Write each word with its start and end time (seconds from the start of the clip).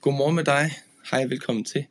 Godmorgen 0.00 0.36
med 0.36 0.44
dig. 0.44 0.70
Hej, 1.10 1.24
velkommen 1.24 1.64
til. 1.64 1.86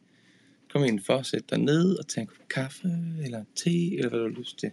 Kom 0.74 0.84
ind 0.84 1.00
for, 1.06 1.22
sæt 1.22 1.50
dig 1.50 1.58
ned 1.58 1.96
og 1.96 2.08
tag 2.08 2.22
en 2.22 2.28
kop 2.28 2.48
kaffe, 2.50 2.88
eller 3.24 3.44
te, 3.56 3.96
eller 3.96 4.10
hvad 4.10 4.20
du 4.20 4.30
har 4.30 4.40
lyst 4.40 4.60
til. 4.60 4.72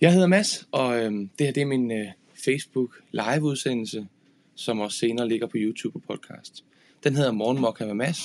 Jeg 0.00 0.12
hedder 0.12 0.26
Mads, 0.26 0.68
og 0.72 0.98
øh, 0.98 1.12
det 1.12 1.30
her 1.40 1.52
det 1.52 1.60
er 1.60 1.66
min 1.66 1.92
øh, 1.92 2.06
Facebook 2.44 3.02
live-udsendelse, 3.12 4.06
som 4.54 4.80
også 4.80 4.98
senere 4.98 5.28
ligger 5.28 5.46
på 5.46 5.56
YouTube 5.56 5.98
og 5.98 6.02
podcast. 6.02 6.64
Den 7.04 7.16
hedder 7.16 7.32
Morgenmokka 7.32 7.86
med 7.86 7.94
Mads, 7.94 8.20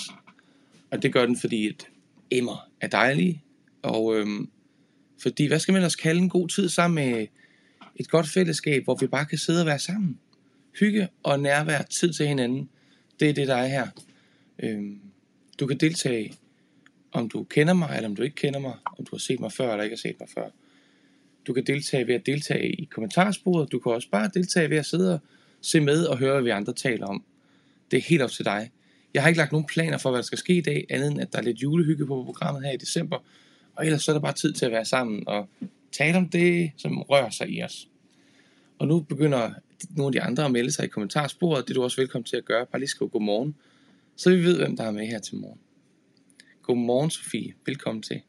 og 0.92 1.04
det 1.04 1.14
gør 1.14 1.26
den, 1.26 1.38
fordi 1.38 1.68
et 1.68 1.88
emmer 2.32 2.70
er 2.82 2.88
dejlige, 2.88 3.44
og 3.82 4.16
øh, 4.16 4.28
fordi, 5.22 5.48
hvad 5.48 5.60
skal 5.60 5.72
man 5.72 5.80
ellers 5.80 5.96
kalde 5.96 6.22
en 6.22 6.30
god 6.30 6.48
tid 6.48 6.70
sammen 6.70 6.96
med 6.96 7.28
et 7.96 8.10
godt 8.10 8.28
fællesskab, 8.28 8.84
hvor 8.84 8.96
vi 8.96 9.08
bare 9.08 9.26
kan 9.26 9.38
sidde 9.38 9.62
og 9.62 9.66
være 9.66 9.80
sammen. 9.80 10.20
Hygge 10.80 11.08
og 11.24 11.40
nærvær, 11.40 11.82
tid 11.82 12.14
til 12.14 12.28
hinanden. 12.28 12.70
Det 13.20 13.30
er 13.30 13.34
det, 13.34 13.48
der 13.48 13.56
er 13.56 13.68
her. 13.68 13.88
Øhm, 14.60 15.00
du 15.60 15.68
kan 15.68 15.78
deltage, 15.78 16.34
om 17.12 17.30
du 17.30 17.44
kender 17.44 17.74
mig, 17.74 17.94
eller 17.96 18.10
om 18.10 18.16
du 18.16 18.24
ikke 18.24 18.36
kender 18.36 18.60
mig, 18.60 18.74
om 19.00 19.06
du 19.06 19.10
har 19.12 19.20
set 19.20 19.40
mig 19.40 19.52
før, 19.52 19.72
eller 19.72 19.84
ikke 19.84 19.96
har 19.96 20.10
set 20.10 20.16
mig 20.20 20.30
før. 20.30 20.50
Du 21.48 21.54
kan 21.54 21.66
deltage 21.66 22.08
ved 22.08 22.16
at 22.16 22.26
deltage 22.26 22.72
i 22.72 22.86
kommentarsporet. 22.86 23.72
Du 23.72 23.80
kan 23.80 23.92
også 23.92 24.10
bare 24.12 24.32
deltage 24.34 24.70
ved 24.70 24.78
at 24.78 24.86
sidde 24.86 25.14
og 25.14 25.20
se 25.62 25.80
med 25.80 26.06
og 26.06 26.18
høre, 26.18 26.34
hvad 26.34 26.44
vi 26.44 26.50
andre 26.50 26.74
taler 26.74 27.08
om. 27.08 27.24
Det 27.92 27.98
er 27.98 28.02
helt 28.02 28.22
op 28.22 28.32
til 28.32 28.46
dig. 28.46 28.72
Jeg 29.14 29.22
har 29.22 29.30
ikke 29.30 29.38
lagt 29.38 29.52
nogen 29.52 29.68
planer 29.68 29.98
for, 29.98 30.10
hvad 30.10 30.18
der 30.18 30.24
skal 30.24 30.38
ske 30.38 30.54
i 30.54 30.62
dag, 30.62 30.86
andet 30.90 31.12
end 31.12 31.22
at 31.22 31.34
der 31.34 31.40
er 31.40 31.44
lidt 31.44 31.64
julehygge 31.64 32.06
på 32.06 32.24
programmet 32.24 32.64
her 32.64 32.72
i 32.72 32.78
december. 32.78 33.18
Og 33.76 33.86
ellers 33.86 34.04
så 34.04 34.12
er 34.12 34.14
der 34.14 34.22
bare 34.22 34.34
tid 34.34 34.54
til 34.54 34.66
at 34.66 34.72
være 34.72 34.86
sammen 34.86 35.28
og 35.28 35.50
tale 35.92 36.18
om 36.18 36.30
det, 36.30 36.72
som 36.78 37.02
rører 37.02 37.30
sig 37.30 37.50
i 37.50 37.64
os. 37.64 37.88
Og 38.80 38.88
nu 38.88 39.00
begynder 39.00 39.52
nogle 39.90 40.08
af 40.08 40.12
de 40.12 40.28
andre 40.28 40.46
at 40.46 40.52
melde 40.52 40.72
sig 40.72 40.86
i 40.86 40.88
kommentarsporet. 40.88 41.68
Det 41.68 41.70
er 41.70 41.76
du 41.76 41.84
også 41.84 42.02
velkommen 42.02 42.26
til 42.26 42.38
at 42.38 42.46
gøre. 42.46 42.66
Bare 42.66 42.80
lige 42.80 42.90
skriv 42.90 43.10
godmorgen, 43.10 43.56
så 44.16 44.30
vi 44.30 44.44
ved, 44.44 44.58
hvem 44.58 44.78
der 44.78 44.84
er 44.84 44.92
med 44.92 45.08
her 45.08 45.20
til 45.20 45.36
morgen. 45.36 45.60
Godmorgen, 46.62 47.10
Sofie. 47.10 47.54
Velkommen 47.66 48.02
til. 48.02 48.22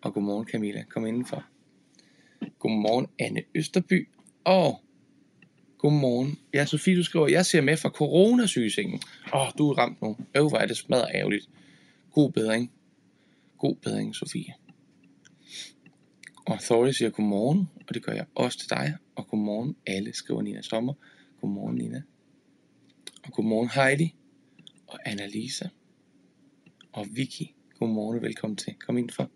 Og 0.00 0.14
godmorgen, 0.14 0.48
Camilla. 0.48 0.82
Kom 0.82 1.06
indenfor. 1.06 1.44
Godmorgen, 2.58 3.06
Anne 3.18 3.42
Østerby. 3.54 4.08
Og 4.44 4.80
godmorgen. 5.78 6.38
Ja, 6.54 6.66
Sofie, 6.66 6.96
du 6.96 7.02
skriver, 7.02 7.28
jeg 7.28 7.46
ser 7.46 7.60
med 7.60 7.76
fra 7.76 7.88
coronasygesengen. 7.88 9.00
Åh, 9.34 9.40
oh, 9.40 9.48
du 9.58 9.70
er 9.70 9.78
ramt 9.78 10.02
nu. 10.02 10.16
Øv, 10.36 10.48
hvor 10.48 10.58
er 10.58 10.66
det 10.66 10.76
smadret 10.76 11.10
ærgerligt. 11.14 11.48
God 12.12 12.32
bedring. 12.32 12.72
God 13.58 13.74
bedring, 13.74 14.14
Sofie. 14.14 14.54
Og 16.46 16.60
Thorly 16.60 16.90
siger 16.90 17.10
godmorgen, 17.10 17.68
og 17.88 17.94
det 17.94 18.02
gør 18.02 18.12
jeg 18.12 18.26
også 18.34 18.58
til 18.58 18.70
dig. 18.70 18.96
Og 19.14 19.28
godmorgen 19.28 19.76
alle, 19.86 20.12
skriver 20.12 20.42
Nina 20.42 20.62
Sommer. 20.62 20.94
Godmorgen 21.40 21.76
Nina. 21.76 22.02
Og 23.22 23.32
godmorgen 23.32 23.68
Heidi. 23.68 24.14
Og 24.86 24.98
Annalisa. 25.04 25.68
Og 26.92 27.06
Vicky. 27.10 27.42
Godmorgen 27.78 28.16
og 28.16 28.22
velkommen 28.22 28.56
til. 28.56 28.74
Kom 28.74 28.98
ind 28.98 29.10
for. 29.10 29.30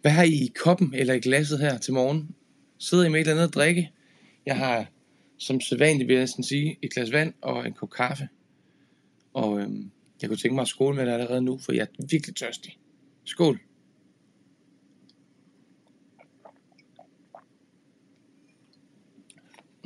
Hvad 0.00 0.10
har 0.10 0.22
I 0.22 0.44
i 0.44 0.52
koppen 0.64 0.94
eller 0.94 1.14
i 1.14 1.20
glasset 1.20 1.58
her 1.58 1.78
til 1.78 1.94
morgen? 1.94 2.34
Sidder 2.78 3.04
I 3.04 3.08
med 3.08 3.20
et 3.20 3.20
eller 3.20 3.32
andet 3.32 3.48
at 3.48 3.54
drikke? 3.54 3.92
Jeg 4.46 4.56
har, 4.56 4.86
som 5.38 5.60
sædvanligt 5.60 6.08
vil 6.08 6.14
jeg 6.14 6.22
næsten 6.22 6.44
sige, 6.44 6.78
et 6.82 6.92
glas 6.92 7.12
vand 7.12 7.34
og 7.40 7.66
en 7.66 7.72
kop 7.72 7.90
kaffe. 7.90 8.28
Og 9.32 9.60
øhm, 9.60 9.90
jeg 10.22 10.30
kunne 10.30 10.36
tænke 10.36 10.54
mig 10.54 10.62
at 10.62 10.68
skåle 10.68 10.96
med 10.96 11.06
det 11.06 11.12
allerede 11.12 11.42
nu, 11.42 11.58
for 11.58 11.72
jeg 11.72 11.82
er 11.98 12.06
virkelig 12.10 12.36
tørstig. 12.36 12.78
Skål! 13.24 13.60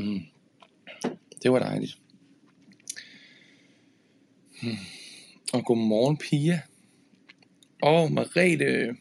Mm. 0.00 0.20
Det 1.42 1.52
var 1.52 1.58
dejligt. 1.58 1.98
Mm. 4.62 4.68
Og 5.52 5.64
godmorgen 5.64 6.16
Pia. 6.16 6.60
Og 7.82 8.12
Marete. 8.12 8.96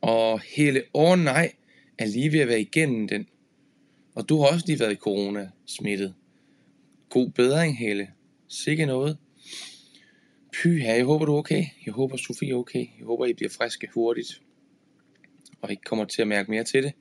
Og 0.00 0.40
Helle. 0.40 0.82
Åh 0.94 1.10
oh, 1.10 1.18
nej, 1.18 1.52
er 1.98 2.06
lige 2.06 2.32
ved 2.32 2.40
at 2.40 2.48
være 2.48 2.60
igennem 2.60 3.08
den. 3.08 3.26
Og 4.14 4.28
du 4.28 4.40
har 4.40 4.46
også 4.46 4.66
lige 4.66 4.80
været 4.80 4.92
i 4.92 4.96
corona 4.96 5.50
smittet. 5.66 6.14
God 7.08 7.30
bedring, 7.30 7.78
Helle. 7.78 8.10
Sikke 8.48 8.86
noget. 8.86 9.18
Py, 10.52 10.66
ja, 10.66 10.94
jeg 10.94 11.04
håber 11.04 11.24
du 11.24 11.34
er 11.34 11.38
okay. 11.38 11.64
Jeg 11.86 11.94
håber 11.94 12.16
Sofie 12.16 12.50
er 12.50 12.56
okay. 12.56 12.86
Jeg 12.98 13.06
håber 13.06 13.26
I 13.26 13.32
bliver 13.32 13.50
friske 13.50 13.88
hurtigt. 13.94 14.42
Og 15.62 15.70
ikke 15.70 15.82
kommer 15.82 16.04
til 16.04 16.22
at 16.22 16.28
mærke 16.28 16.50
mere 16.50 16.64
til 16.64 16.82
det 16.82 16.92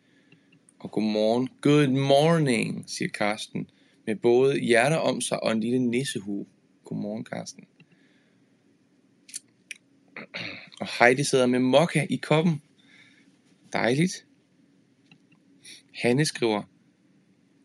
og 0.83 0.91
godmorgen. 0.91 1.49
Good 1.61 1.87
morning, 1.87 2.83
siger 2.87 3.09
Karsten, 3.09 3.69
med 4.05 4.15
både 4.15 4.59
hjerter 4.59 4.97
om 4.97 5.21
sig 5.21 5.43
og 5.43 5.51
en 5.51 5.59
lille 5.59 5.79
nissehue. 5.79 6.45
Godmorgen, 6.83 7.23
Karsten. 7.23 7.67
Og 10.79 10.87
Heidi 10.99 11.23
sidder 11.23 11.45
med 11.45 11.59
mokka 11.59 12.05
i 12.09 12.15
koppen. 12.15 12.61
Dejligt. 13.73 14.25
Hanne 15.93 16.25
skriver, 16.25 16.63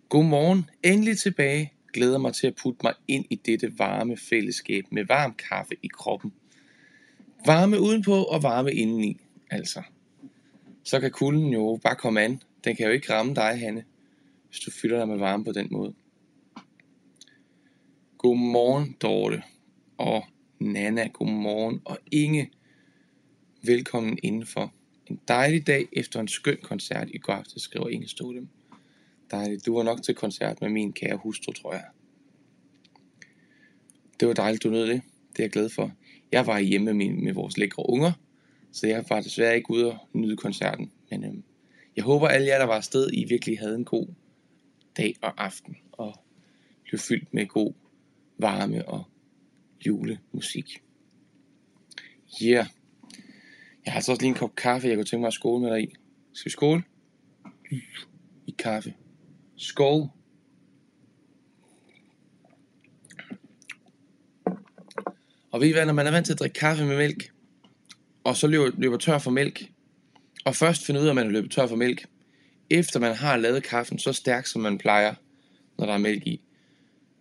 Godmorgen, 0.09 0.71
endelig 0.83 1.19
tilbage. 1.19 1.73
Glæder 1.93 2.19
mig 2.19 2.35
til 2.35 2.47
at 2.47 2.55
putte 2.63 2.81
mig 2.83 2.95
ind 3.09 3.25
i 3.31 3.35
dette 3.35 3.79
varme 3.79 4.17
fællesskab 4.17 4.85
med 4.93 5.05
varm 5.05 5.35
kaffe 5.35 5.75
i 5.83 5.89
kroppen. 5.89 6.33
Varme 7.47 7.81
udenpå 7.81 8.23
og 8.23 8.43
varme 8.43 8.73
indeni, 8.73 9.21
altså. 9.51 9.83
Så 10.85 11.01
kan 11.01 11.11
kulden 11.11 11.53
jo 11.53 11.81
bare 11.83 11.97
komme 11.97 12.23
an, 12.23 12.43
den 12.65 12.77
kan 12.77 12.87
jo 12.87 12.93
ikke 12.93 13.13
ramme 13.13 13.35
dig, 13.35 13.59
Hanne, 13.59 13.85
hvis 14.49 14.61
du 14.61 14.71
fylder 14.71 14.99
dig 14.99 15.09
med 15.09 15.17
varme 15.17 15.45
på 15.45 15.53
den 15.53 15.69
måde. 15.71 15.95
Godmorgen, 18.19 18.97
Dorte. 19.03 19.43
Og 19.99 20.25
Nana, 20.59 21.07
godmorgen. 21.07 21.81
Og 21.85 21.99
Inge, 22.11 22.51
velkommen 23.63 24.19
indenfor. 24.23 24.73
En 25.07 25.21
dejlig 25.29 25.67
dag 25.67 25.89
efter 25.93 26.21
en 26.21 26.29
skøn 26.29 26.59
koncert 26.63 27.09
i 27.11 27.19
går 27.19 27.33
aftes, 27.33 27.63
skriver 27.63 27.89
Inge 27.89 28.09
Stolem. 28.09 28.49
Dejligt. 29.31 29.67
Du 29.67 29.77
var 29.77 29.83
nok 29.83 30.03
til 30.03 30.15
koncert 30.15 30.61
med 30.61 30.69
min 30.69 30.93
kære 30.93 31.17
hustru, 31.17 31.53
tror 31.53 31.73
jeg. 31.73 31.85
Det 34.21 34.29
var 34.29 34.35
dejligt, 34.35 34.63
du 34.63 34.71
nød 34.71 34.87
det. 34.87 35.03
Det 35.33 35.39
er 35.39 35.45
jeg 35.45 35.51
glad 35.51 35.69
for. 35.69 35.93
Jeg 36.33 36.47
var 36.47 36.59
hjemme 36.59 36.85
med, 36.85 36.95
min, 36.95 37.25
med 37.25 37.33
vores 37.33 37.59
lækre 37.59 37.89
unger, 37.89 38.13
så 38.73 38.87
jeg 38.87 39.05
var 39.09 39.21
desværre 39.21 39.57
ikke 39.57 39.71
ude 39.71 39.93
og 39.93 39.99
nyde 40.13 40.37
koncerten. 40.37 40.93
Men 41.11 41.25
øhm, 41.25 41.43
jeg 41.99 42.05
håber 42.05 42.29
alle 42.29 42.47
jer, 42.47 42.59
der 42.59 42.65
var 42.65 42.75
afsted, 42.75 43.11
I 43.13 43.25
virkelig 43.25 43.59
havde 43.59 43.75
en 43.75 43.85
god 43.85 44.07
dag 44.97 45.17
og 45.23 45.45
aften, 45.45 45.77
og 45.93 46.25
blev 46.89 46.99
fyldt 46.99 47.35
med 47.35 47.47
god 47.47 47.73
varme 48.39 48.89
og 48.89 49.05
julemusik. 49.87 50.83
Ja, 52.41 52.47
yeah. 52.47 52.67
jeg 53.85 53.93
har 53.93 53.95
altså 53.95 54.13
også 54.13 54.23
lige 54.23 54.29
en 54.29 54.35
kop 54.35 54.55
kaffe, 54.55 54.89
jeg 54.89 54.97
kunne 54.97 55.05
tænke 55.05 55.21
mig 55.21 55.27
at 55.27 55.33
skåle 55.33 55.63
med 55.63 55.71
dig 55.71 55.83
i. 55.83 55.95
Skal 56.33 56.51
vi 56.51 56.51
skåle? 56.51 56.83
I 58.47 58.55
kaffe. 58.59 58.95
Skål. 59.57 60.09
Og 65.51 65.61
ved 65.61 65.69
I 65.69 65.73
hvad, 65.73 65.87
når 65.87 65.93
man 65.93 66.07
er 66.07 66.11
vant 66.11 66.27
til 66.27 66.33
at 66.33 66.39
drikke 66.39 66.55
kaffe 66.55 66.85
med 66.85 66.97
mælk, 66.97 67.33
og 68.25 68.37
så 68.37 68.47
løber, 68.47 68.71
løber 68.77 68.97
tør 68.97 69.19
for 69.19 69.31
mælk, 69.31 69.73
og 70.49 70.57
først 70.57 70.87
finde 70.87 71.01
ud 71.01 71.05
af, 71.05 71.11
at 71.11 71.15
man 71.15 71.27
er 71.27 71.31
løbet 71.31 71.51
tør 71.51 71.67
for 71.67 71.77
mælk, 71.77 72.07
efter 72.71 73.01
man 73.01 73.15
har 73.15 73.37
lavet 73.37 73.63
kaffen 73.63 73.99
så 73.99 74.13
stærk, 74.13 74.47
som 74.47 74.63
man 74.63 74.79
plejer, 74.79 75.15
når 75.79 75.87
der 75.87 75.93
er 75.93 75.99
mælk 75.99 76.27
i. 76.27 76.41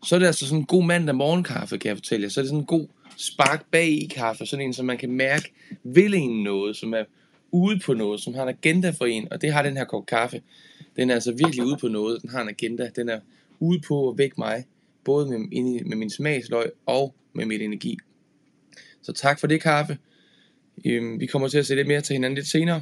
Så 0.03 0.15
er 0.15 0.19
det 0.19 0.25
altså 0.25 0.47
sådan 0.47 0.59
en 0.59 0.65
god 0.65 0.83
mandag 0.83 1.15
morgenkaffe, 1.15 1.77
kan 1.77 1.89
jeg 1.89 1.97
fortælle 1.97 2.23
jer. 2.23 2.29
Så 2.29 2.39
er 2.39 2.43
det 2.43 2.49
sådan 2.49 2.59
en 2.59 2.65
god 2.65 2.87
spark 3.17 3.65
bag 3.71 3.87
i 3.87 4.07
kaffe, 4.15 4.45
sådan 4.45 4.65
en, 4.65 4.73
som 4.73 4.85
man 4.85 4.97
kan 4.97 5.11
mærke 5.11 5.51
vil 5.83 6.13
en 6.13 6.43
noget, 6.43 6.75
som 6.75 6.93
er 6.93 7.03
ude 7.51 7.79
på 7.79 7.93
noget, 7.93 8.21
som 8.21 8.33
har 8.33 8.43
en 8.43 8.49
agenda 8.49 8.89
for 8.89 9.05
en, 9.05 9.27
og 9.31 9.41
det 9.41 9.53
har 9.53 9.63
den 9.63 9.77
her 9.77 9.85
kop 9.85 10.05
kaffe. 10.05 10.41
Den 10.95 11.09
er 11.09 11.13
altså 11.13 11.31
virkelig 11.31 11.65
ude 11.65 11.77
på 11.77 11.87
noget, 11.87 12.21
den 12.21 12.29
har 12.29 12.41
en 12.41 12.49
agenda, 12.49 12.89
den 12.95 13.09
er 13.09 13.19
ude 13.59 13.79
på 13.87 14.09
at 14.09 14.17
vække 14.17 14.35
mig, 14.37 14.65
både 15.03 15.29
med, 15.29 15.39
med 15.85 15.97
min 15.97 16.09
smagsløg 16.09 16.71
og 16.85 17.15
med 17.33 17.45
mit 17.45 17.61
energi. 17.61 17.97
Så 19.01 19.13
tak 19.13 19.39
for 19.39 19.47
det 19.47 19.61
kaffe. 19.61 19.97
Øhm, 20.85 21.19
vi 21.19 21.25
kommer 21.25 21.47
til 21.47 21.57
at 21.57 21.65
se 21.65 21.75
lidt 21.75 21.87
mere 21.87 22.01
til 22.01 22.13
hinanden 22.13 22.35
lidt 22.35 22.47
senere. 22.47 22.81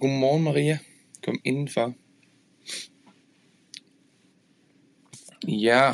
Og 0.00 0.04
godmorgen 0.04 0.42
Maria. 0.42 0.78
Kom 1.24 1.40
indenfor. 1.44 1.94
Ja. 5.48 5.92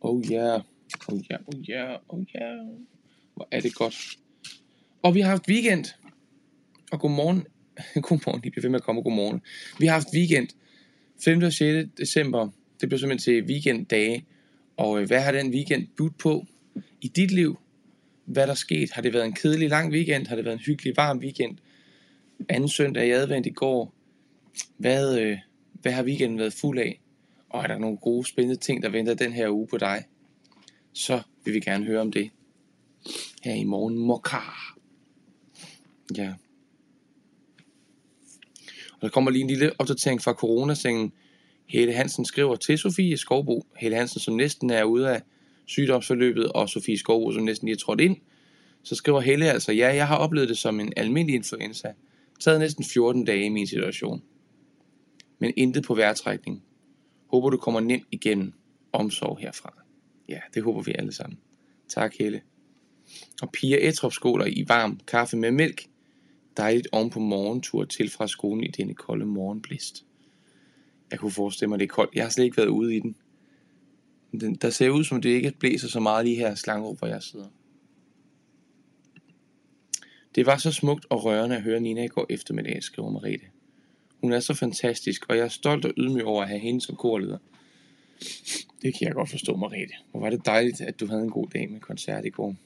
Oh 0.00 0.30
ja. 0.30 0.36
Yeah. 0.36 0.62
Oh 1.08 1.20
ja, 1.30 1.36
yeah. 1.36 1.40
oh 1.46 1.68
ja, 1.68 1.74
yeah. 1.74 2.00
oh 2.08 2.24
ja. 2.34 2.40
Yeah. 2.40 2.66
Hvor 3.34 3.48
er 3.50 3.60
det 3.60 3.74
godt. 3.74 4.18
Og 5.02 5.14
vi 5.14 5.20
har 5.20 5.28
haft 5.28 5.48
weekend. 5.48 5.84
Og 6.92 7.00
godmorgen. 7.00 7.46
godmorgen, 8.08 8.42
I 8.44 8.50
bliver 8.50 8.62
ved 8.62 8.70
med 8.70 8.80
at 8.80 8.84
komme 8.84 9.02
godmorgen. 9.02 9.42
Vi 9.78 9.86
har 9.86 9.92
haft 9.92 10.08
weekend. 10.14 10.48
5. 11.24 11.42
og 11.42 11.52
6. 11.52 11.88
december. 11.98 12.48
Det 12.80 12.88
blev 12.88 12.98
simpelthen 12.98 13.34
til 13.34 13.44
weekenddage. 13.44 14.26
Og 14.76 15.00
øh, 15.00 15.06
hvad 15.06 15.20
har 15.20 15.32
den 15.32 15.50
weekend 15.54 15.86
budt 15.96 16.18
på 16.18 16.46
i 17.00 17.08
dit 17.08 17.30
liv? 17.30 17.58
Hvad 18.24 18.46
der 18.46 18.54
sket? 18.54 18.90
Har 18.92 19.02
det 19.02 19.12
været 19.12 19.26
en 19.26 19.34
kedelig 19.34 19.68
lang 19.68 19.92
weekend? 19.92 20.26
Har 20.26 20.36
det 20.36 20.44
været 20.44 20.54
en 20.54 20.64
hyggelig 20.66 20.96
varm 20.96 21.18
weekend? 21.18 21.58
Anden 22.48 22.68
søndag 22.68 23.06
i 23.06 23.10
advent 23.10 23.46
i 23.46 23.50
går. 23.50 23.94
Hvad, 24.76 25.18
øh, 25.20 25.38
hvad 25.72 25.92
har 25.92 26.02
weekenden 26.02 26.38
været 26.38 26.52
fuld 26.52 26.78
af? 26.78 27.00
Og 27.48 27.62
er 27.62 27.66
der 27.66 27.78
nogle 27.78 27.96
gode, 27.96 28.26
spændende 28.26 28.60
ting, 28.60 28.82
der 28.82 28.88
venter 28.88 29.14
den 29.14 29.32
her 29.32 29.50
uge 29.50 29.66
på 29.66 29.78
dig? 29.78 30.04
Så 30.92 31.22
vil 31.44 31.54
vi 31.54 31.60
gerne 31.60 31.84
høre 31.84 32.00
om 32.00 32.12
det. 32.12 32.30
Her 33.42 33.54
i 33.54 33.64
morgen 33.64 33.98
Mokar. 33.98 34.78
Ja. 36.16 36.32
Og 38.92 39.00
der 39.02 39.08
kommer 39.08 39.30
lige 39.30 39.42
en 39.42 39.48
lille 39.48 39.72
opdatering 39.78 40.22
fra 40.22 40.32
coronasengen. 40.32 41.12
Hele 41.66 41.92
Hansen 41.92 42.24
skriver 42.24 42.56
til 42.56 42.78
Sofie 42.78 43.16
Skovbo. 43.16 43.66
Hele 43.76 43.96
Hansen, 43.96 44.20
som 44.20 44.34
næsten 44.34 44.70
er 44.70 44.84
ude 44.84 45.10
af 45.10 45.22
sygdomsforløbet, 45.66 46.52
og 46.52 46.68
Sofie 46.68 46.98
Skovbo, 46.98 47.32
som 47.32 47.42
næsten 47.42 47.66
lige 47.66 47.74
er 47.74 47.78
trådt 47.78 48.00
ind. 48.00 48.16
Så 48.82 48.94
skriver 48.94 49.20
Helle 49.20 49.50
altså, 49.50 49.72
ja, 49.72 49.94
jeg 49.94 50.08
har 50.08 50.16
oplevet 50.16 50.48
det 50.48 50.58
som 50.58 50.80
en 50.80 50.92
almindelig 50.96 51.34
influenza. 51.34 51.92
Taget 52.44 52.60
næsten 52.60 52.84
14 52.84 53.24
dage 53.24 53.44
i 53.44 53.48
min 53.48 53.66
situation. 53.66 54.22
Men 55.38 55.52
intet 55.56 55.84
på 55.84 55.94
værtrækning. 55.94 56.62
Håber 57.26 57.50
du 57.50 57.56
kommer 57.56 57.80
nemt 57.80 58.06
igennem 58.10 58.52
omsorg 58.92 59.38
herfra. 59.38 59.74
Ja, 60.28 60.40
det 60.54 60.62
håber 60.62 60.82
vi 60.82 60.94
alle 60.98 61.12
sammen. 61.12 61.38
Tak 61.88 62.14
Helle. 62.18 62.42
Og 63.42 63.52
Pia 63.52 63.88
Etrop 63.88 64.12
skoler 64.12 64.46
i 64.46 64.64
varm 64.68 65.00
kaffe 65.06 65.36
med 65.36 65.50
mælk. 65.50 65.86
Dejligt 66.56 66.88
oven 66.92 67.10
på 67.10 67.20
morgentur 67.20 67.84
til 67.84 68.10
fra 68.10 68.26
skolen 68.26 68.64
i 68.64 68.68
denne 68.68 68.94
kolde 68.94 69.26
morgenblist. 69.26 70.04
Jeg 71.10 71.18
kunne 71.18 71.32
forestille 71.32 71.68
mig, 71.68 71.78
det 71.78 71.84
er 71.84 71.88
koldt. 71.88 72.14
Jeg 72.14 72.24
har 72.24 72.30
slet 72.30 72.44
ikke 72.44 72.56
været 72.56 72.68
ude 72.68 72.96
i 72.96 73.00
den. 73.00 73.16
den 74.40 74.54
der 74.54 74.70
ser 74.70 74.90
ud 74.90 75.04
som, 75.04 75.22
det 75.22 75.30
ikke 75.30 75.52
blæser 75.58 75.88
så 75.88 76.00
meget 76.00 76.24
lige 76.24 76.36
her 76.36 76.54
Slangerup, 76.54 76.98
hvor 76.98 77.08
jeg 77.08 77.22
sidder. 77.22 77.46
Det 80.34 80.46
var 80.46 80.56
så 80.56 80.72
smukt 80.72 81.06
og 81.10 81.24
rørende 81.24 81.56
at 81.56 81.62
høre 81.62 81.80
Nina 81.80 82.04
i 82.04 82.08
går 82.08 82.26
eftermiddag, 82.30 82.82
skriver 82.82 83.10
Marete. 83.10 83.44
Hun 84.20 84.32
er 84.32 84.40
så 84.40 84.54
fantastisk, 84.54 85.26
og 85.28 85.36
jeg 85.36 85.44
er 85.44 85.48
stolt 85.48 85.84
og 85.84 85.92
ydmyg 85.96 86.24
over 86.24 86.42
at 86.42 86.48
have 86.48 86.60
hende 86.60 86.80
som 86.80 86.96
korleder. 86.96 87.38
Det 88.82 88.94
kan 88.94 89.06
jeg 89.06 89.12
godt 89.14 89.30
forstå, 89.30 89.56
Marete. 89.56 89.94
Hvor 90.10 90.20
var 90.20 90.30
det 90.30 90.46
dejligt, 90.46 90.80
at 90.80 91.00
du 91.00 91.06
havde 91.06 91.22
en 91.22 91.30
god 91.30 91.46
dag 91.46 91.70
med 91.70 91.80
koncert 91.80 92.24
i 92.24 92.30
går. 92.30 92.56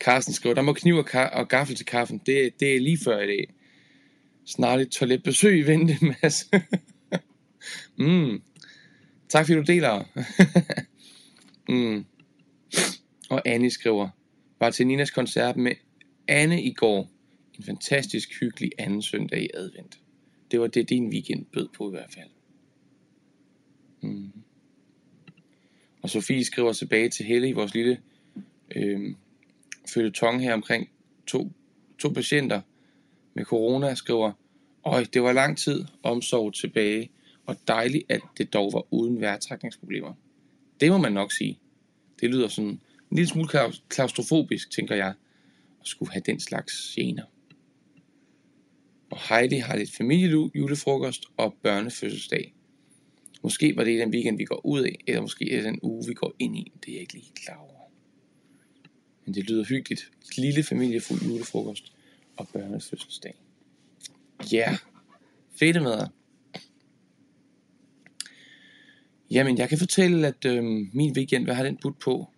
Carsten 0.00 0.34
skriver, 0.34 0.54
der 0.54 0.62
må 0.62 0.72
kniv 0.72 0.96
og, 0.96 1.10
ka- 1.10 1.34
og 1.38 1.48
gaffel 1.48 1.76
til 1.76 1.86
kaffen. 1.86 2.18
Det, 2.26 2.60
det 2.60 2.76
er 2.76 2.80
lige 2.80 2.98
før 3.04 3.20
i 3.20 3.26
dag. 3.26 3.54
Snart 4.46 4.80
et 4.80 4.90
toiletbesøg 4.90 5.66
vente, 5.66 5.96
Mads. 6.22 6.50
mm. 7.98 8.42
Tak 9.28 9.46
fordi 9.46 9.58
du 9.58 9.64
deler. 9.64 10.04
mm. 11.68 12.04
Og 13.30 13.42
Annie 13.48 13.70
skriver, 13.70 14.08
var 14.62 14.70
til 14.70 14.86
Ninas 14.86 15.10
koncert 15.10 15.56
med 15.56 15.72
Anne 16.28 16.62
i 16.62 16.72
går. 16.72 17.10
En 17.58 17.64
fantastisk 17.64 18.40
hyggelig 18.40 18.72
anden 18.78 19.02
søndag 19.02 19.42
i 19.42 19.48
advent. 19.54 19.98
Det 20.50 20.60
var 20.60 20.66
det, 20.66 20.88
din 20.88 21.08
weekend 21.08 21.44
bød 21.44 21.68
på 21.76 21.88
i 21.88 21.90
hvert 21.90 22.10
fald. 22.14 22.28
Mm. 24.00 24.32
Og 26.02 26.10
Sofie 26.10 26.44
skriver 26.44 26.72
tilbage 26.72 27.08
til 27.08 27.26
Helle 27.26 27.48
i 27.48 27.52
vores 27.52 27.74
lille 27.74 27.98
øh, 28.76 29.14
følgetong 29.94 30.42
her 30.42 30.54
omkring 30.54 30.90
to, 31.26 31.52
to 31.98 32.08
patienter 32.08 32.60
med 33.34 33.44
corona, 33.44 33.94
skriver, 33.94 34.32
Øj, 34.84 35.04
det 35.12 35.22
var 35.22 35.32
lang 35.32 35.58
tid 35.58 35.84
omsorg 36.02 36.54
tilbage, 36.54 37.10
og 37.46 37.56
dejligt, 37.68 38.04
at 38.08 38.20
det 38.38 38.52
dog 38.52 38.72
var 38.72 38.94
uden 38.94 39.20
vejrtrækningsproblemer. 39.20 40.14
Det 40.80 40.90
må 40.90 40.98
man 40.98 41.12
nok 41.12 41.32
sige. 41.32 41.58
Det 42.20 42.30
lyder 42.30 42.48
sådan 42.48 42.80
en 43.12 43.16
lille 43.16 43.28
smule 43.28 43.48
klaustrofobisk, 43.88 44.70
tænker 44.70 44.94
jeg, 44.94 45.14
at 45.80 45.86
skulle 45.86 46.12
have 46.12 46.22
den 46.26 46.40
slags 46.40 46.72
scener. 46.72 47.24
Og 49.10 49.18
Heidi 49.28 49.56
har 49.56 49.76
lidt 49.76 49.96
familiejulefrokost 49.96 51.24
og 51.36 51.54
børnefødselsdag. 51.62 52.54
Måske 53.42 53.76
var 53.76 53.84
det 53.84 54.00
den 54.00 54.10
weekend, 54.10 54.36
vi 54.38 54.44
går 54.44 54.66
ud 54.66 54.80
af, 54.80 54.98
eller 55.06 55.20
måske 55.20 55.52
er 55.52 55.56
det 55.56 55.64
den 55.64 55.78
uge, 55.82 56.06
vi 56.06 56.14
går 56.14 56.34
ind 56.38 56.56
i. 56.56 56.72
Det 56.84 56.88
er 56.88 56.92
jeg 56.92 57.00
ikke 57.00 57.14
lige 57.14 57.32
klar 57.34 57.56
over. 57.56 57.90
Men 59.24 59.34
det 59.34 59.44
lyder 59.44 59.64
hyggeligt. 59.64 60.10
Et 60.30 60.38
lille 60.38 60.62
familiefuld 60.62 61.22
julefrokost 61.22 61.92
og 62.36 62.48
børnefødselsdag. 62.52 63.34
Ja, 64.52 64.68
yeah. 64.68 64.78
fede 65.58 65.80
med 65.80 66.06
Jamen, 69.30 69.58
jeg 69.58 69.68
kan 69.68 69.78
fortælle, 69.78 70.26
at 70.26 70.44
øh, 70.44 70.64
min 70.92 71.12
weekend, 71.16 71.44
hvad 71.44 71.54
har 71.54 71.64
den 71.64 71.76
budt 71.76 71.98
på? 71.98 72.28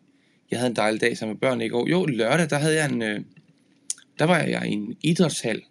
Jeg 0.51 0.59
havde 0.59 0.71
en 0.71 0.77
dejlig 0.77 1.01
dag 1.01 1.17
sammen 1.17 1.35
med 1.35 1.41
børn 1.41 1.61
i 1.61 1.69
går. 1.69 1.89
Jo, 1.89 2.05
lørdag, 2.05 2.51
der 2.51 2.59
havde 2.59 2.75
jeg 2.75 2.93
en... 2.93 3.03
Øh, 3.03 3.21
der 4.19 4.25
var 4.25 4.39
jeg 4.39 4.67
i 4.69 4.73
en 4.73 4.97
idrætshal 5.03 5.63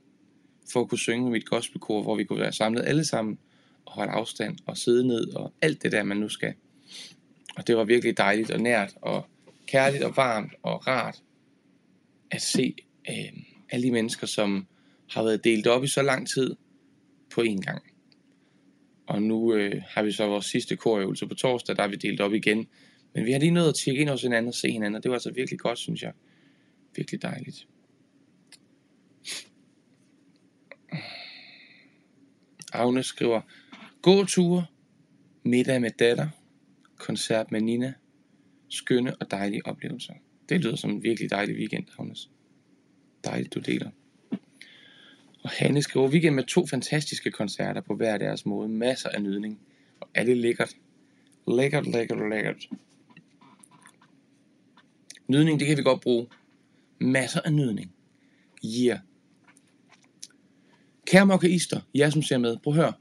for 0.72 0.82
at 0.82 0.90
kunne 0.90 1.00
synge 1.00 1.24
med 1.24 1.32
mit 1.32 1.46
gospelkor, 1.46 2.02
hvor 2.02 2.16
vi 2.16 2.24
kunne 2.24 2.40
være 2.40 2.54
samlet 2.54 2.84
alle 2.86 3.06
sammen 3.06 3.38
og 3.86 3.94
holde 3.94 4.12
afstand 4.12 4.58
og 4.66 4.78
sidde 4.78 5.08
ned 5.08 5.34
og 5.34 5.54
alt 5.62 5.84
det 5.84 5.92
der, 5.92 6.04
man 6.04 6.18
nu 6.18 6.30
skal. 6.30 6.54
Og 7.56 7.68
det 7.68 7.78
var 7.78 7.84
virkelig 7.84 8.18
dejligt 8.18 8.52
og 8.52 8.60
nært 8.60 8.94
og 9.02 9.26
kærligt 9.68 10.04
og 10.04 10.18
varmt 10.18 10.54
og 10.64 10.88
rart 10.88 11.22
at 12.32 12.42
se 12.42 12.76
øh, 13.10 13.44
alle 13.70 13.88
de 13.88 13.92
mennesker, 13.92 14.28
som 14.28 14.68
har 15.10 15.24
været 15.24 15.44
delt 15.44 15.68
op 15.68 15.84
i 15.84 15.88
så 15.88 16.02
lang 16.02 16.28
tid 16.30 16.56
på 17.34 17.42
én 17.42 17.62
gang. 17.62 17.84
Og 19.08 19.22
nu 19.22 19.54
øh, 19.54 19.82
har 19.88 20.04
vi 20.04 20.12
så 20.12 20.28
vores 20.28 20.46
sidste 20.46 20.76
korøvelse 20.76 21.28
på 21.28 21.36
torsdag, 21.36 21.76
der 21.76 21.84
er 21.84 21.88
vi 21.88 21.96
delt 21.96 22.22
op 22.22 22.34
igen. 22.34 22.68
Men 23.14 23.26
vi 23.26 23.32
har 23.32 23.40
lige 23.40 23.52
nået 23.52 23.70
at 23.70 23.76
tjekke 23.76 24.02
ind 24.02 24.10
hos 24.10 24.22
hinanden 24.22 24.48
og 24.48 24.54
se 24.54 24.72
hinanden, 24.72 24.96
og 24.96 25.04
det 25.04 25.10
var 25.10 25.16
altså 25.16 25.32
virkelig 25.32 25.60
godt, 25.60 25.80
synes 25.80 26.02
jeg. 26.02 26.14
Virkelig 26.96 27.22
dejligt. 27.22 27.68
Agnes 32.74 33.06
skriver, 33.06 33.42
gåture, 34.02 34.66
middag 35.44 35.82
med 35.82 35.92
datter, 36.00 36.28
koncert 36.98 37.52
med 37.52 37.62
Nina, 37.62 37.94
skønne 38.70 39.16
og 39.16 39.32
dejlige 39.32 39.66
oplevelser. 39.66 40.14
Det 40.50 40.62
lyder 40.62 40.76
som 40.76 40.90
en 40.90 41.04
virkelig 41.04 41.30
dejlig 41.30 41.56
weekend, 41.56 41.86
Agnes. 42.00 42.30
Dejligt, 43.24 43.54
du 43.54 43.60
deler. 43.60 43.90
Og 45.44 45.50
Hanne 45.50 45.82
skriver 45.82 46.10
weekend 46.10 46.36
med 46.36 46.44
to 46.44 46.68
fantastiske 46.68 47.32
koncerter 47.32 47.82
på 47.82 47.96
hver 47.96 48.18
deres 48.18 48.46
måde. 48.46 48.70
Masser 48.70 49.10
af 49.10 49.22
nydning. 49.22 49.60
Og 50.00 50.10
alle 50.16 50.36
lækkert. 50.36 50.76
Lækkert, 51.48 51.88
lækkert, 51.88 52.30
lækkert. 52.30 52.70
Nydning, 55.28 55.60
det 55.60 55.68
kan 55.68 55.78
vi 55.78 55.84
godt 55.84 56.02
bruge. 56.02 56.28
Masser 57.00 57.42
af 57.42 57.54
nydning. 57.54 57.92
Yeah. 58.66 59.00
Kære 61.06 61.26
mokkaister, 61.26 61.82
jeg 61.96 62.12
som 62.12 62.22
ser 62.22 62.38
med, 62.38 62.58
prøv 62.58 62.74
at 62.74 62.80
høre. 62.80 62.94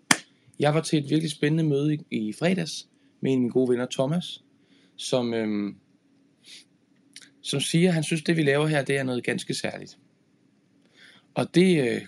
Jeg 0.59 0.75
var 0.75 0.81
til 0.81 0.99
et 0.99 1.11
virkelig 1.11 1.31
spændende 1.31 1.65
møde 1.65 1.95
i, 1.95 2.01
i 2.11 2.33
fredags 2.33 2.89
med 3.21 3.33
en 3.33 3.39
af 3.39 3.41
mine 3.41 3.53
gode 3.53 3.71
venner, 3.71 3.87
Thomas, 3.91 4.45
som, 4.97 5.35
øhm, 5.35 5.77
som 7.43 7.61
siger, 7.61 7.89
at 7.89 7.95
han 7.95 8.03
synes, 8.03 8.23
det 8.23 8.37
vi 8.37 8.43
laver 8.43 8.67
her, 8.67 8.85
det 8.85 8.97
er 8.97 9.03
noget 9.03 9.25
ganske 9.25 9.55
særligt. 9.55 9.99
Og 11.35 11.55
det, 11.55 11.89
øh, 11.89 12.07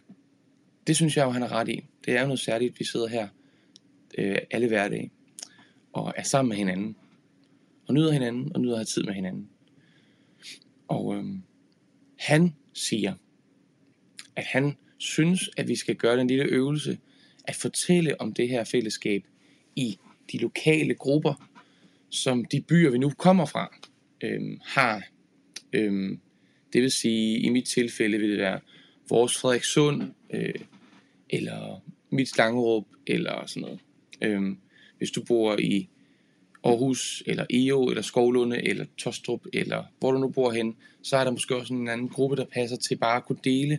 det 0.87 0.97
synes 0.97 1.16
jeg 1.16 1.25
jo, 1.25 1.30
han 1.30 1.42
er 1.42 1.52
ret 1.52 1.68
i. 1.68 1.85
Det 2.04 2.16
er 2.16 2.21
jo 2.21 2.26
noget 2.26 2.40
særligt, 2.40 2.80
vi 2.80 2.85
sidder 2.85 3.09
her 3.09 3.28
øh, 4.18 4.38
alle 4.50 4.68
hverdage 4.68 5.11
og 5.92 6.12
er 6.16 6.23
sammen 6.23 6.49
med 6.49 6.56
hinanden. 6.56 6.97
Og 7.87 7.94
nyder 7.94 8.12
hinanden 8.12 8.52
og 8.54 8.61
nyder 8.61 8.73
at 8.73 8.78
have 8.78 8.85
tid 8.85 9.02
med 9.02 9.14
hinanden. 9.14 9.49
Og 10.94 11.16
øh, 11.16 11.24
han 12.18 12.54
siger, 12.72 13.14
at 14.36 14.44
han 14.44 14.76
synes, 14.98 15.50
at 15.56 15.68
vi 15.68 15.76
skal 15.76 15.96
gøre 15.96 16.16
den 16.16 16.26
lille 16.26 16.44
øvelse 16.44 16.98
at 17.44 17.54
fortælle 17.54 18.20
om 18.20 18.32
det 18.32 18.48
her 18.48 18.64
fællesskab 18.64 19.24
i 19.76 19.98
de 20.32 20.38
lokale 20.38 20.94
grupper, 20.94 21.48
som 22.10 22.44
de 22.44 22.60
byer, 22.60 22.90
vi 22.90 22.98
nu 22.98 23.10
kommer 23.10 23.46
fra, 23.46 23.76
øh, 24.20 24.58
har. 24.64 25.02
Øh, 25.72 26.18
det 26.72 26.82
vil 26.82 26.90
sige, 26.90 27.38
i 27.38 27.48
mit 27.48 27.64
tilfælde 27.64 28.18
vil 28.18 28.30
det 28.30 28.38
være 28.38 28.60
vores 29.08 29.38
Frederikssund, 29.38 30.02
øh, 30.30 30.54
eller 31.30 31.82
mit 32.10 32.28
Slangerup, 32.28 32.84
eller 33.06 33.46
sådan 33.46 33.60
noget. 33.60 33.80
Øh, 34.22 34.56
hvis 34.98 35.10
du 35.10 35.24
bor 35.24 35.56
i 35.58 35.88
Mm. 36.64 36.71
Aarhus, 36.71 37.23
eller 37.26 37.47
EO, 37.50 37.85
eller 37.88 38.02
Skovlunde, 38.02 38.68
eller 38.68 38.85
Tostrup, 38.99 39.47
eller 39.52 39.85
hvor 39.99 40.12
du 40.12 40.18
nu 40.18 40.28
bor 40.28 40.52
hen, 40.52 40.76
så 41.02 41.16
er 41.16 41.25
der 41.25 41.30
måske 41.30 41.56
også 41.56 41.75
en 41.75 41.88
anden 41.88 42.09
gruppe, 42.09 42.37
der 42.37 42.44
passer 42.44 42.76
til 42.76 42.97
bare 42.97 43.16
at 43.16 43.25
kunne 43.25 43.38
dele, 43.44 43.78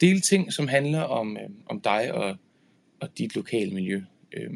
dele 0.00 0.20
ting, 0.20 0.52
som 0.52 0.68
handler 0.68 1.00
om, 1.00 1.36
øh, 1.36 1.50
om 1.66 1.80
dig 1.80 2.14
og, 2.14 2.36
og 3.00 3.18
dit 3.18 3.34
lokale 3.34 3.70
miljø. 3.70 4.02
Øh, 4.32 4.54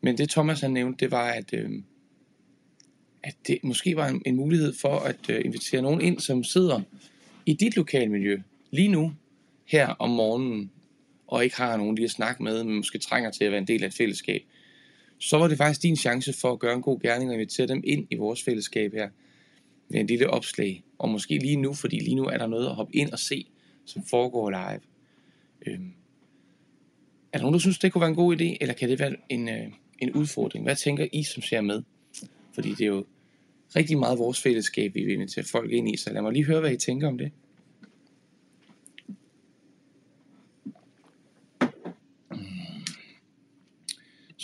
men 0.00 0.18
det 0.18 0.30
Thomas 0.30 0.60
han 0.60 0.70
nævnte, 0.70 1.04
det 1.04 1.10
var, 1.10 1.30
at, 1.30 1.54
øh, 1.54 1.70
at 3.22 3.34
det 3.46 3.58
måske 3.62 3.96
var 3.96 4.08
en, 4.08 4.22
en 4.26 4.36
mulighed 4.36 4.74
for 4.80 4.98
at 4.98 5.30
øh, 5.30 5.44
invitere 5.44 5.82
nogen 5.82 6.00
ind, 6.00 6.20
som 6.20 6.44
sidder 6.44 6.80
i 7.46 7.52
dit 7.52 7.76
lokale 7.76 8.10
miljø 8.10 8.40
lige 8.70 8.88
nu, 8.88 9.12
her 9.64 9.88
om 9.88 10.10
morgenen, 10.10 10.70
og 11.26 11.44
ikke 11.44 11.56
har 11.56 11.76
nogen 11.76 11.94
lige 11.94 12.04
at 12.04 12.10
snakke 12.10 12.42
med, 12.42 12.64
men 12.64 12.76
måske 12.76 12.98
trænger 12.98 13.30
til 13.30 13.44
at 13.44 13.50
være 13.50 13.60
en 13.60 13.66
del 13.66 13.82
af 13.82 13.86
et 13.86 13.94
fællesskab, 13.94 14.42
så 15.18 15.38
var 15.38 15.48
det 15.48 15.58
faktisk 15.58 15.82
din 15.82 15.96
chance 15.96 16.32
for 16.32 16.52
at 16.52 16.58
gøre 16.58 16.74
en 16.74 16.82
god 16.82 17.00
gerning 17.00 17.30
og 17.30 17.34
invitere 17.34 17.66
dem 17.66 17.82
ind 17.84 18.06
i 18.10 18.14
vores 18.14 18.42
fællesskab 18.42 18.92
her 18.92 19.08
med 19.88 20.00
en 20.00 20.06
lille 20.06 20.30
opslag. 20.30 20.84
Og 20.98 21.08
måske 21.08 21.38
lige 21.38 21.56
nu, 21.56 21.74
fordi 21.74 21.98
lige 21.98 22.14
nu 22.16 22.24
er 22.24 22.38
der 22.38 22.46
noget 22.46 22.66
at 22.66 22.74
hoppe 22.74 22.96
ind 22.96 23.12
og 23.12 23.18
se, 23.18 23.46
som 23.84 24.02
foregår 24.10 24.50
live. 24.50 24.80
Øhm, 25.66 25.92
Er 27.32 27.38
der 27.38 27.42
nogen, 27.42 27.52
der 27.52 27.60
synes, 27.60 27.78
det 27.78 27.92
kunne 27.92 28.00
være 28.00 28.10
en 28.10 28.16
god 28.16 28.36
idé, 28.36 28.56
eller 28.60 28.74
kan 28.74 28.88
det 28.88 28.98
være 28.98 29.16
en, 29.28 29.48
øh, 29.48 29.66
en 29.98 30.12
udfordring? 30.12 30.64
Hvad 30.64 30.76
tænker 30.76 31.06
I, 31.12 31.22
som 31.22 31.42
ser 31.42 31.60
med? 31.60 31.82
Fordi 32.54 32.70
det 32.70 32.80
er 32.80 32.86
jo 32.86 33.04
rigtig 33.76 33.98
meget 33.98 34.18
vores 34.18 34.40
fællesskab, 34.42 34.94
vi 34.94 35.04
vil 35.04 35.14
invitere 35.14 35.44
folk 35.44 35.72
ind 35.72 35.88
i, 35.94 35.96
så 35.96 36.12
lad 36.12 36.22
mig 36.22 36.32
lige 36.32 36.44
høre, 36.44 36.60
hvad 36.60 36.72
I 36.72 36.76
tænker 36.76 37.08
om 37.08 37.18
det. 37.18 37.32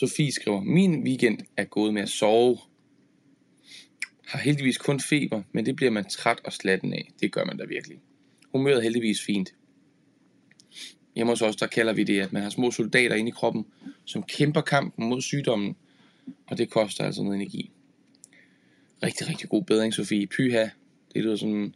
Sofie 0.03 0.33
skriver, 0.33 0.61
min 0.61 1.03
weekend 1.03 1.39
er 1.57 1.65
gået 1.65 1.95
med 1.95 2.03
at 2.03 2.09
sove. 2.09 2.59
Har 4.27 4.39
heldigvis 4.39 4.79
kun 4.79 5.01
feber, 5.01 5.43
men 5.53 5.67
det 5.67 5.77
bliver 5.77 5.91
man 5.91 6.05
træt 6.05 6.41
og 6.45 6.53
slatten 6.53 6.93
af. 6.93 7.11
Det 7.21 7.33
gør 7.33 7.45
man 7.45 7.57
da 7.57 7.65
virkelig. 7.65 8.01
Humøret 8.53 8.77
er 8.77 8.83
heldigvis 8.83 9.23
fint. 9.23 9.55
Hjemme 11.15 11.33
hos 11.33 11.43
os, 11.43 11.57
der 11.57 11.67
kalder 11.67 11.93
vi 11.93 12.05
det, 12.05 12.21
at 12.21 12.33
man 12.33 12.43
har 12.43 12.51
små 12.51 12.71
soldater 12.71 13.17
inde 13.17 13.29
i 13.29 13.33
kroppen, 13.33 13.67
som 14.05 14.23
kæmper 14.23 14.61
kampen 14.61 15.09
mod 15.09 15.21
sygdommen, 15.21 15.77
og 16.47 16.59
det 16.59 16.71
koster 16.71 17.05
altså 17.05 17.23
noget 17.23 17.37
energi. 17.37 17.71
Rigtig, 19.03 19.29
rigtig 19.29 19.49
god 19.49 19.63
bedring, 19.63 19.95
Sofie. 19.95 20.27
Pyha, 20.27 20.69
det 21.15 21.23
lyder 21.23 21.37
sådan... 21.37 21.75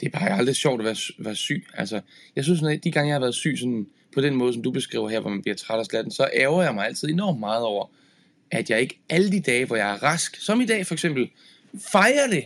Det 0.00 0.06
er 0.06 0.10
bare 0.10 0.30
aldrig 0.30 0.56
sjovt 0.56 0.80
at 0.80 0.84
være, 0.84 1.24
være 1.24 1.36
syg. 1.36 1.66
Altså, 1.74 2.00
jeg 2.36 2.44
synes, 2.44 2.62
at 2.62 2.84
de 2.84 2.92
gange, 2.92 3.08
jeg 3.08 3.14
har 3.14 3.20
været 3.20 3.34
syg 3.34 3.56
sådan, 3.58 3.86
på 4.14 4.20
den 4.20 4.34
måde, 4.34 4.52
som 4.52 4.62
du 4.62 4.70
beskriver 4.70 5.08
her, 5.08 5.20
hvor 5.20 5.30
man 5.30 5.42
bliver 5.42 5.54
træt 5.54 5.78
og 5.78 5.86
slatten, 5.86 6.12
så 6.12 6.28
ærger 6.34 6.62
jeg 6.62 6.74
mig 6.74 6.86
altid 6.86 7.08
enormt 7.08 7.40
meget 7.40 7.62
over, 7.62 7.86
at 8.50 8.70
jeg 8.70 8.80
ikke 8.80 9.00
alle 9.08 9.32
de 9.32 9.40
dage, 9.40 9.64
hvor 9.64 9.76
jeg 9.76 9.90
er 9.90 10.02
rask, 10.02 10.36
som 10.36 10.60
i 10.60 10.66
dag 10.66 10.86
for 10.86 10.94
eksempel, 10.94 11.30
fejrer 11.92 12.26
det. 12.30 12.44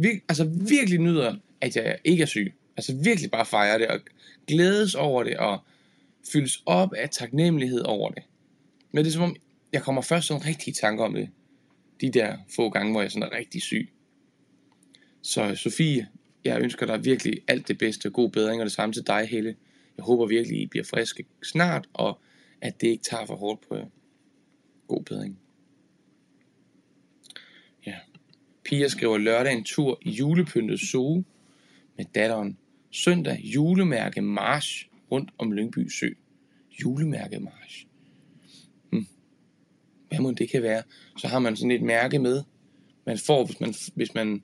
Vir- 0.00 0.24
altså 0.28 0.44
virkelig 0.68 0.98
nyder, 0.98 1.36
at 1.60 1.76
jeg 1.76 1.98
ikke 2.04 2.22
er 2.22 2.26
syg. 2.26 2.54
Altså 2.76 2.94
virkelig 2.94 3.30
bare 3.30 3.46
fejrer 3.46 3.78
det 3.78 3.86
og 3.86 4.00
glædes 4.46 4.94
over 4.94 5.22
det 5.22 5.36
og 5.36 5.58
fyldes 6.32 6.62
op 6.66 6.92
af 6.92 7.10
taknemmelighed 7.10 7.80
over 7.80 8.10
det. 8.10 8.22
Men 8.92 9.04
det 9.04 9.10
er 9.10 9.12
som 9.12 9.22
om, 9.22 9.36
jeg 9.72 9.82
kommer 9.82 10.02
først 10.02 10.26
sådan 10.26 10.46
rigtig 10.46 10.74
tanke 10.74 11.02
om 11.02 11.14
det. 11.14 11.28
De 12.00 12.10
der 12.10 12.36
få 12.56 12.70
gange, 12.70 12.92
hvor 12.92 13.02
jeg 13.02 13.10
sådan 13.10 13.28
er 13.32 13.36
rigtig 13.38 13.62
syg. 13.62 13.88
Så 15.22 15.54
Sofie, 15.54 16.08
jeg 16.44 16.60
ønsker 16.60 16.86
dig 16.86 17.04
virkelig 17.04 17.40
alt 17.48 17.68
det 17.68 17.78
bedste, 17.78 18.10
god 18.10 18.30
bedring, 18.30 18.60
og 18.60 18.64
det 18.64 18.72
samme 18.72 18.92
til 18.92 19.06
dig, 19.06 19.26
Helle. 19.30 19.54
Jeg 19.96 20.04
håber 20.04 20.26
virkelig, 20.26 20.60
I 20.60 20.66
bliver 20.66 20.84
friske 20.84 21.24
snart, 21.42 21.88
og 21.92 22.20
at 22.60 22.80
det 22.80 22.88
ikke 22.88 23.02
tager 23.02 23.26
for 23.26 23.36
hårdt 23.36 23.68
på 23.68 23.76
jer. 23.76 23.86
God 24.88 25.02
bedring. 25.02 25.38
Ja. 27.86 27.94
Pia 28.64 28.88
skriver 28.88 29.18
lørdag 29.18 29.52
en 29.52 29.64
tur 29.64 29.98
i 30.02 30.10
julepyntet 30.10 30.80
zoo 30.80 31.24
med 31.96 32.04
datteren. 32.14 32.58
Søndag 32.90 33.40
julemærke 33.44 34.22
march 34.22 34.88
rundt 35.10 35.30
om 35.38 35.52
Lyngby 35.52 35.88
Sø. 35.88 36.08
Julemærke 36.82 37.40
march. 37.40 37.86
Hmm. 38.90 39.06
Hvad 40.08 40.18
må 40.18 40.30
det 40.30 40.50
kan 40.50 40.62
være? 40.62 40.82
Så 41.18 41.28
har 41.28 41.38
man 41.38 41.56
sådan 41.56 41.70
et 41.70 41.82
mærke 41.82 42.18
med, 42.18 42.42
man 43.06 43.18
får, 43.18 43.44
hvis 43.44 43.60
man, 43.60 43.74
hvis 43.94 44.14
man 44.14 44.42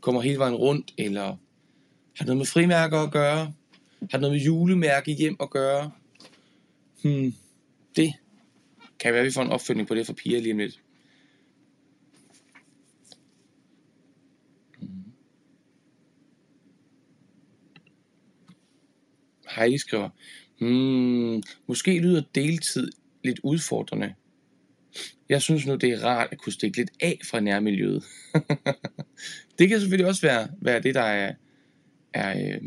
kommer 0.00 0.20
hele 0.20 0.38
vejen 0.38 0.54
rundt, 0.54 0.94
eller 0.98 1.36
har 2.18 2.24
noget 2.24 2.36
med 2.36 2.46
frimærker 2.46 2.98
at 2.98 3.12
gøre, 3.12 3.52
har 4.10 4.18
noget 4.18 4.32
med 4.36 4.44
julemærke 4.44 5.12
hjem 5.12 5.36
at 5.40 5.50
gøre. 5.50 5.90
Hmm. 7.02 7.34
Det 7.96 8.12
kan 8.98 9.12
være, 9.12 9.20
at 9.20 9.26
vi 9.26 9.30
får 9.30 9.42
en 9.42 9.50
opfølgning 9.50 9.88
på 9.88 9.94
det 9.94 10.06
for 10.06 10.12
Pia 10.12 10.38
lige 10.38 10.52
om 10.52 10.58
lidt. 10.58 10.80
Mm. 14.80 14.88
Heidi 19.56 19.78
skriver, 19.78 20.08
hmm, 20.58 21.42
måske 21.66 21.98
lyder 21.98 22.22
deltid 22.34 22.90
lidt 23.24 23.40
udfordrende. 23.42 24.14
Jeg 25.28 25.42
synes 25.42 25.66
nu, 25.66 25.74
det 25.74 25.90
er 25.90 26.04
rart 26.04 26.28
at 26.32 26.38
kunne 26.38 26.52
stikke 26.52 26.76
lidt 26.76 26.90
af 27.00 27.20
fra 27.30 27.40
nærmiljøet. 27.40 28.04
det 29.58 29.68
kan 29.68 29.80
selvfølgelig 29.80 30.06
også 30.06 30.22
være, 30.22 30.48
være 30.60 30.82
det, 30.82 30.94
der 30.94 31.02
er... 31.02 31.34
er 32.12 32.54
øh, 32.54 32.60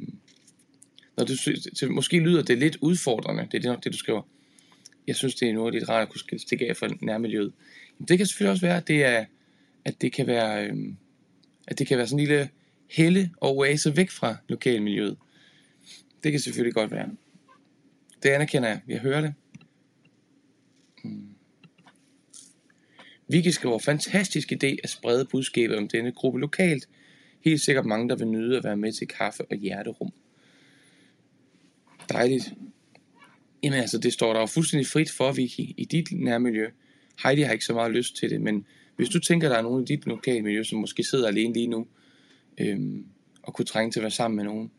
når 1.17 1.25
du, 1.25 1.35
så 1.73 1.87
måske 1.89 2.19
lyder 2.19 2.43
det 2.43 2.57
lidt 2.57 2.77
udfordrende, 2.81 3.47
det 3.51 3.65
er 3.65 3.71
det, 3.73 3.83
det, 3.83 3.93
du 3.93 3.97
skriver. 3.97 4.21
Jeg 5.07 5.15
synes, 5.15 5.35
det 5.35 5.49
er 5.49 5.53
noget 5.53 5.73
lidt 5.73 5.89
rart 5.89 6.01
at 6.01 6.09
kunne 6.09 6.39
stikke 6.39 6.69
af 6.69 6.77
fra 6.77 6.89
nærmiljøet. 7.01 7.53
Men 7.97 8.07
Det 8.07 8.17
kan 8.17 8.27
selvfølgelig 8.27 8.51
også 8.51 8.65
være, 8.65 8.77
at 8.77 8.87
det, 8.87 9.03
er, 9.03 9.25
at 9.85 10.01
det 10.01 10.13
kan 10.13 10.27
være... 10.27 10.67
Øh, 10.67 10.93
at 11.67 11.79
det 11.79 11.87
kan 11.87 11.97
være 11.97 12.07
sådan 12.07 12.19
en 12.19 12.27
lille 12.27 12.49
helle 12.89 13.31
og 13.37 13.57
oase 13.57 13.97
væk 13.97 14.09
fra 14.09 14.35
lokalmiljøet. 14.49 15.17
Det 16.23 16.31
kan 16.31 16.39
selvfølgelig 16.39 16.73
godt 16.73 16.91
være. 16.91 17.09
Det 18.23 18.29
anerkender 18.29 18.69
jeg. 18.69 18.81
Jeg 18.87 18.99
hører 18.99 19.21
det. 19.21 19.33
Hmm. 21.03 21.29
Vicky 23.27 23.47
skriver, 23.47 23.79
fantastisk 23.79 24.51
idé 24.51 24.75
at 24.83 24.89
sprede 24.89 25.25
budskabet 25.25 25.77
om 25.77 25.87
denne 25.87 26.11
gruppe 26.11 26.39
lokalt. 26.39 26.89
Helt 27.41 27.61
sikkert 27.61 27.85
mange, 27.85 28.09
der 28.09 28.15
vil 28.15 28.27
nyde 28.27 28.57
at 28.57 28.63
være 28.63 28.77
med 28.77 28.93
til 28.93 29.07
kaffe 29.07 29.45
og 29.45 29.57
hjerterum. 29.57 30.13
Dejligt. 32.09 32.53
Jamen 33.63 33.79
altså, 33.79 33.97
det 33.97 34.13
står 34.13 34.33
der 34.33 34.39
jo 34.39 34.45
fuldstændig 34.45 34.87
frit 34.87 35.11
for, 35.11 35.31
Vicky, 35.31 35.59
i 35.77 35.87
dit 35.91 36.11
nærmiljø. 36.11 36.69
Heidi 37.23 37.41
har 37.41 37.53
ikke 37.53 37.65
så 37.65 37.73
meget 37.73 37.91
lyst 37.91 38.15
til 38.15 38.29
det, 38.29 38.41
men 38.41 38.65
hvis 38.95 39.09
du 39.09 39.19
tænker, 39.19 39.49
der 39.49 39.55
er 39.57 39.61
nogen 39.61 39.83
i 39.83 39.85
dit 39.85 40.05
lokale 40.05 40.41
miljø, 40.41 40.63
som 40.63 40.79
måske 40.79 41.03
sidder 41.03 41.27
alene 41.27 41.53
lige 41.53 41.67
nu, 41.67 41.87
øhm, 42.57 43.05
og 43.43 43.53
kunne 43.53 43.65
trænge 43.65 43.91
til 43.91 43.99
at 43.99 44.03
være 44.03 44.11
sammen 44.11 44.35
med 44.35 44.43
nogen, 44.43 44.71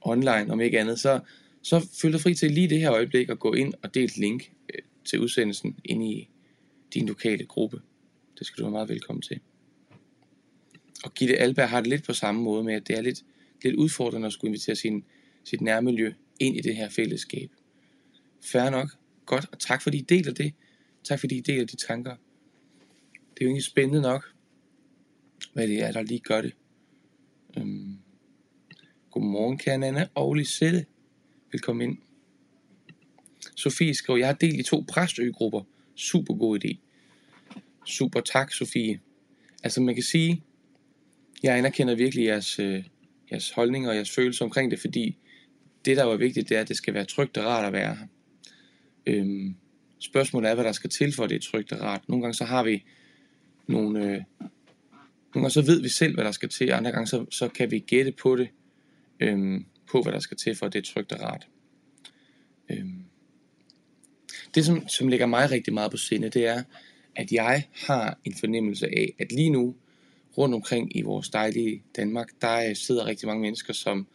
online, 0.00 0.52
om 0.52 0.60
ikke 0.60 0.80
andet, 0.80 1.00
så, 1.00 1.20
så 1.62 1.88
føl 2.02 2.12
dig 2.12 2.20
fri 2.20 2.34
til 2.34 2.50
lige 2.50 2.68
det 2.68 2.80
her 2.80 2.92
øjeblik 2.92 3.28
at 3.28 3.38
gå 3.38 3.52
ind 3.52 3.74
og 3.82 3.94
dele 3.94 4.04
et 4.04 4.16
link 4.16 4.50
øh, 4.74 4.82
til 5.04 5.20
udsendelsen 5.20 5.78
ind 5.84 6.04
i 6.04 6.28
din 6.94 7.06
lokale 7.06 7.46
gruppe. 7.46 7.80
Det 8.38 8.46
skal 8.46 8.58
du 8.58 8.64
være 8.64 8.72
meget 8.72 8.88
velkommen 8.88 9.22
til. 9.22 9.40
Og 11.04 11.14
Gitte 11.14 11.36
Alberg 11.36 11.68
har 11.68 11.80
det 11.80 11.90
lidt 11.90 12.04
på 12.04 12.12
samme 12.12 12.42
måde 12.42 12.64
med, 12.64 12.74
at 12.74 12.88
det 12.88 12.96
er 12.96 13.00
lidt, 13.00 13.24
lidt 13.62 13.74
udfordrende 13.74 14.26
at 14.26 14.32
skulle 14.32 14.48
invitere 14.48 14.76
sin, 14.76 15.04
sit 15.44 15.60
nærmiljø 15.60 16.12
ind 16.40 16.56
i 16.56 16.60
det 16.60 16.76
her 16.76 16.88
fællesskab. 16.88 17.50
Færre 18.44 18.70
nok. 18.70 18.88
Godt, 19.26 19.46
og 19.52 19.58
tak 19.58 19.82
fordi 19.82 19.98
I 19.98 20.02
deler 20.02 20.32
det. 20.32 20.54
Tak 21.04 21.20
fordi 21.20 21.36
I 21.36 21.40
deler 21.40 21.64
de 21.64 21.76
tanker. 21.76 22.16
Det 23.12 23.40
er 23.40 23.44
jo 23.44 23.46
egentlig 23.46 23.64
spændende 23.64 24.02
nok, 24.02 24.34
hvad 25.52 25.68
det 25.68 25.82
er, 25.82 25.92
der 25.92 26.02
lige 26.02 26.20
gør 26.20 26.40
det. 26.40 26.52
Øhm, 27.56 27.98
Godmorgen, 29.10 29.58
kære 29.58 29.78
Nana 29.78 30.08
og 30.14 30.34
Lisette. 30.34 30.86
Velkommen 31.52 31.90
ind. 31.90 31.98
Sofie 33.56 33.94
skriver, 33.94 34.18
jeg 34.18 34.26
har 34.26 34.34
delt 34.34 34.60
i 34.60 34.62
to 34.62 34.84
præstøgrupper. 34.88 35.62
Super 35.94 36.34
god 36.34 36.64
idé. 36.64 36.76
Super 37.86 38.20
tak, 38.20 38.52
Sofie. 38.52 39.00
Altså 39.62 39.80
man 39.80 39.94
kan 39.94 40.04
sige, 40.04 40.42
jeg 41.42 41.58
anerkender 41.58 41.94
virkelig 41.94 42.24
jeres, 42.24 42.58
øh, 42.58 42.84
jeres 43.30 43.50
holdning 43.50 43.88
og 43.88 43.94
jeres 43.94 44.10
følelser 44.10 44.44
omkring 44.44 44.70
det, 44.70 44.80
fordi 44.80 45.16
det, 45.86 45.96
der 45.96 46.04
var 46.04 46.16
vigtigt, 46.16 46.48
det 46.48 46.56
er, 46.56 46.60
at 46.60 46.68
det 46.68 46.76
skal 46.76 46.94
være 46.94 47.04
trygt 47.04 47.36
og 47.36 47.44
rart 47.44 47.64
at 47.64 47.72
være 47.72 47.96
her. 47.96 48.06
Øhm, 49.06 49.56
spørgsmålet 49.98 50.50
er, 50.50 50.54
hvad 50.54 50.64
der 50.64 50.72
skal 50.72 50.90
til 50.90 51.12
for, 51.12 51.24
at 51.24 51.30
det 51.30 51.36
er 51.36 51.50
trygt 51.50 51.72
og 51.72 51.80
rart. 51.80 52.08
Nogle 52.08 52.22
gange 52.22 52.34
så 52.34 52.44
har 52.44 52.62
vi 52.62 52.84
nogle... 53.66 54.04
Øh, 54.04 54.22
nogle 55.34 55.44
gange 55.44 55.50
så 55.50 55.62
ved 55.62 55.82
vi 55.82 55.88
selv, 55.88 56.14
hvad 56.14 56.24
der 56.24 56.30
skal 56.30 56.48
til, 56.48 56.70
andre 56.70 56.92
gange 56.92 57.06
så, 57.06 57.26
så 57.30 57.48
kan 57.48 57.70
vi 57.70 57.78
gætte 57.78 58.12
på 58.12 58.36
det, 58.36 58.48
øhm, 59.20 59.66
på, 59.90 60.02
hvad 60.02 60.12
der 60.12 60.18
skal 60.18 60.36
til 60.36 60.54
for, 60.56 60.66
at 60.66 60.72
det 60.72 60.78
er 60.78 60.92
trygt 60.92 61.12
og 61.12 61.20
rart. 61.20 61.48
Øhm. 62.70 63.04
Det, 64.54 64.64
som, 64.64 64.88
som 64.88 65.08
ligger 65.08 65.26
mig 65.26 65.50
rigtig 65.50 65.74
meget 65.74 65.90
på 65.90 65.96
sinde, 65.96 66.28
det 66.28 66.46
er, 66.46 66.62
at 67.16 67.32
jeg 67.32 67.64
har 67.86 68.18
en 68.24 68.34
fornemmelse 68.34 68.86
af, 68.86 69.14
at 69.18 69.32
lige 69.32 69.50
nu, 69.50 69.76
rundt 70.38 70.54
omkring 70.54 70.96
i 70.96 71.02
vores 71.02 71.28
dejlige 71.28 71.82
Danmark, 71.96 72.28
der 72.40 72.74
sidder 72.74 73.06
rigtig 73.06 73.26
mange 73.26 73.42
mennesker, 73.42 73.72
som 73.72 74.06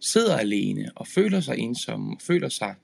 sidder 0.00 0.36
alene 0.36 0.90
og 0.94 1.06
føler 1.06 1.40
sig 1.40 1.58
ensomme, 1.58 2.16
og 2.16 2.22
føler 2.22 2.48
sig 2.48 2.74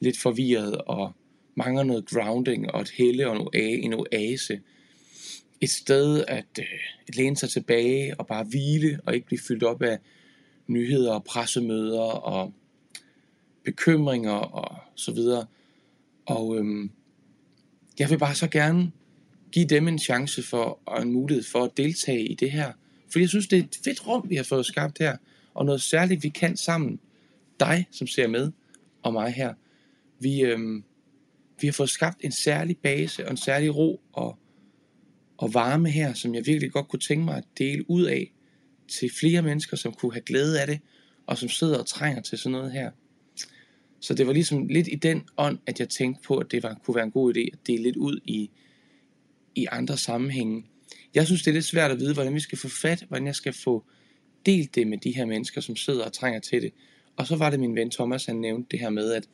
lidt 0.00 0.18
forvirret 0.18 0.76
og 0.76 1.12
mangler 1.54 1.82
noget 1.82 2.06
grounding 2.06 2.70
og 2.70 2.80
et 2.80 2.90
helle 2.90 3.30
og 3.30 3.50
en 3.54 3.94
oase. 3.94 4.60
Et 5.60 5.70
sted 5.70 6.24
at 6.28 6.58
øh, 6.58 6.64
læne 7.16 7.36
sig 7.36 7.50
tilbage 7.50 8.20
og 8.20 8.26
bare 8.26 8.44
hvile 8.44 9.00
og 9.06 9.14
ikke 9.14 9.26
blive 9.26 9.40
fyldt 9.48 9.62
op 9.62 9.82
af 9.82 9.98
nyheder 10.66 11.12
og 11.12 11.24
pressemøder 11.24 12.00
og 12.00 12.52
bekymringer 13.64 14.32
og 14.32 14.76
så 14.94 15.12
videre. 15.12 15.46
Og 16.26 16.58
øhm, 16.58 16.90
jeg 17.98 18.10
vil 18.10 18.18
bare 18.18 18.34
så 18.34 18.48
gerne 18.48 18.92
give 19.52 19.66
dem 19.66 19.88
en 19.88 19.98
chance 19.98 20.42
for 20.42 20.78
og 20.86 21.02
en 21.02 21.12
mulighed 21.12 21.44
for 21.44 21.64
at 21.64 21.76
deltage 21.76 22.26
i 22.26 22.34
det 22.34 22.50
her. 22.50 22.72
For 23.12 23.18
jeg 23.18 23.28
synes, 23.28 23.46
det 23.46 23.58
er 23.58 23.62
et 23.62 23.78
fedt 23.84 24.06
rum, 24.06 24.30
vi 24.30 24.36
har 24.36 24.44
fået 24.44 24.66
skabt 24.66 24.98
her. 24.98 25.16
Og 25.54 25.64
noget 25.64 25.82
særligt, 25.82 26.22
vi 26.22 26.28
kan 26.28 26.56
sammen. 26.56 27.00
Dig, 27.60 27.86
som 27.90 28.06
ser 28.06 28.26
med, 28.26 28.52
og 29.02 29.12
mig 29.12 29.32
her. 29.32 29.54
Vi, 30.18 30.40
øhm, 30.40 30.84
vi 31.60 31.66
har 31.66 31.72
fået 31.72 31.90
skabt 31.90 32.16
en 32.20 32.32
særlig 32.32 32.78
base 32.78 33.24
og 33.24 33.30
en 33.30 33.36
særlig 33.36 33.76
ro 33.76 34.00
og, 34.12 34.38
og 35.38 35.54
varme 35.54 35.90
her, 35.90 36.14
som 36.14 36.34
jeg 36.34 36.46
virkelig 36.46 36.72
godt 36.72 36.88
kunne 36.88 37.00
tænke 37.00 37.24
mig 37.24 37.36
at 37.36 37.44
dele 37.58 37.90
ud 37.90 38.02
af 38.02 38.32
til 38.88 39.10
flere 39.20 39.42
mennesker, 39.42 39.76
som 39.76 39.92
kunne 39.92 40.12
have 40.12 40.22
glæde 40.22 40.60
af 40.60 40.66
det, 40.66 40.80
og 41.26 41.38
som 41.38 41.48
sidder 41.48 41.78
og 41.78 41.86
trænger 41.86 42.22
til 42.22 42.38
sådan 42.38 42.52
noget 42.52 42.72
her. 42.72 42.90
Så 44.00 44.14
det 44.14 44.26
var 44.26 44.32
ligesom 44.32 44.66
lidt 44.66 44.88
i 44.88 44.94
den 44.94 45.22
ånd, 45.36 45.58
at 45.66 45.80
jeg 45.80 45.88
tænkte 45.88 46.22
på, 46.22 46.36
at 46.36 46.50
det 46.50 46.62
var, 46.62 46.80
kunne 46.84 46.94
være 46.94 47.04
en 47.04 47.10
god 47.10 47.36
idé 47.36 47.40
at 47.52 47.58
dele 47.66 47.82
lidt 47.82 47.96
ud 47.96 48.20
i, 48.24 48.50
i 49.54 49.66
andre 49.72 49.96
sammenhænge. 49.96 50.64
Jeg 51.14 51.26
synes, 51.26 51.42
det 51.42 51.50
er 51.50 51.52
lidt 51.52 51.64
svært 51.64 51.90
at 51.90 51.98
vide, 51.98 52.14
hvordan 52.14 52.34
vi 52.34 52.40
skal 52.40 52.58
få 52.58 52.68
fat, 52.68 53.04
hvordan 53.08 53.26
jeg 53.26 53.34
skal 53.34 53.52
få 53.52 53.84
delt 54.46 54.74
det 54.74 54.86
med 54.86 54.98
de 54.98 55.16
her 55.16 55.24
mennesker, 55.24 55.60
som 55.60 55.76
sidder 55.76 56.04
og 56.04 56.12
trænger 56.12 56.40
til 56.40 56.62
det. 56.62 56.72
Og 57.16 57.26
så 57.26 57.36
var 57.36 57.50
det 57.50 57.60
min 57.60 57.74
ven 57.74 57.90
Thomas, 57.90 58.26
han 58.26 58.36
nævnte 58.36 58.68
det 58.70 58.80
her 58.80 58.90
med, 58.90 59.12
at 59.12 59.28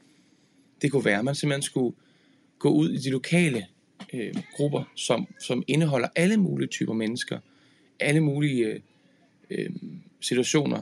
det 0.82 0.90
kunne 0.90 1.04
være, 1.04 1.18
at 1.18 1.24
man 1.24 1.34
simpelthen 1.34 1.62
skulle 1.62 1.96
gå 2.58 2.70
ud 2.70 2.90
i 2.90 2.98
de 2.98 3.10
lokale 3.10 3.66
øh, 4.12 4.34
grupper, 4.52 4.92
som, 4.94 5.26
som 5.40 5.62
indeholder 5.66 6.08
alle 6.16 6.36
mulige 6.36 6.68
typer 6.68 6.92
mennesker, 6.92 7.38
alle 8.00 8.20
mulige 8.20 8.66
øh, 8.66 8.80
øh 9.50 9.70
situationer, 10.20 10.80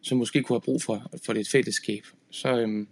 som 0.00 0.18
måske 0.18 0.42
kunne 0.42 0.54
have 0.54 0.60
brug 0.60 0.82
for, 0.82 1.10
for 1.24 1.32
det 1.32 1.48
fællesskab. 1.48 2.02
Så 2.30 2.60
øh, 2.60 2.86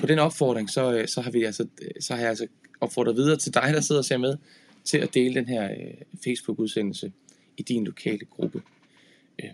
på 0.00 0.06
den 0.06 0.18
opfordring, 0.18 0.70
så, 0.70 0.92
øh, 0.92 1.08
så, 1.08 1.20
har 1.20 1.30
vi 1.30 1.44
altså, 1.44 1.66
så 2.00 2.14
har 2.14 2.20
jeg 2.20 2.28
altså 2.28 2.46
opfordret 2.80 3.16
videre 3.16 3.36
til 3.36 3.54
dig, 3.54 3.70
der 3.74 3.80
sidder 3.80 4.00
og 4.00 4.04
ser 4.04 4.18
med, 4.18 4.36
til 4.84 4.98
at 4.98 5.14
dele 5.14 5.34
den 5.34 5.48
her 5.48 5.70
øh, 5.70 5.94
Facebook-udsendelse 6.24 7.12
i 7.56 7.62
din 7.62 7.84
lokale 7.84 8.24
gruppe. 8.30 8.62
Øh, 9.44 9.50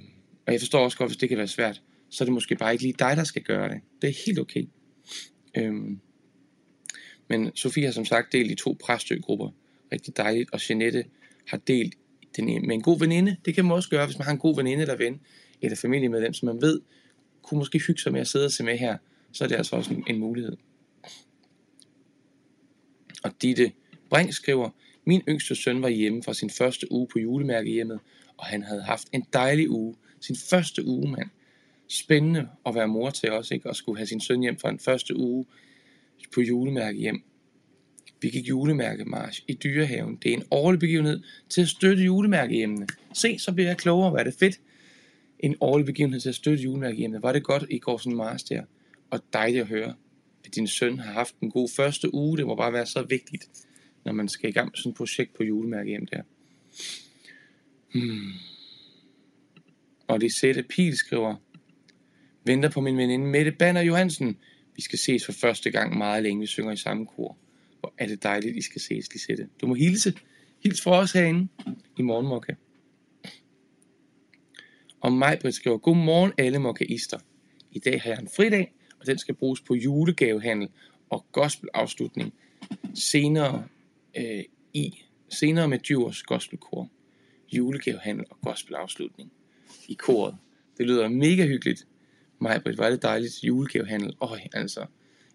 og 0.47 0.53
jeg 0.53 0.61
forstår 0.61 0.85
også 0.85 0.99
godt, 0.99 1.11
hvis 1.11 1.17
det 1.17 1.29
kan 1.29 1.39
være 1.39 1.49
svært, 1.49 1.83
så 2.11 2.25
er 2.25 2.27
det 2.27 2.33
måske 2.33 2.55
bare 2.57 2.73
ikke 2.73 2.85
lige 2.85 2.95
dig, 2.99 3.17
der 3.17 3.25
skal 3.25 3.43
gøre 3.43 3.69
det. 3.69 3.81
Det 4.03 4.11
er 4.11 4.15
helt 4.27 4.39
okay. 4.39 4.65
Øhm, 5.57 6.01
men 7.29 7.57
Sofie 7.57 7.85
har 7.85 7.93
som 7.93 8.05
sagt 8.05 8.33
delt 8.33 8.51
i 8.51 8.55
to 8.55 8.77
præstøgrupper. 8.81 9.51
Rigtig 9.93 10.17
dejligt. 10.17 10.51
Og 10.53 10.61
Jeanette 10.69 11.05
har 11.49 11.57
delt 11.57 11.95
den 12.37 12.47
med 12.47 12.75
en 12.75 12.83
god 12.83 12.99
veninde. 12.99 13.37
Det 13.45 13.55
kan 13.55 13.65
man 13.65 13.73
også 13.73 13.91
gøre, 13.91 14.07
hvis 14.07 14.19
man 14.19 14.25
har 14.25 14.33
en 14.33 14.39
god 14.39 14.57
veninde 14.57 14.83
eller 14.83 14.97
ven, 14.97 15.21
eller 15.63 15.77
familiemedlem, 15.77 16.33
som 16.33 16.47
man 16.47 16.63
ved, 16.63 16.81
kunne 17.43 17.59
måske 17.59 17.79
hygge 17.79 18.01
sig 18.01 18.13
med 18.13 18.21
at 18.21 18.29
sidde 18.29 18.45
og 18.45 18.53
se 18.53 18.65
med 18.65 18.79
her. 18.79 18.97
Så 19.33 19.45
er 19.45 19.49
det 19.49 19.57
altså 19.57 19.77
også 19.77 19.95
en, 19.95 20.05
en 20.07 20.19
mulighed. 20.19 20.57
Og 23.25 23.33
Ditte 23.43 23.73
Brink 24.11 24.33
skriver, 24.33 24.71
min 25.05 25.23
yngste 25.29 25.55
søn 25.55 25.83
var 25.83 25.89
hjemme 25.89 26.23
fra 26.23 26.35
sin 26.35 26.51
første 26.51 26.93
uge 26.93 27.09
på 27.13 27.19
julemærkehjemmet, 27.19 28.01
og 28.37 28.47
han 28.47 28.63
havde 28.63 28.83
haft 28.83 29.09
en 29.13 29.25
dejlig 29.33 29.71
uge. 29.71 29.95
Sin 30.23 30.37
første 30.37 30.87
uge, 30.87 31.11
mand. 31.11 31.29
Spændende 31.89 32.49
at 32.67 32.75
være 32.75 32.89
mor 32.89 33.11
til 33.11 33.31
også, 33.31 33.55
ikke? 33.55 33.69
Og 33.69 33.77
skulle 33.77 33.99
have 33.99 34.07
sin 34.07 34.21
søn 34.21 34.41
hjem 34.41 34.59
fra 34.59 34.71
en 34.71 34.79
første 34.79 35.17
uge 35.17 35.47
på 36.35 36.41
julemærke 36.41 36.99
hjem. 36.99 37.23
Vi 38.21 38.29
gik 38.31 38.49
julemærkemarsch 38.49 39.45
i 39.49 39.53
Dyrehaven. 39.53 40.19
Det 40.23 40.33
er 40.33 40.37
en 40.37 40.45
årlig 40.51 40.81
begivenhed 40.81 41.23
til 41.49 41.63
at 41.63 41.69
støtte 41.69 42.05
julemærkehjemmene. 42.05 42.87
Se, 43.15 43.39
så 43.39 43.53
bliver 43.53 43.69
jeg 43.69 43.77
klogere. 43.77 44.11
Hvad 44.11 44.21
er 44.21 44.25
det 44.25 44.35
fedt? 44.35 44.61
En 45.39 45.57
årlig 45.61 45.87
begivenhed 45.87 46.21
til 46.21 46.29
at 46.29 46.35
støtte 46.35 46.63
julemærkehjemmene. 46.63 47.23
Var 47.23 47.33
det 47.33 47.43
godt, 47.43 47.65
I 47.71 47.79
går 47.79 47.99
sådan 47.99 48.13
en 48.13 48.39
der? 48.49 48.63
Og 49.11 49.21
dejligt 49.33 49.61
at 49.61 49.69
høre, 49.69 49.95
at 50.45 50.55
din 50.55 50.67
søn 50.67 50.99
har 50.99 51.13
haft 51.13 51.35
en 51.41 51.51
god 51.51 51.69
første 51.69 52.15
uge. 52.15 52.39
Det 52.39 52.47
må 52.47 52.55
bare 52.55 52.73
være 52.73 52.87
så 52.87 53.03
vigtigt, 53.03 53.49
når 54.05 54.13
man 54.13 54.29
skal 54.29 54.51
i 54.51 54.53
gang 54.53 54.67
med 54.67 54.77
sådan 54.77 54.91
et 54.91 54.97
projekt 54.97 55.35
på 55.35 55.45
julemærkehjem 55.45 56.07
der. 56.07 56.23
Hmm. 57.95 58.33
Og 60.13 60.19
Lisette 60.19 60.63
Pil 60.63 60.97
skriver, 60.97 61.37
venter 62.45 62.71
på 62.71 62.81
min 62.81 62.97
veninde 62.97 63.27
Mette 63.27 63.53
Banner 63.53 63.81
Johansen. 63.81 64.39
Vi 64.77 64.83
skal 64.83 64.99
ses 64.99 65.27
for 65.27 65.33
første 65.33 65.71
gang 65.71 65.99
meget 65.99 66.23
længe. 66.23 66.41
Vi 66.41 66.47
synger 66.47 66.73
i 66.73 66.77
samme 66.77 67.07
kor. 67.07 67.39
Hvor 67.81 67.95
er 67.99 68.07
det 68.07 68.23
dejligt, 68.23 68.57
I 68.57 68.63
skal 68.63 68.81
ses, 68.81 69.13
Lisette. 69.13 69.49
Du 69.61 69.67
må 69.67 69.75
hilse. 69.75 70.15
Hils 70.63 70.83
for 70.83 70.91
os 70.91 71.13
herinde 71.13 71.49
i 71.99 72.03
morgen, 72.03 72.27
Mokka. 72.27 72.55
Og 75.01 75.13
mig, 75.13 75.39
Britt 75.41 75.55
skriver, 75.55 75.79
Godmorgen 75.79 76.33
alle 76.39 76.59
mokkaister. 76.59 77.19
I 77.71 77.79
dag 77.79 78.01
har 78.01 78.11
jeg 78.11 78.21
en 78.21 78.29
fridag, 78.37 78.75
og 79.01 79.07
den 79.07 79.19
skal 79.19 79.35
bruges 79.35 79.61
på 79.61 79.75
julegavehandel 79.75 80.69
og 81.11 81.27
gospelafslutning. 81.33 82.35
Senere 82.95 83.65
øh, 84.17 84.45
i 84.73 85.05
senere 85.29 85.69
med 85.69 85.79
Djurs 85.79 86.23
gospelkor. 86.23 86.89
Julegavehandel 87.53 88.27
og 88.31 88.39
gospelafslutning 88.41 89.33
i 89.89 89.95
koret. 89.95 90.37
Det 90.79 90.87
lyder 90.87 91.09
mega 91.09 91.47
hyggeligt. 91.47 91.87
Mig, 92.39 92.61
Britt, 92.65 92.79
var 92.79 92.91
det 92.91 93.03
dejligt 93.03 93.45
julegavehandel. 93.45 94.17
Øj, 94.21 94.41
altså, 94.53 94.81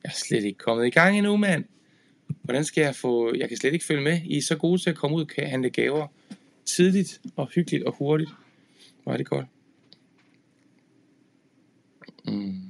jeg 0.04 0.10
er 0.10 0.13
slet 0.13 0.43
ikke 0.43 0.58
kommet 0.58 0.88
i 0.88 0.89
gang 0.89 1.17
endnu, 1.17 1.38
mand. 1.38 1.65
Hvordan 2.28 2.65
skal 2.65 2.82
jeg 2.82 2.95
få... 2.95 3.36
Jeg 3.36 3.47
kan 3.47 3.58
slet 3.58 3.73
ikke 3.73 3.86
følge 3.86 4.04
med. 4.04 4.21
I 4.26 4.38
er 4.38 4.41
så 4.41 4.58
gode 4.58 4.82
til 4.82 4.89
at 4.89 4.95
komme 4.95 5.17
ud 5.17 5.21
og 5.21 5.50
handle 5.50 5.69
gaver 5.69 6.08
tidligt 6.65 7.21
og 7.36 7.47
hyggeligt 7.47 7.84
og 7.84 7.93
hurtigt. 7.93 8.32
Hvor 9.04 9.13
er 9.13 9.17
det 9.17 9.26
godt. 9.26 9.45
Mm. 12.26 12.62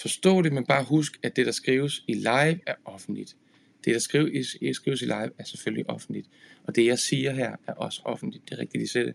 Forstå 0.00 0.42
det, 0.42 0.52
men 0.52 0.66
bare 0.66 0.84
husk, 0.84 1.18
at 1.22 1.36
det, 1.36 1.46
der 1.46 1.52
skrives 1.52 2.04
i 2.06 2.14
live, 2.14 2.60
er 2.66 2.74
offentligt. 2.84 3.36
Det, 3.84 3.94
der 3.94 3.98
skrives, 3.98 4.56
skrives 4.72 5.02
i 5.02 5.04
live, 5.04 5.30
er 5.38 5.44
selvfølgelig 5.44 5.90
offentligt. 5.90 6.28
Og 6.64 6.76
det, 6.76 6.86
jeg 6.86 6.98
siger 6.98 7.32
her, 7.32 7.56
er 7.66 7.72
også 7.72 8.00
offentligt. 8.04 8.44
Det 8.48 8.54
er 8.54 8.58
rigtigt, 8.58 8.82
de 8.82 8.88
siger 8.88 9.04
det. 9.04 9.14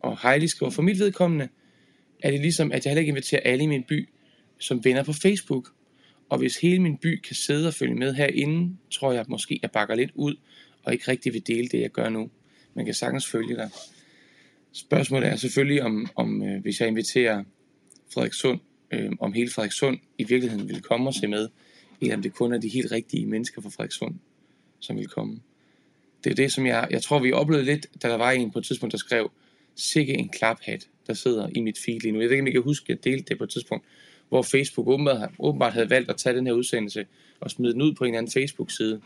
Og 0.00 0.18
Heidi 0.22 0.48
skriver, 0.48 0.70
for 0.70 0.82
mit 0.82 0.98
vedkommende 0.98 1.48
er 2.22 2.30
det 2.30 2.40
ligesom, 2.40 2.72
at 2.72 2.84
jeg 2.84 2.90
heller 2.90 3.00
ikke 3.00 3.10
inviterer 3.10 3.40
alle 3.44 3.64
i 3.64 3.66
min 3.66 3.82
by 3.82 4.08
som 4.58 4.84
venner 4.84 5.02
på 5.04 5.12
Facebook. 5.12 5.72
Og 6.28 6.38
hvis 6.38 6.56
hele 6.56 6.82
min 6.82 6.96
by 6.96 7.20
kan 7.20 7.36
sidde 7.36 7.68
og 7.68 7.74
følge 7.74 7.94
med 7.94 8.14
herinde, 8.14 8.76
tror 8.90 9.12
jeg 9.12 9.20
at 9.20 9.28
måske, 9.28 9.58
jeg 9.62 9.70
bakker 9.70 9.94
lidt 9.94 10.10
ud, 10.14 10.36
og 10.82 10.92
ikke 10.92 11.08
rigtig 11.08 11.32
vil 11.32 11.46
dele 11.46 11.68
det, 11.68 11.80
jeg 11.80 11.90
gør 11.90 12.08
nu. 12.08 12.30
Man 12.74 12.84
kan 12.84 12.94
sagtens 12.94 13.26
følge 13.26 13.56
dig. 13.56 13.70
Spørgsmålet 14.72 15.28
er 15.28 15.36
selvfølgelig, 15.36 15.82
om, 15.82 16.08
om 16.16 16.42
øh, 16.42 16.62
hvis 16.62 16.80
jeg 16.80 16.88
inviterer 16.88 17.44
Frederikssund, 18.14 18.60
øh, 18.90 19.12
om 19.20 19.32
hele 19.32 19.50
Frederik 19.50 19.72
Sund 19.72 19.98
i 20.18 20.24
virkeligheden 20.24 20.68
vil 20.68 20.82
komme 20.82 21.08
og 21.08 21.14
se 21.14 21.26
med, 21.26 21.48
eller 22.00 22.16
om 22.16 22.22
det 22.22 22.34
kun 22.34 22.52
er 22.52 22.58
de 22.58 22.68
helt 22.68 22.92
rigtige 22.92 23.26
mennesker 23.26 23.62
fra 23.62 23.68
Frederikssund, 23.68 24.14
som 24.80 24.96
vil 24.96 25.06
komme. 25.06 25.40
Det 26.24 26.30
er 26.30 26.34
det, 26.34 26.52
som 26.52 26.66
jeg, 26.66 26.88
jeg 26.90 27.02
tror, 27.02 27.18
vi 27.18 27.32
oplevede 27.32 27.64
lidt, 27.66 27.86
da 28.02 28.08
der 28.08 28.16
var 28.16 28.30
en 28.30 28.50
på 28.50 28.58
et 28.58 28.64
tidspunkt, 28.64 28.92
der 28.92 28.98
skrev, 28.98 29.30
sikke 29.74 30.14
en 30.14 30.28
klaphat, 30.28 30.88
der 31.06 31.14
sidder 31.14 31.48
i 31.54 31.60
mit 31.60 31.78
feed 31.84 32.00
lige 32.00 32.12
nu. 32.12 32.20
Jeg 32.20 32.28
ved 32.28 32.36
ikke, 32.36 32.42
om 32.42 32.46
I 32.46 32.50
kan 32.50 32.62
huske, 32.62 32.84
at 32.84 32.88
jeg 32.88 33.04
delte 33.04 33.28
det 33.28 33.38
på 33.38 33.44
et 33.44 33.50
tidspunkt, 33.50 33.84
hvor 34.28 34.42
Facebook 34.42 34.88
åbenbart, 34.88 35.30
åbenbart 35.38 35.72
havde 35.72 35.90
valgt 35.90 36.10
at 36.10 36.16
tage 36.16 36.36
den 36.36 36.46
her 36.46 36.54
udsendelse 36.54 37.06
og 37.40 37.50
smide 37.50 37.72
den 37.72 37.82
ud 37.82 37.94
på 37.94 38.04
en 38.04 38.08
eller 38.08 38.18
anden 38.18 38.32
Facebook-side 38.32 39.00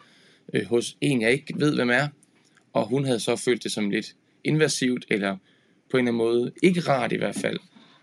øh, 0.53 0.65
hos 0.65 0.97
en, 1.01 1.23
jeg 1.23 1.33
ikke 1.33 1.55
ved, 1.57 1.75
hvem 1.75 1.91
er. 1.91 2.09
Og 2.73 2.87
hun 2.87 3.05
havde 3.05 3.21
så 3.21 3.37
følt 3.37 3.63
det 3.63 3.73
som 3.73 3.91
lidt 3.91 4.15
invasivt, 4.45 5.07
eller 5.11 5.37
på 5.91 5.97
en 5.97 6.09
eller 6.09 6.13
anden 6.13 6.17
måde, 6.17 6.53
ikke 6.63 6.81
rart 6.81 7.13
i 7.13 7.17
hvert 7.17 7.35
fald, 7.35 7.59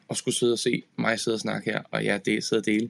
at 0.10 0.18
skulle 0.18 0.36
sidde 0.36 0.54
og 0.54 0.60
se 0.60 0.84
mig 0.98 1.20
sidde 1.20 1.36
og 1.36 1.40
snakke 1.40 1.72
her, 1.72 1.82
og 1.92 2.06
jeg 2.06 2.26
det, 2.26 2.44
sidde 2.44 2.60
og 2.60 2.66
dele. 2.66 2.90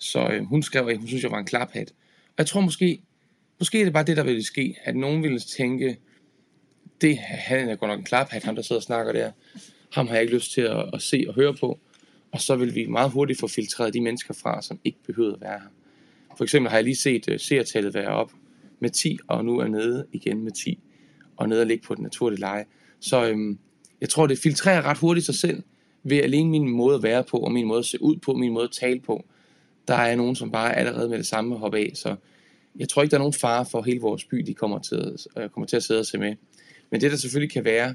Så 0.00 0.28
øh, 0.28 0.44
hun 0.44 0.62
skrev, 0.62 0.88
at 0.88 0.98
hun 0.98 1.06
synes, 1.06 1.22
jeg 1.22 1.30
var 1.30 1.38
en 1.38 1.44
klaphat. 1.44 1.90
Og 2.26 2.34
jeg 2.38 2.46
tror 2.46 2.60
måske, 2.60 3.02
måske 3.58 3.80
er 3.80 3.84
det 3.84 3.92
bare 3.92 4.04
det, 4.04 4.16
der 4.16 4.24
ville 4.24 4.44
ske, 4.44 4.76
at 4.84 4.96
nogen 4.96 5.22
ville 5.22 5.38
tænke, 5.38 5.98
det, 7.00 7.18
han 7.18 7.68
er 7.68 7.76
godt 7.76 7.88
nok 7.88 7.98
en 7.98 8.04
klaphat, 8.04 8.44
ham 8.44 8.54
der 8.54 8.62
sidder 8.62 8.80
og 8.80 8.82
snakker 8.82 9.12
der. 9.12 9.32
Ham 9.92 10.06
har 10.06 10.14
jeg 10.14 10.22
ikke 10.22 10.34
lyst 10.34 10.52
til 10.52 10.60
at, 10.60 10.90
at 10.94 11.02
se 11.02 11.24
og 11.28 11.34
høre 11.34 11.54
på. 11.54 11.78
Og 12.32 12.40
så 12.40 12.56
vil 12.56 12.74
vi 12.74 12.86
meget 12.86 13.10
hurtigt 13.10 13.40
få 13.40 13.48
filtreret 13.48 13.94
de 13.94 14.00
mennesker 14.00 14.34
fra, 14.34 14.62
som 14.62 14.80
ikke 14.84 14.98
behøver 15.06 15.34
at 15.34 15.40
være 15.40 15.58
her. 15.58 15.68
For 16.36 16.44
eksempel 16.44 16.70
har 16.70 16.76
jeg 16.76 16.84
lige 16.84 16.96
set 16.96 17.28
uh, 17.28 17.34
seertallet 17.38 17.94
være 17.94 18.08
op 18.08 18.32
med 18.80 18.90
10, 18.90 19.18
og 19.28 19.44
nu 19.44 19.58
er 19.58 19.68
nede 19.68 20.06
igen 20.12 20.44
med 20.44 20.52
10, 20.52 20.78
og 21.36 21.48
nede 21.48 21.60
og 21.60 21.66
ligge 21.66 21.86
på 21.86 21.94
den 21.94 22.02
naturlige 22.02 22.40
leje. 22.40 22.64
Så 23.00 23.28
øhm, 23.28 23.58
jeg 24.00 24.08
tror, 24.08 24.26
det 24.26 24.38
filtrerer 24.38 24.82
ret 24.82 24.98
hurtigt 24.98 25.26
sig 25.26 25.34
selv, 25.34 25.62
ved 26.02 26.18
alene 26.18 26.50
min 26.50 26.68
måde 26.68 26.94
at 26.94 27.02
være 27.02 27.24
på, 27.24 27.36
og 27.36 27.52
min 27.52 27.66
måde 27.66 27.78
at 27.78 27.84
se 27.84 28.02
ud 28.02 28.16
på, 28.16 28.34
min 28.34 28.52
måde 28.52 28.64
at 28.64 28.70
tale 28.70 29.00
på. 29.00 29.24
Der 29.90 29.96
er 29.96 30.16
nogen, 30.16 30.36
som 30.36 30.50
bare 30.50 30.76
allerede 30.76 31.08
med 31.08 31.18
det 31.18 31.26
samme 31.26 31.56
hopper 31.56 31.78
af, 31.78 31.90
så 31.94 32.16
jeg 32.78 32.88
tror 32.88 33.02
ikke, 33.02 33.10
der 33.10 33.16
er 33.16 33.20
nogen 33.20 33.32
fare 33.32 33.66
for 33.66 33.82
hele 33.82 34.00
vores 34.00 34.24
by, 34.24 34.36
de 34.36 34.54
kommer 34.54 34.78
til, 34.78 35.16
at, 35.36 35.42
øh, 35.42 35.48
kommer 35.48 35.66
til 35.66 35.76
at 35.76 35.82
sidde 35.82 36.00
og 36.00 36.06
se 36.06 36.18
med. 36.18 36.34
Men 36.90 37.00
det 37.00 37.10
der 37.10 37.16
selvfølgelig 37.16 37.52
kan 37.52 37.64
være, 37.64 37.94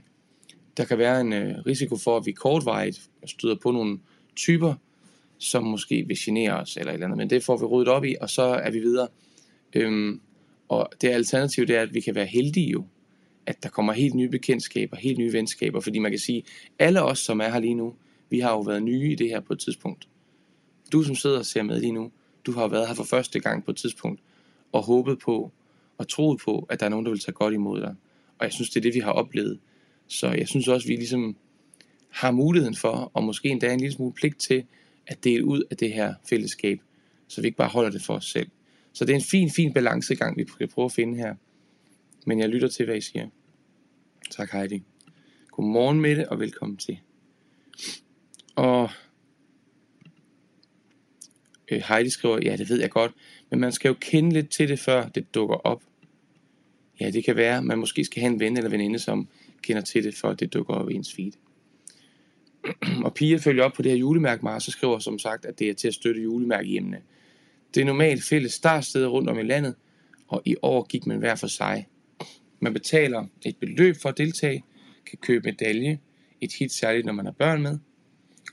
der 0.78 0.86
kan 0.86 0.98
være 0.98 1.22
en 1.22 1.34
øh, 1.34 1.58
risiko 1.66 1.98
for, 1.98 2.18
at 2.18 2.26
vi 2.26 2.32
kortvarigt 2.32 3.02
støder 3.26 3.56
på 3.64 3.72
nogle 3.72 4.00
typer, 4.36 4.74
som 5.38 5.64
måske 5.64 6.08
vil 6.08 6.18
genere 6.20 6.54
os 6.54 6.78
eller 6.78 6.92
et 6.92 6.94
eller 6.94 7.06
andet. 7.06 7.18
Men 7.18 7.30
det 7.30 7.44
får 7.44 7.58
vi 7.58 7.66
ryddet 7.66 7.88
op 7.88 8.06
i, 8.06 8.16
og 8.22 8.30
så 8.30 8.42
er 8.42 8.72
vi 8.72 8.80
videre. 8.80 9.08
Øhm, 9.74 10.22
og 10.70 10.90
det 11.02 11.10
alternativ, 11.10 11.68
det 11.68 11.76
er, 11.76 11.82
at 11.82 11.94
vi 11.94 12.00
kan 12.00 12.16
være 12.16 12.26
heldige 12.26 12.70
jo, 12.70 12.86
at 13.46 13.64
der 13.64 13.70
kommer 13.70 13.94
helt 13.94 14.16
nye 14.16 14.30
bekendtskaber, 14.30 14.98
helt 14.98 15.18
nye 15.18 15.34
venskaber, 15.34 15.80
fordi 15.80 16.00
man 16.00 16.12
kan 16.12 16.20
sige, 16.20 16.44
alle 16.80 17.04
os, 17.04 17.20
som 17.20 17.42
er 17.42 17.50
her 17.50 17.60
lige 17.60 17.76
nu, 17.76 17.94
vi 18.30 18.40
har 18.40 18.52
jo 18.52 18.60
været 18.60 18.84
nye 18.84 19.12
i 19.12 19.16
det 19.16 19.30
her 19.30 19.40
på 19.40 19.54
et 19.54 19.60
tidspunkt. 19.60 20.08
Du, 20.96 21.04
som 21.04 21.16
sidder 21.16 21.40
og 21.40 21.46
ser 21.46 21.64
med 21.64 21.80
lige 21.80 21.92
nu, 21.92 22.12
du 22.46 22.52
har 22.52 22.68
været 22.68 22.88
her 22.88 22.94
for 22.94 23.04
første 23.04 23.40
gang 23.40 23.66
på 23.66 23.72
et 23.72 23.78
tidspunkt, 23.78 24.22
og 24.72 24.84
håbet 24.84 25.20
på, 25.20 25.52
og 25.98 26.08
troet 26.08 26.40
på, 26.46 26.68
at 26.70 26.80
der 26.80 26.86
er 26.86 26.90
nogen, 26.90 27.06
der 27.06 27.12
vil 27.12 27.20
tage 27.20 27.34
godt 27.34 27.54
imod 27.54 27.82
dig. 27.82 27.96
Og 28.40 28.46
jeg 28.46 28.54
synes, 28.54 28.70
det 28.70 28.78
er 28.78 28.82
det, 28.82 28.94
vi 28.94 29.00
har 29.00 29.12
oplevet. 29.12 29.60
Så 30.08 30.32
jeg 30.32 30.48
synes 30.48 30.68
også, 30.68 30.88
vi 30.88 30.96
ligesom 30.96 31.36
har 32.10 32.32
muligheden 32.32 32.76
for, 32.76 33.12
og 33.14 33.24
måske 33.24 33.50
endda 33.50 33.74
en 33.74 33.80
lille 33.80 33.94
smule 33.94 34.14
pligt 34.14 34.40
til, 34.40 34.66
at 35.08 35.24
dele 35.24 35.46
ud 35.46 35.64
af 35.72 35.78
det 35.78 35.94
her 35.94 36.14
fællesskab, 36.30 36.82
så 37.28 37.42
vi 37.42 37.48
ikke 37.48 37.58
bare 37.58 37.70
holder 37.70 37.92
det 37.92 38.02
for 38.02 38.14
os 38.14 38.26
selv. 38.26 38.48
Så 38.94 39.06
det 39.06 39.12
er 39.12 39.18
en 39.18 39.24
fin, 39.24 39.52
fin 39.52 39.74
balancegang, 39.74 40.38
vi 40.38 40.48
skal 40.48 40.68
prøve 40.68 40.86
at 40.86 40.92
finde 40.92 41.18
her. 41.18 41.36
Men 42.26 42.40
jeg 42.40 42.50
lytter 42.50 42.68
til, 42.68 42.86
hvad 42.86 42.98
I 42.98 43.02
siger. 43.02 43.28
Tak 44.32 44.52
Heidi. 44.52 44.84
Godmorgen 45.52 46.02
Mette, 46.02 46.30
og 46.30 46.40
velkommen 46.40 46.78
til. 46.78 47.00
Og 48.56 48.90
øh, 51.72 51.82
Heidi 51.90 52.10
skriver, 52.10 52.40
ja, 52.44 52.56
det 52.56 52.70
ved 52.70 52.80
jeg 52.80 52.90
godt, 52.90 53.12
men 53.50 53.60
man 53.60 53.72
skal 53.72 53.90
jo 53.90 53.96
kende 54.00 54.34
lidt 54.34 54.50
til 54.50 54.70
det, 54.70 54.80
før 54.80 55.08
det 55.08 55.36
dukker 55.36 55.56
op. 55.56 55.84
Ja, 57.00 57.10
det 57.10 57.24
kan 57.24 57.36
være, 57.36 57.64
man 57.64 57.78
måske 57.78 58.06
skal 58.06 58.22
have 58.22 58.34
en 58.34 58.40
ven 58.40 58.58
eller 58.58 58.70
veninde, 58.70 59.00
som 59.00 59.28
kender 59.62 59.82
til 59.82 60.04
det, 60.04 60.16
før 60.16 60.34
det 60.34 60.54
dukker 60.54 60.74
op 60.74 60.90
i 60.90 60.94
ens 60.94 61.14
feed. 61.14 61.32
og 63.06 63.14
Pia 63.14 63.38
følger 63.38 63.64
op 63.64 63.74
på 63.74 63.82
det 63.82 63.92
her 63.92 64.00
julemærke, 64.00 64.44
Mars, 64.44 64.68
og 64.68 64.74
skriver 64.74 65.00
som 65.00 65.20
sagt, 65.20 65.46
at 65.46 65.60
det 65.60 65.70
er 65.70 65.74
til 65.74 65.88
at 65.88 65.94
støtte 65.94 66.22
julemærkehjemmene. 66.22 67.02
Det 67.76 67.82
er 67.82 67.86
normalt 67.86 68.24
fælles 68.24 68.54
startsteder 68.54 69.08
rundt 69.08 69.30
om 69.30 69.40
i 69.40 69.44
landet, 69.44 69.76
og 70.28 70.42
i 70.46 70.56
år 70.62 70.84
gik 70.84 71.06
man 71.06 71.18
hver 71.18 71.36
for 71.36 71.48
sig. 71.48 71.88
Man 72.60 72.74
betaler 72.74 73.26
et 73.46 73.58
beløb 73.58 73.96
for 74.02 74.10
at 74.10 74.18
deltage, 74.18 74.64
kan 75.06 75.18
købe 75.22 75.44
medalje, 75.46 76.00
et 76.42 76.54
hit 76.54 76.72
særligt 76.72 77.06
når 77.06 77.14
man 77.14 77.26
har 77.26 77.32
børn 77.32 77.62
med, 77.62 77.80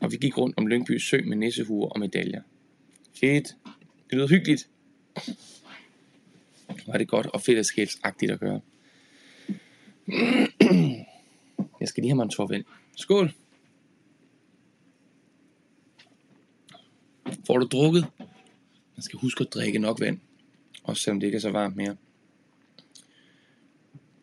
og 0.00 0.12
vi 0.12 0.16
gik 0.16 0.38
rundt 0.38 0.58
om 0.58 0.66
Lyngby 0.66 0.98
Sø 0.98 1.20
med 1.24 1.36
nissehuer 1.36 1.88
og 1.88 2.00
medaljer. 2.00 2.42
Fedt. 3.20 3.56
Det 4.10 4.12
lyder 4.12 4.28
hyggeligt. 4.28 4.68
Var 6.86 6.98
det 6.98 7.08
godt 7.08 7.26
og 7.26 7.42
fællesskabsagtigt 7.42 8.32
at 8.32 8.40
gøre. 8.40 8.60
Jeg 11.80 11.88
skal 11.88 12.02
lige 12.02 12.10
have 12.10 12.16
mig 12.16 12.24
en 12.24 12.30
tår 12.30 12.46
vand. 12.46 12.64
Skål. 12.96 13.32
Får 17.46 17.58
du 17.58 17.66
drukket? 17.66 18.06
Man 18.96 19.02
skal 19.02 19.18
huske 19.18 19.44
at 19.44 19.54
drikke 19.54 19.78
nok 19.78 20.00
vand. 20.00 20.18
Også 20.84 21.02
selvom 21.02 21.20
det 21.20 21.26
ikke 21.26 21.36
er 21.36 21.40
så 21.40 21.50
varmt 21.50 21.76
mere. 21.76 21.96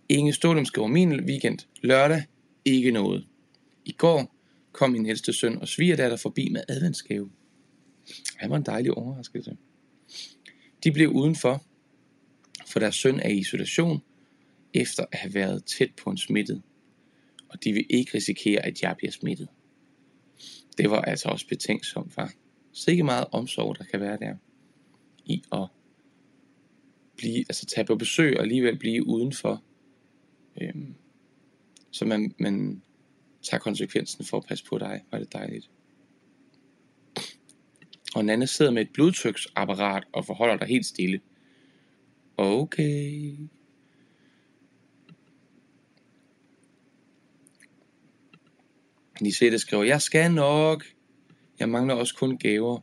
Inge 0.10 0.34
Stålum 0.34 0.66
skriver 0.66 0.88
min 0.88 1.24
weekend. 1.24 1.60
Lørdag. 1.82 2.24
Ikke 2.66 2.92
noget. 2.92 3.28
I 3.86 3.92
går 3.92 4.36
kom 4.72 4.92
min 4.92 5.06
ældste 5.06 5.34
søn 5.34 5.58
og 5.58 5.68
svigerdatter 5.68 6.18
forbi 6.18 6.50
med 6.50 6.64
adventsgave. 6.68 7.32
Han 8.36 8.50
var 8.50 8.58
en 8.58 8.66
dejlig 8.66 8.92
overraskelse. 8.92 9.58
De 10.84 10.92
blev 10.92 11.10
udenfor, 11.10 11.64
for 12.68 12.80
deres 12.80 12.96
søn 12.96 13.20
er 13.20 13.30
i 13.30 13.38
isolation, 13.38 14.02
efter 14.74 15.06
at 15.12 15.20
have 15.20 15.34
været 15.34 15.66
tæt 15.66 15.92
på 16.04 16.10
en 16.10 16.18
smittet. 16.18 16.62
Og 17.50 17.64
de 17.64 17.74
vil 17.74 17.86
ikke 17.90 18.12
risikere, 18.14 18.66
at 18.66 18.82
jeg 18.82 18.96
bliver 18.98 19.12
smittet. 19.12 19.48
Det 20.78 20.90
var 20.90 21.02
altså 21.02 21.30
også 21.30 21.48
betænksomt, 21.48 22.14
far. 22.14 22.34
Så 22.72 22.92
ikke 22.92 23.04
meget 23.04 23.26
omsorg, 23.32 23.78
der 23.78 23.84
kan 23.84 24.00
være 24.00 24.18
der. 24.18 24.36
I 25.26 25.44
at 25.52 25.68
blive, 27.18 27.40
altså 27.40 27.66
tage 27.66 27.86
på 27.86 27.96
besøg 27.96 28.38
og 28.38 28.42
alligevel 28.42 28.78
blive 28.78 29.08
udenfor. 29.08 29.64
Øhm, 30.62 30.96
så 31.92 32.06
man, 32.06 32.36
man 32.40 32.82
tager 33.42 33.62
konsekvensen 33.62 34.26
for 34.26 34.38
at 34.38 34.46
passe 34.46 34.66
på 34.66 34.78
dig. 34.78 35.04
Var 35.12 35.20
det 35.20 35.34
dejligt. 35.34 35.70
Og 38.20 38.26
Nanne 38.26 38.48
sidder 38.48 38.72
med 38.72 38.82
et 38.82 38.90
blodtryksapparat 38.94 40.04
og 40.14 40.26
forholder 40.26 40.58
dig 40.58 40.68
helt 40.68 40.86
stille. 40.86 41.20
Okay. 42.38 43.34
Lisette 49.22 49.60
skriver, 49.60 49.84
jeg 49.84 50.02
skal 50.02 50.32
nok. 50.32 50.86
Jeg 51.60 51.70
mangler 51.70 51.94
også 51.94 52.16
kun 52.16 52.38
gaver. 52.38 52.80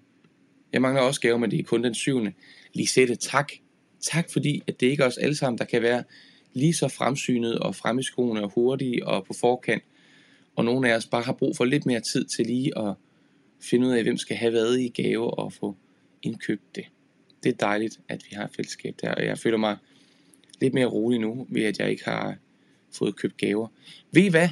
Jeg 0.72 0.82
mangler 0.82 1.02
også 1.02 1.20
gaver, 1.20 1.38
men 1.38 1.50
det 1.50 1.58
er 1.58 1.64
kun 1.64 1.84
den 1.84 1.94
syvende. 1.94 2.32
Lisette, 2.74 3.16
tak. 3.16 3.52
Tak 4.00 4.32
fordi, 4.32 4.62
at 4.66 4.80
det 4.80 4.86
ikke 4.86 5.02
er 5.02 5.06
os 5.06 5.18
alle 5.18 5.36
sammen, 5.36 5.58
der 5.58 5.64
kan 5.64 5.82
være 5.82 6.04
lige 6.52 6.74
så 6.74 6.88
fremsynet 6.88 7.58
og 7.58 7.74
frem 7.74 7.98
i 7.98 8.02
skoene 8.02 8.42
og 8.42 8.52
hurtige 8.54 9.06
og 9.06 9.24
på 9.24 9.32
forkant. 9.32 9.82
Og 10.54 10.64
nogle 10.64 10.92
af 10.92 10.96
os 10.96 11.06
bare 11.06 11.22
har 11.22 11.32
brug 11.32 11.56
for 11.56 11.64
lidt 11.64 11.86
mere 11.86 12.00
tid 12.00 12.24
til 12.24 12.46
lige 12.46 12.78
at 12.78 12.94
finde 13.60 13.86
ud 13.86 13.92
af, 13.92 14.02
hvem 14.02 14.16
skal 14.16 14.36
have 14.36 14.50
hvad 14.50 14.74
i 14.74 14.88
gave 14.88 15.38
og 15.38 15.52
få 15.52 15.76
indkøbt 16.22 16.76
det. 16.76 16.84
Det 17.42 17.48
er 17.52 17.56
dejligt, 17.56 18.00
at 18.08 18.24
vi 18.30 18.34
har 18.34 18.44
et 18.44 18.50
fællesskab 18.56 18.94
der, 19.00 19.14
og 19.14 19.24
jeg 19.24 19.38
føler 19.38 19.56
mig 19.56 19.76
lidt 20.60 20.74
mere 20.74 20.86
rolig 20.86 21.18
nu, 21.18 21.46
ved 21.50 21.62
at 21.62 21.78
jeg 21.78 21.90
ikke 21.90 22.04
har 22.04 22.36
fået 22.92 23.16
købt 23.16 23.36
gaver. 23.36 23.68
Ved 24.12 24.22
I 24.22 24.28
hvad? 24.28 24.48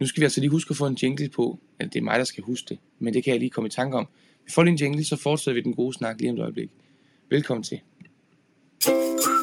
Nu 0.00 0.06
skal 0.06 0.20
vi 0.20 0.24
altså 0.24 0.40
lige 0.40 0.50
huske 0.50 0.70
at 0.70 0.76
få 0.76 0.86
en 0.86 0.98
jingle 1.02 1.28
på. 1.28 1.58
Eller 1.80 1.90
det 1.90 1.98
er 1.98 2.04
mig, 2.04 2.18
der 2.18 2.24
skal 2.24 2.44
huske 2.44 2.66
det, 2.68 2.78
men 2.98 3.14
det 3.14 3.24
kan 3.24 3.30
jeg 3.30 3.40
lige 3.40 3.50
komme 3.50 3.66
i 3.66 3.70
tanke 3.70 3.96
om. 3.96 4.08
Vi 4.44 4.50
får 4.50 4.62
lige 4.62 4.72
en 4.72 4.78
jingle, 4.78 5.04
så 5.04 5.16
fortsætter 5.16 5.54
vi 5.54 5.60
den 5.60 5.74
gode 5.74 5.94
snak 5.94 6.20
lige 6.20 6.30
om 6.30 6.36
et 6.36 6.42
øjeblik. 6.42 6.70
Velkommen 7.30 7.62
til. 7.62 7.80
Sådan. 8.80 9.41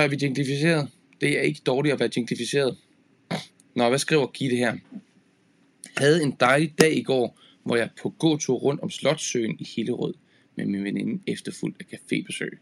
Er 0.00 0.08
vi 0.08 0.16
jinglificeret. 0.22 0.88
Det 1.20 1.38
er 1.38 1.42
ikke 1.42 1.60
dårligt 1.66 1.92
at 1.92 2.00
være 2.00 2.10
jinglificeret. 2.16 2.76
Nå, 3.74 3.88
hvad 3.88 3.98
skriver 3.98 4.26
Gitte 4.26 4.56
her? 4.56 4.76
Havde 5.96 6.22
en 6.22 6.36
dejlig 6.40 6.74
dag 6.78 6.96
i 6.96 7.02
går, 7.02 7.40
hvor 7.62 7.76
jeg 7.76 7.88
på 8.02 8.08
gåtur 8.08 8.56
rundt 8.56 8.80
om 8.80 8.90
Slottsøen 8.90 9.56
i 9.58 9.64
Hillerød 9.76 10.14
med 10.56 10.66
min 10.66 10.84
veninde 10.84 11.22
efterfuldt 11.26 11.76
af 11.80 11.84
cafébesøg. 11.84 12.58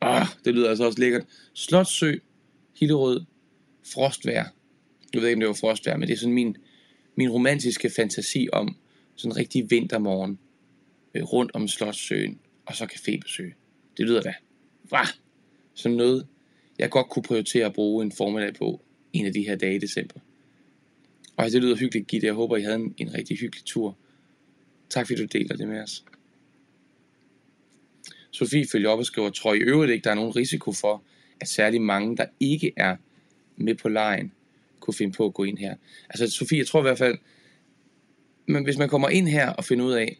Ah, 0.00 0.26
det 0.44 0.54
lyder 0.54 0.68
altså 0.68 0.84
også 0.84 1.00
lækkert. 1.00 1.24
Slottsø, 1.54 2.12
Hillerød, 2.78 3.20
frostvær. 3.92 4.44
Jeg 5.14 5.22
ved 5.22 5.28
ikke, 5.28 5.36
om 5.36 5.40
det 5.40 5.48
var 5.48 5.54
frostvær, 5.54 5.96
men 5.96 6.08
det 6.08 6.14
er 6.14 6.18
sådan 6.18 6.34
min, 6.34 6.56
min 7.16 7.30
romantiske 7.30 7.90
fantasi 7.90 8.48
om 8.52 8.76
sådan 9.16 9.32
en 9.32 9.36
rigtig 9.36 9.70
vintermorgen 9.70 10.38
øh, 11.14 11.22
rundt 11.22 11.52
om 11.54 11.68
Slottsøen 11.68 12.38
og 12.66 12.76
så 12.76 12.84
cafébesøg. 12.84 13.54
Det 13.96 14.06
lyder 14.06 14.22
da, 14.22 14.34
hvad? 14.82 15.06
Sådan 15.74 15.96
noget, 15.96 16.26
jeg 16.78 16.90
godt 16.90 17.08
kunne 17.08 17.22
prioritere 17.22 17.66
at 17.66 17.72
bruge 17.72 18.04
en 18.04 18.12
formiddag 18.12 18.54
på 18.54 18.80
en 19.12 19.26
af 19.26 19.32
de 19.32 19.42
her 19.42 19.56
dage 19.56 19.74
i 19.74 19.78
december. 19.78 20.20
Og 21.36 21.50
det 21.50 21.62
lyder 21.62 21.76
hyggeligt, 21.76 22.06
Gitte. 22.06 22.26
Jeg 22.26 22.34
håber, 22.34 22.56
I 22.56 22.62
havde 22.62 22.76
en, 22.76 22.94
en 22.96 23.14
rigtig 23.14 23.38
hyggelig 23.38 23.64
tur. 23.64 23.96
Tak 24.90 25.06
fordi 25.06 25.20
du 25.20 25.26
deler 25.26 25.56
det 25.56 25.68
med 25.68 25.82
os. 25.82 26.04
Sofie 28.30 28.66
følger 28.72 28.90
op 28.90 28.98
og 28.98 29.06
skriver, 29.06 29.30
tror 29.30 29.54
I 29.54 29.58
øvrigt 29.58 29.92
ikke, 29.92 30.04
der 30.04 30.10
er 30.10 30.14
nogen 30.14 30.36
risiko 30.36 30.72
for, 30.72 31.02
at 31.40 31.48
særlig 31.48 31.82
mange, 31.82 32.16
der 32.16 32.26
ikke 32.40 32.72
er 32.76 32.96
med 33.56 33.74
på 33.74 33.88
lejen, 33.88 34.32
kunne 34.80 34.94
finde 34.94 35.12
på 35.12 35.24
at 35.24 35.34
gå 35.34 35.44
ind 35.44 35.58
her. 35.58 35.74
Altså 36.08 36.30
Sofie, 36.30 36.58
jeg 36.58 36.66
tror 36.66 36.80
i 36.80 36.82
hvert 36.82 36.98
fald, 36.98 37.18
men 38.46 38.64
hvis 38.64 38.78
man 38.78 38.88
kommer 38.88 39.08
ind 39.08 39.28
her 39.28 39.50
og 39.50 39.64
finder 39.64 39.84
ud 39.84 39.92
af, 39.92 40.18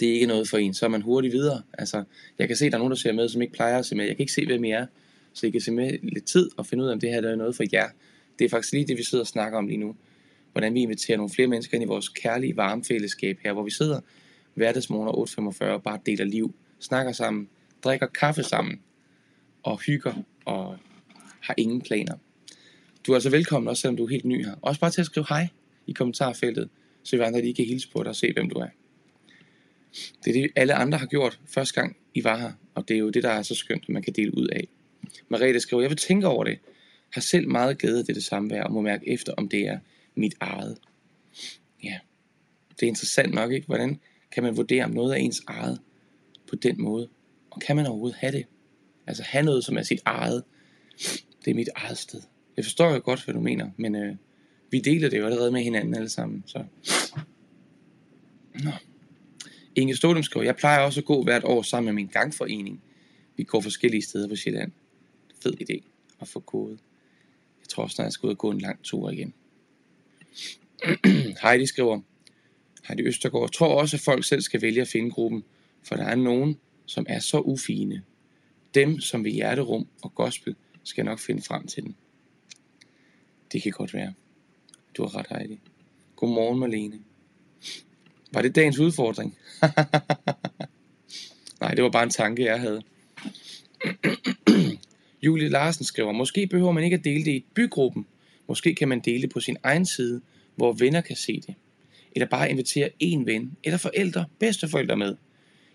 det 0.00 0.08
er 0.08 0.12
ikke 0.12 0.26
noget 0.26 0.48
for 0.48 0.58
en, 0.58 0.74
så 0.74 0.84
er 0.84 0.90
man 0.90 1.02
hurtigt 1.02 1.32
videre. 1.32 1.62
Altså, 1.78 2.04
jeg 2.38 2.48
kan 2.48 2.56
se, 2.56 2.66
at 2.66 2.72
der 2.72 2.78
er 2.78 2.80
nogen, 2.80 2.90
der 2.90 2.96
ser 2.96 3.12
med, 3.12 3.28
som 3.28 3.42
ikke 3.42 3.54
plejer 3.54 3.78
at 3.78 3.86
se 3.86 3.94
med. 3.94 4.04
Jeg 4.04 4.16
kan 4.16 4.22
ikke 4.22 4.32
se, 4.32 4.46
hvem 4.46 4.64
I 4.64 4.70
er, 4.70 4.86
så 5.34 5.46
I 5.46 5.50
kan 5.50 5.60
se 5.60 5.72
med 5.72 5.98
lidt 6.02 6.24
tid 6.24 6.50
og 6.56 6.66
finde 6.66 6.84
ud 6.84 6.88
af, 6.88 6.92
om 6.92 7.00
det 7.00 7.10
her 7.10 7.20
der 7.20 7.30
er 7.30 7.36
noget 7.36 7.56
for 7.56 7.64
jer. 7.72 7.88
Det 8.38 8.44
er 8.44 8.48
faktisk 8.48 8.72
lige 8.72 8.86
det, 8.86 8.98
vi 8.98 9.04
sidder 9.04 9.24
og 9.24 9.28
snakker 9.28 9.58
om 9.58 9.66
lige 9.66 9.78
nu. 9.78 9.96
Hvordan 10.52 10.74
vi 10.74 10.80
inviterer 10.80 11.16
nogle 11.16 11.30
flere 11.30 11.48
mennesker 11.48 11.74
ind 11.74 11.84
i 11.84 11.86
vores 11.86 12.08
kærlige, 12.08 12.56
varme 12.56 12.84
fællesskab 12.84 13.38
her, 13.42 13.52
hvor 13.52 13.62
vi 13.62 13.70
sidder 13.70 14.00
hverdagsmorgen 14.54 15.48
8.45 15.58 15.64
og 15.64 15.82
bare 15.82 15.98
deler 16.06 16.24
liv, 16.24 16.54
snakker 16.80 17.12
sammen, 17.12 17.48
drikker 17.84 18.06
kaffe 18.06 18.42
sammen 18.42 18.80
og 19.62 19.78
hygger 19.78 20.14
og 20.44 20.76
har 21.40 21.54
ingen 21.56 21.80
planer. 21.80 22.14
Du 23.06 23.12
er 23.12 23.16
altså 23.16 23.30
velkommen, 23.30 23.68
også 23.68 23.80
selvom 23.80 23.96
du 23.96 24.04
er 24.04 24.10
helt 24.10 24.24
ny 24.24 24.44
her. 24.44 24.54
Også 24.62 24.80
bare 24.80 24.90
til 24.90 25.00
at 25.00 25.06
skrive 25.06 25.26
hej 25.28 25.48
i 25.86 25.92
kommentarfeltet, 25.92 26.68
så 27.02 27.16
vi 27.16 27.22
andre 27.22 27.40
lige 27.40 27.54
kan 27.54 27.64
hilse 27.64 27.90
på 27.90 28.02
dig 28.02 28.10
og 28.10 28.16
se, 28.16 28.32
hvem 28.32 28.50
du 28.50 28.58
er. 28.58 28.68
Det 30.24 30.36
er 30.36 30.42
det, 30.42 30.50
alle 30.56 30.74
andre 30.74 30.98
har 30.98 31.06
gjort 31.06 31.40
første 31.46 31.80
gang 31.80 31.96
I 32.14 32.24
var 32.24 32.38
her, 32.38 32.52
og 32.74 32.88
det 32.88 32.94
er 32.94 32.98
jo 32.98 33.10
det, 33.10 33.22
der 33.22 33.30
er 33.30 33.42
så 33.42 33.54
skønt, 33.54 33.82
at 33.82 33.88
man 33.88 34.02
kan 34.02 34.12
dele 34.12 34.38
ud 34.38 34.46
af. 34.46 34.68
Marete 35.28 35.60
skriver, 35.60 35.82
jeg 35.82 35.90
vil 35.90 35.98
tænke 35.98 36.26
over 36.26 36.44
det. 36.44 36.58
Har 37.10 37.20
selv 37.20 37.48
meget 37.48 37.78
glæde 37.78 37.98
af 37.98 38.14
det 38.14 38.24
samvær, 38.24 38.62
og 38.62 38.72
må 38.72 38.80
mærke 38.80 39.08
efter, 39.08 39.32
om 39.36 39.48
det 39.48 39.60
er 39.60 39.78
mit 40.14 40.34
eget. 40.40 40.78
Ja, 41.84 41.98
det 42.70 42.82
er 42.82 42.90
interessant 42.90 43.34
nok, 43.34 43.52
ikke? 43.52 43.66
Hvordan 43.66 44.00
kan 44.32 44.42
man 44.42 44.56
vurdere, 44.56 44.84
om 44.84 44.90
noget 44.90 45.12
er 45.12 45.16
ens 45.16 45.42
eget 45.46 45.80
på 46.48 46.56
den 46.56 46.82
måde? 46.82 47.08
Og 47.50 47.60
kan 47.60 47.76
man 47.76 47.86
overhovedet 47.86 48.18
have 48.18 48.32
det? 48.32 48.44
Altså 49.06 49.22
have 49.22 49.44
noget, 49.44 49.64
som 49.64 49.76
er 49.76 49.82
sit 49.82 50.00
eget. 50.04 50.44
Det 51.44 51.50
er 51.50 51.54
mit 51.54 51.68
eget 51.76 51.98
sted. 51.98 52.20
Jeg 52.56 52.64
forstår 52.64 52.90
jo 52.94 53.00
godt, 53.04 53.24
hvad 53.24 53.34
du 53.34 53.40
mener, 53.40 53.70
men 53.76 53.94
øh, 53.94 54.16
vi 54.70 54.78
deler 54.78 55.10
det 55.10 55.18
jo 55.18 55.24
allerede 55.24 55.52
med 55.52 55.62
hinanden 55.62 55.94
alle 55.94 56.08
sammen. 56.08 56.44
Så. 56.46 56.64
Nå. 58.54 58.70
Inge 59.74 59.96
Stodem 59.96 60.22
skriver, 60.22 60.44
jeg 60.44 60.56
plejer 60.56 60.80
også 60.80 61.00
at 61.00 61.04
gå 61.04 61.22
hvert 61.22 61.44
år 61.44 61.62
sammen 61.62 61.84
med 61.84 61.92
min 61.92 62.06
gangforening. 62.06 62.82
Vi 63.36 63.42
går 63.42 63.60
forskellige 63.60 64.02
steder 64.02 64.28
på 64.28 64.36
Sjælland. 64.36 64.72
Fed 65.44 65.60
idé 65.60 65.84
at 66.20 66.28
få 66.28 66.40
gået. 66.40 66.78
Jeg 67.60 67.68
tror 67.68 67.86
snart, 67.86 68.04
jeg 68.04 68.12
skal 68.12 68.26
ud 68.26 68.32
og 68.32 68.38
gå 68.38 68.50
en 68.50 68.60
lang 68.60 68.82
tur 68.82 69.10
igen. 69.10 69.34
Heidi 71.42 71.66
skriver, 71.66 72.00
Heidi 72.88 73.02
Østergaard 73.02 73.50
tror 73.52 73.80
også, 73.80 73.96
at 73.96 74.00
folk 74.00 74.24
selv 74.24 74.40
skal 74.40 74.62
vælge 74.62 74.80
at 74.80 74.88
finde 74.88 75.10
gruppen, 75.10 75.44
for 75.82 75.96
der 75.96 76.04
er 76.04 76.14
nogen, 76.14 76.58
som 76.86 77.06
er 77.08 77.18
så 77.18 77.40
ufine. 77.40 78.02
Dem, 78.74 79.00
som 79.00 79.24
ved 79.24 79.30
hjerterum 79.30 79.86
og 80.02 80.14
gospel, 80.14 80.56
skal 80.82 81.04
nok 81.04 81.18
finde 81.18 81.42
frem 81.42 81.66
til 81.66 81.82
den. 81.82 81.96
Det 83.52 83.62
kan 83.62 83.72
godt 83.72 83.94
være. 83.94 84.14
Du 84.96 85.02
har 85.02 85.16
ret, 85.16 85.26
Heidi. 85.30 85.60
Godmorgen, 86.16 86.58
Marlene. 86.58 87.00
Var 88.32 88.42
det 88.42 88.54
dagens 88.54 88.78
udfordring? 88.78 89.38
Nej, 91.60 91.74
det 91.74 91.84
var 91.84 91.90
bare 91.90 92.02
en 92.02 92.10
tanke, 92.10 92.44
jeg 92.44 92.60
havde. 92.60 92.82
Julie 95.24 95.48
Larsen 95.48 95.84
skriver, 95.84 96.12
måske 96.12 96.46
behøver 96.46 96.72
man 96.72 96.84
ikke 96.84 96.96
at 96.96 97.04
dele 97.04 97.24
det 97.24 97.30
i 97.30 97.44
bygruppen. 97.54 98.06
Måske 98.48 98.74
kan 98.74 98.88
man 98.88 99.00
dele 99.00 99.22
det 99.22 99.30
på 99.30 99.40
sin 99.40 99.56
egen 99.62 99.86
side, 99.86 100.20
hvor 100.56 100.72
venner 100.72 101.00
kan 101.00 101.16
se 101.16 101.40
det. 101.46 101.54
Eller 102.12 102.26
bare 102.26 102.50
invitere 102.50 102.90
en 103.00 103.26
ven, 103.26 103.56
eller 103.64 103.78
forældre, 103.78 104.24
bedsteforældre 104.38 104.96
med. 104.96 105.16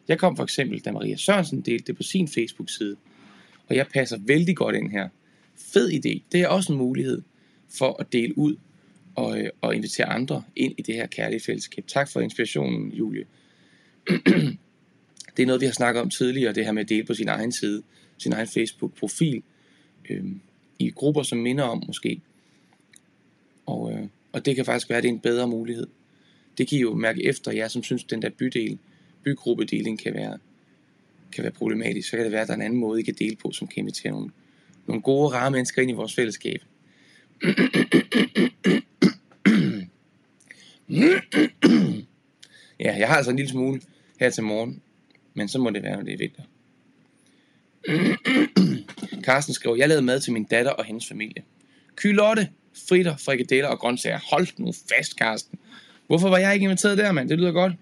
Jeg 0.07 0.19
kom 0.19 0.35
for 0.35 0.43
eksempel, 0.43 0.79
da 0.79 0.91
Maria 0.91 1.15
Sørensen 1.15 1.62
delte 1.62 1.88
det 1.88 1.97
på 1.97 2.03
sin 2.03 2.27
Facebook-side. 2.27 2.95
Og 3.67 3.75
jeg 3.75 3.88
passer 3.88 4.17
vældig 4.25 4.55
godt 4.55 4.75
ind 4.75 4.91
her. 4.91 5.09
Fed 5.73 5.89
idé. 5.89 6.21
Det 6.31 6.41
er 6.41 6.47
også 6.47 6.73
en 6.73 6.77
mulighed 6.77 7.21
for 7.77 7.95
at 7.99 8.13
dele 8.13 8.38
ud 8.38 8.55
og, 9.15 9.39
øh, 9.39 9.49
og 9.62 9.75
invitere 9.75 10.05
andre 10.05 10.43
ind 10.55 10.73
i 10.77 10.81
det 10.81 10.95
her 10.95 11.07
kærlige 11.07 11.39
fællesskab. 11.39 11.88
Tak 11.88 12.09
for 12.12 12.19
inspirationen, 12.19 12.91
Julie. 12.91 13.25
det 15.38 15.43
er 15.43 15.45
noget, 15.45 15.62
vi 15.62 15.65
har 15.65 15.73
snakket 15.73 16.01
om 16.01 16.09
tidligere, 16.09 16.53
det 16.53 16.65
her 16.65 16.71
med 16.71 16.83
at 16.83 16.89
dele 16.89 17.03
på 17.03 17.13
sin 17.13 17.27
egen 17.27 17.51
side, 17.51 17.83
sin 18.19 18.34
egen 18.34 18.47
Facebook-profil, 18.47 19.43
øh, 20.10 20.25
i 20.79 20.89
grupper, 20.89 21.23
som 21.23 21.38
minder 21.38 21.63
om 21.63 21.84
måske. 21.88 22.21
Og, 23.65 23.93
øh, 23.93 24.08
og 24.32 24.45
det 24.45 24.55
kan 24.55 24.65
faktisk 24.65 24.89
være, 24.89 24.97
at 24.97 25.03
det 25.03 25.10
er 25.10 25.13
en 25.13 25.19
bedre 25.19 25.47
mulighed. 25.47 25.88
Det 26.58 26.67
kan 26.67 26.77
I 26.77 26.82
jo 26.82 26.93
mærke 26.93 27.25
efter 27.25 27.51
jer, 27.51 27.67
som 27.67 27.84
synes, 27.84 28.03
at 28.03 28.10
den 28.10 28.21
der 28.21 28.29
bydel, 28.29 28.79
bygruppedeling 29.23 29.99
kan 29.99 30.13
være, 30.13 30.38
kan 31.32 31.43
være 31.43 31.51
problematisk. 31.51 32.10
Så 32.10 32.17
kan 32.17 32.23
det 32.23 32.32
være, 32.32 32.41
at 32.41 32.47
der 32.47 32.53
er 32.53 32.58
en 32.58 32.62
anden 32.62 32.79
måde, 32.79 32.99
I 32.99 33.03
kan 33.03 33.15
dele 33.19 33.36
på, 33.36 33.51
som 33.51 33.67
kan 33.67 33.82
invitere 33.82 34.12
nogle, 34.12 34.32
nogle 34.88 35.01
gode, 35.01 35.29
rare 35.29 35.51
mennesker 35.51 35.82
ind 35.82 35.91
i 35.91 35.93
vores 35.93 36.15
fællesskab. 36.15 36.63
ja, 42.79 42.97
jeg 42.97 43.08
har 43.08 43.15
altså 43.15 43.32
en 43.32 43.38
lille 43.38 43.51
smule 43.51 43.82
her 44.19 44.29
til 44.29 44.43
morgen, 44.43 44.82
men 45.34 45.47
så 45.47 45.60
må 45.60 45.69
det 45.69 45.84
være, 45.84 45.95
når 45.95 46.03
det 46.03 46.13
er 46.13 46.17
vinter. 46.17 46.43
Carsten 49.25 49.53
skriver, 49.53 49.75
jeg 49.75 49.87
lavede 49.87 50.05
mad 50.05 50.19
til 50.19 50.33
min 50.33 50.43
datter 50.43 50.71
og 50.71 50.85
hendes 50.85 51.07
familie. 51.07 51.43
Kylotte, 51.95 52.49
fritter, 52.87 53.17
frikadeller 53.17 53.67
og 53.67 53.79
grøntsager. 53.79 54.19
Hold 54.31 54.47
nu 54.57 54.71
fast, 54.71 55.11
Carsten. 55.11 55.59
Hvorfor 56.07 56.29
var 56.29 56.37
jeg 56.37 56.53
ikke 56.53 56.63
inviteret 56.63 56.97
der, 56.97 57.11
mand? 57.11 57.29
Det 57.29 57.37
lyder 57.37 57.51
godt. 57.51 57.73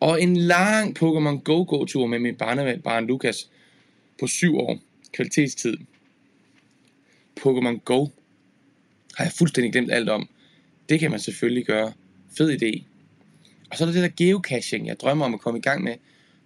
Og 0.00 0.22
en 0.22 0.36
lang 0.36 0.98
Pokémon 0.98 1.42
Go-Go-tur 1.42 2.06
med 2.06 2.18
min 2.18 2.34
barnebarn 2.34 3.06
Lukas 3.06 3.50
på 4.20 4.26
syv 4.26 4.56
år. 4.56 4.78
Kvalitetstid. 5.12 5.76
Pokémon 7.40 7.78
Go 7.84 8.06
har 9.16 9.24
jeg 9.24 9.32
fuldstændig 9.32 9.72
glemt 9.72 9.92
alt 9.92 10.08
om. 10.08 10.28
Det 10.88 11.00
kan 11.00 11.10
man 11.10 11.20
selvfølgelig 11.20 11.66
gøre. 11.66 11.92
Fed 12.38 12.62
idé. 12.62 12.82
Og 13.70 13.76
så 13.76 13.84
er 13.84 13.86
der 13.86 13.92
det 13.92 14.02
der 14.02 14.24
geocaching, 14.24 14.86
jeg 14.86 15.00
drømmer 15.00 15.24
om 15.24 15.34
at 15.34 15.40
komme 15.40 15.58
i 15.58 15.62
gang 15.62 15.84
med, 15.84 15.94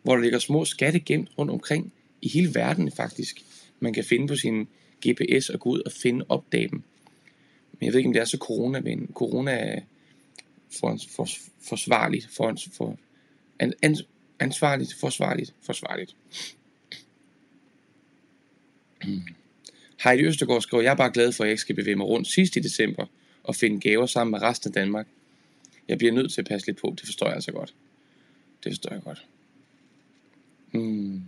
hvor 0.02 0.14
der 0.14 0.22
ligger 0.22 0.38
små 0.38 0.64
skatte 0.64 1.00
gemt 1.00 1.28
rundt 1.38 1.50
omkring 1.50 1.92
i 2.22 2.28
hele 2.28 2.54
verden 2.54 2.92
faktisk. 2.92 3.44
Man 3.80 3.92
kan 3.92 4.04
finde 4.04 4.28
på 4.28 4.36
sin 4.36 4.68
GPS 5.08 5.48
og 5.48 5.60
gå 5.60 5.70
ud 5.70 5.80
og 5.80 5.92
finde 5.92 6.24
opdage 6.28 6.68
dem. 6.68 6.82
Men 7.72 7.84
jeg 7.86 7.92
ved 7.92 7.98
ikke, 7.98 8.08
om 8.08 8.12
det 8.12 8.20
er 8.20 8.24
så 8.24 8.38
corona, 8.38 8.80
men 8.80 9.10
corona 9.14 9.82
for, 10.80 10.98
for, 11.16 11.28
forsvarligt, 11.68 12.28
for, 12.36 12.56
for, 12.72 12.98
an, 13.58 13.72
an, 13.82 13.96
ansvarligt, 14.38 14.94
forsvarligt, 14.94 15.54
forsvarligt. 15.62 16.16
Heidi 20.04 20.24
Østergaard 20.24 20.62
skriver, 20.62 20.82
jeg 20.82 20.90
er 20.90 20.96
bare 20.96 21.12
glad 21.12 21.32
for, 21.32 21.44
at 21.44 21.48
jeg 21.48 21.52
ikke 21.52 21.60
skal 21.60 21.74
bevæge 21.74 21.96
mig 21.96 22.06
rundt 22.06 22.28
sidst 22.28 22.56
i 22.56 22.60
december 22.60 23.06
og 23.44 23.56
finde 23.56 23.80
gaver 23.80 24.06
sammen 24.06 24.30
med 24.30 24.42
resten 24.42 24.70
af 24.70 24.74
Danmark. 24.74 25.06
Jeg 25.88 25.98
bliver 25.98 26.12
nødt 26.12 26.32
til 26.32 26.40
at 26.40 26.48
passe 26.48 26.66
lidt 26.66 26.80
på, 26.80 26.94
det 26.98 27.06
forstår 27.06 27.26
jeg 27.26 27.34
altså 27.34 27.52
godt. 27.52 27.74
Det 28.64 28.72
forstår 28.72 28.92
jeg 28.92 29.02
godt. 29.02 29.26
Hmm. 30.70 31.22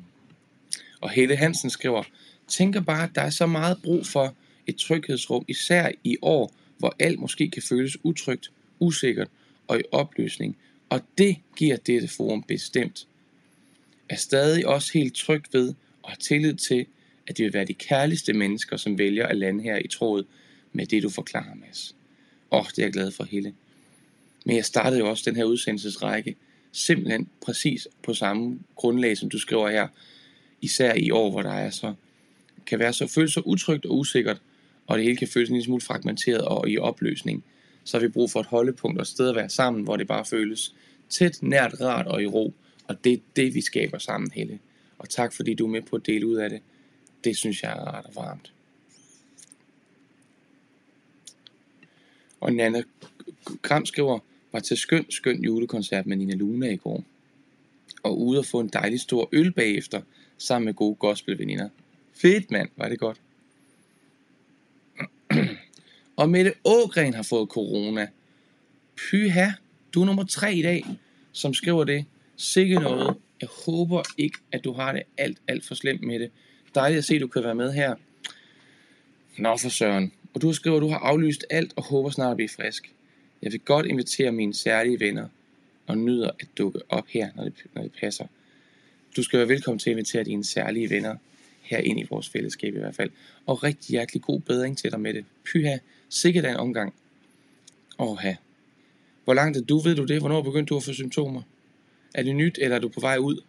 Og 1.00 1.10
Helle 1.10 1.36
Hansen 1.36 1.70
skriver, 1.70 2.02
tænker 2.48 2.80
bare, 2.80 3.04
at 3.04 3.14
der 3.14 3.20
er 3.20 3.30
så 3.30 3.46
meget 3.46 3.78
brug 3.82 4.06
for 4.06 4.34
et 4.66 4.76
tryghedsrum, 4.76 5.44
især 5.48 5.90
i 6.04 6.16
år, 6.22 6.54
hvor 6.78 6.94
alt 6.98 7.18
måske 7.18 7.50
kan 7.50 7.62
føles 7.62 8.04
utrygt, 8.04 8.50
usikkert 8.80 9.28
og 9.68 9.80
i 9.80 9.82
opløsning. 9.92 10.56
Og 10.88 11.00
det 11.18 11.36
giver 11.56 11.76
dette 11.76 12.08
forum 12.08 12.42
bestemt. 12.42 13.06
Er 14.08 14.16
stadig 14.16 14.66
også 14.66 14.90
helt 14.94 15.14
tryg 15.14 15.44
ved 15.52 15.74
og 16.02 16.10
har 16.10 16.16
tillid 16.16 16.54
til, 16.54 16.86
at 17.26 17.36
det 17.36 17.44
vil 17.44 17.52
være 17.52 17.64
de 17.64 17.74
kærligste 17.74 18.32
mennesker, 18.32 18.76
som 18.76 18.98
vælger 18.98 19.26
at 19.26 19.36
lande 19.36 19.62
her 19.62 19.78
i 19.84 19.88
tråd 19.88 20.24
med 20.72 20.86
det, 20.86 21.02
du 21.02 21.10
forklarer, 21.10 21.54
Mads. 21.54 21.96
Åh, 22.50 22.60
oh, 22.60 22.66
det 22.66 22.78
er 22.78 22.82
jeg 22.82 22.92
glad 22.92 23.10
for, 23.10 23.24
Helle. 23.24 23.54
Men 24.44 24.56
jeg 24.56 24.64
startede 24.64 24.98
jo 24.98 25.10
også 25.10 25.22
den 25.26 25.36
her 25.36 25.44
udsendelsesrække 25.44 26.36
simpelthen 26.72 27.28
præcis 27.40 27.88
på 28.02 28.14
samme 28.14 28.58
grundlag, 28.76 29.18
som 29.18 29.30
du 29.30 29.38
skriver 29.38 29.70
her. 29.70 29.88
Især 30.60 30.94
i 30.94 31.10
år, 31.10 31.30
hvor 31.30 31.42
der 31.42 31.52
er 31.52 31.70
så, 31.70 31.94
kan 32.66 32.78
være 32.78 32.92
så, 32.92 33.06
føles 33.06 33.32
så 33.32 33.40
utrygt 33.40 33.86
og 33.86 33.98
usikkert, 33.98 34.42
og 34.86 34.98
det 34.98 35.04
hele 35.04 35.16
kan 35.16 35.28
føles 35.28 35.48
en 35.48 35.54
lille 35.54 35.64
smule 35.64 35.80
fragmenteret 35.80 36.40
og 36.40 36.70
i 36.70 36.78
opløsning. 36.78 37.44
Så 37.84 37.96
har 37.98 38.06
vi 38.06 38.08
brug 38.08 38.30
for 38.30 38.40
et 38.40 38.46
holdepunkt 38.46 38.98
og 38.98 39.02
et 39.02 39.08
sted 39.08 39.28
at 39.28 39.36
være 39.36 39.48
sammen, 39.48 39.82
hvor 39.82 39.96
det 39.96 40.06
bare 40.06 40.24
føles 40.24 40.74
tæt, 41.08 41.42
nært, 41.42 41.80
rart 41.80 42.06
og 42.06 42.22
i 42.22 42.26
ro. 42.26 42.54
Og 42.84 43.04
det 43.04 43.12
er 43.12 43.18
det, 43.36 43.54
vi 43.54 43.60
skaber 43.60 43.98
sammen, 43.98 44.30
Helle. 44.34 44.58
Og 44.98 45.08
tak 45.08 45.32
fordi 45.32 45.54
du 45.54 45.66
er 45.66 45.70
med 45.70 45.82
på 45.82 45.96
at 45.96 46.06
dele 46.06 46.26
ud 46.26 46.36
af 46.36 46.50
det. 46.50 46.60
Det 47.24 47.36
synes 47.36 47.62
jeg 47.62 47.70
er 47.70 47.84
rart 47.84 48.04
og 48.04 48.14
varmt. 48.14 48.52
Og 52.40 52.52
Nana 52.52 52.82
Kram 53.62 53.86
skriver, 53.86 54.18
var 54.52 54.60
til 54.60 54.76
skøn, 54.76 55.10
skøn 55.10 55.44
julekoncert 55.44 56.06
med 56.06 56.16
Nina 56.16 56.34
Luna 56.34 56.70
i 56.70 56.76
går. 56.76 57.04
Og 58.02 58.20
ude 58.20 58.38
at 58.38 58.46
få 58.46 58.60
en 58.60 58.68
dejlig 58.68 59.00
stor 59.00 59.28
øl 59.32 59.52
bagefter, 59.52 60.02
sammen 60.40 60.64
med 60.64 60.74
gode 60.74 60.94
gospelveninder. 60.94 61.68
Fedt 62.14 62.50
mand, 62.50 62.68
var 62.76 62.88
det 62.88 62.98
godt. 62.98 63.20
og 66.16 66.30
Mette 66.30 66.52
Ågren 66.64 67.14
har 67.14 67.22
fået 67.22 67.48
corona. 67.48 68.08
Pyha, 68.96 69.50
du 69.94 70.02
er 70.02 70.06
nummer 70.06 70.24
tre 70.24 70.54
i 70.54 70.62
dag, 70.62 70.84
som 71.32 71.54
skriver 71.54 71.84
det. 71.84 72.04
Sikke 72.36 72.74
noget. 72.74 73.16
Jeg 73.40 73.48
håber 73.66 74.02
ikke, 74.18 74.38
at 74.52 74.64
du 74.64 74.72
har 74.72 74.92
det 74.92 75.02
alt, 75.18 75.38
alt 75.48 75.64
for 75.64 75.74
slemt 75.74 76.02
med 76.02 76.18
det. 76.18 76.30
Dejligt 76.74 76.98
at 76.98 77.04
se, 77.04 77.14
at 77.14 77.20
du 77.20 77.26
kan 77.26 77.44
være 77.44 77.54
med 77.54 77.72
her. 77.72 77.94
Nå 79.38 79.56
for 79.56 79.68
søren. 79.68 80.12
Og 80.34 80.42
du 80.42 80.52
skriver, 80.52 80.76
at 80.76 80.82
du 80.82 80.88
har 80.88 80.98
aflyst 80.98 81.44
alt 81.50 81.72
og 81.76 81.82
håber 81.84 82.10
snart 82.10 82.30
at 82.30 82.36
blive 82.36 82.48
frisk. 82.48 82.94
Jeg 83.42 83.52
vil 83.52 83.60
godt 83.60 83.86
invitere 83.86 84.32
mine 84.32 84.54
særlige 84.54 85.00
venner 85.00 85.28
og 85.86 85.98
nyder 85.98 86.30
at 86.40 86.48
dukke 86.58 86.80
op 86.88 87.06
her, 87.08 87.28
når 87.36 87.44
det, 87.44 87.54
når 87.74 87.82
det 87.82 87.92
passer. 88.00 88.26
Du 89.16 89.22
skal 89.22 89.38
være 89.38 89.48
velkommen 89.48 89.78
til 89.78 89.90
at 89.90 89.94
invitere 89.94 90.24
dine 90.24 90.44
særlige 90.44 90.90
venner 90.90 91.16
her 91.60 91.78
ind 91.78 92.00
i 92.00 92.06
vores 92.10 92.28
fællesskab 92.28 92.74
i 92.74 92.78
hvert 92.78 92.94
fald. 92.94 93.10
Og 93.46 93.62
rigtig 93.62 93.90
hjertelig 93.90 94.22
god 94.22 94.40
bedring 94.40 94.78
til 94.78 94.90
dig 94.90 95.00
med 95.00 95.14
det. 95.14 95.24
Pyha, 95.44 95.78
sikkert 96.08 96.44
en 96.44 96.56
omgang. 96.56 96.94
Åha. 97.98 98.34
Hvor 99.24 99.34
langt 99.34 99.56
er 99.56 99.62
du, 99.62 99.78
ved 99.78 99.96
du 99.96 100.04
det? 100.04 100.20
Hvornår 100.20 100.42
begyndte 100.42 100.68
du 100.70 100.76
at 100.76 100.82
få 100.82 100.92
symptomer? 100.92 101.42
Er 102.14 102.22
det 102.22 102.36
nyt, 102.36 102.58
eller 102.62 102.76
er 102.76 102.80
du 102.80 102.88
på 102.88 103.00
vej 103.00 103.16
ud? 103.16 103.42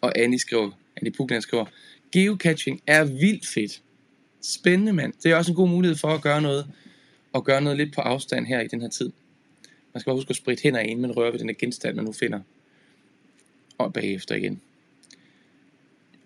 Og 0.00 0.18
Annie 0.18 0.38
skriver, 0.38 0.70
Annie 0.96 1.12
Pugland 1.12 1.42
skriver, 1.42 1.64
geocaching 2.12 2.82
er 2.86 3.04
vildt 3.04 3.46
fedt. 3.46 3.82
Spændende, 4.42 4.92
mand. 4.92 5.12
Det 5.22 5.32
er 5.32 5.36
også 5.36 5.52
en 5.52 5.56
god 5.56 5.68
mulighed 5.68 5.96
for 5.96 6.08
at 6.08 6.22
gøre 6.22 6.42
noget, 6.42 6.66
og 7.32 7.44
gøre 7.44 7.60
noget 7.60 7.78
lidt 7.78 7.94
på 7.94 8.00
afstand 8.00 8.46
her 8.46 8.60
i 8.60 8.68
den 8.68 8.80
her 8.80 8.88
tid. 8.88 9.12
Man 9.92 10.00
skal 10.00 10.10
bare 10.10 10.16
huske 10.16 10.30
at 10.30 10.36
spritte 10.36 10.62
hænder 10.62 10.80
ind, 10.80 11.00
men 11.00 11.16
rører 11.16 11.30
ved 11.30 11.38
den 11.38 11.48
her 11.48 11.56
genstand, 11.58 11.96
man 11.96 12.04
nu 12.04 12.12
finder. 12.12 12.40
Og 13.80 13.92
bagefter 13.92 14.34
igen. 14.34 14.60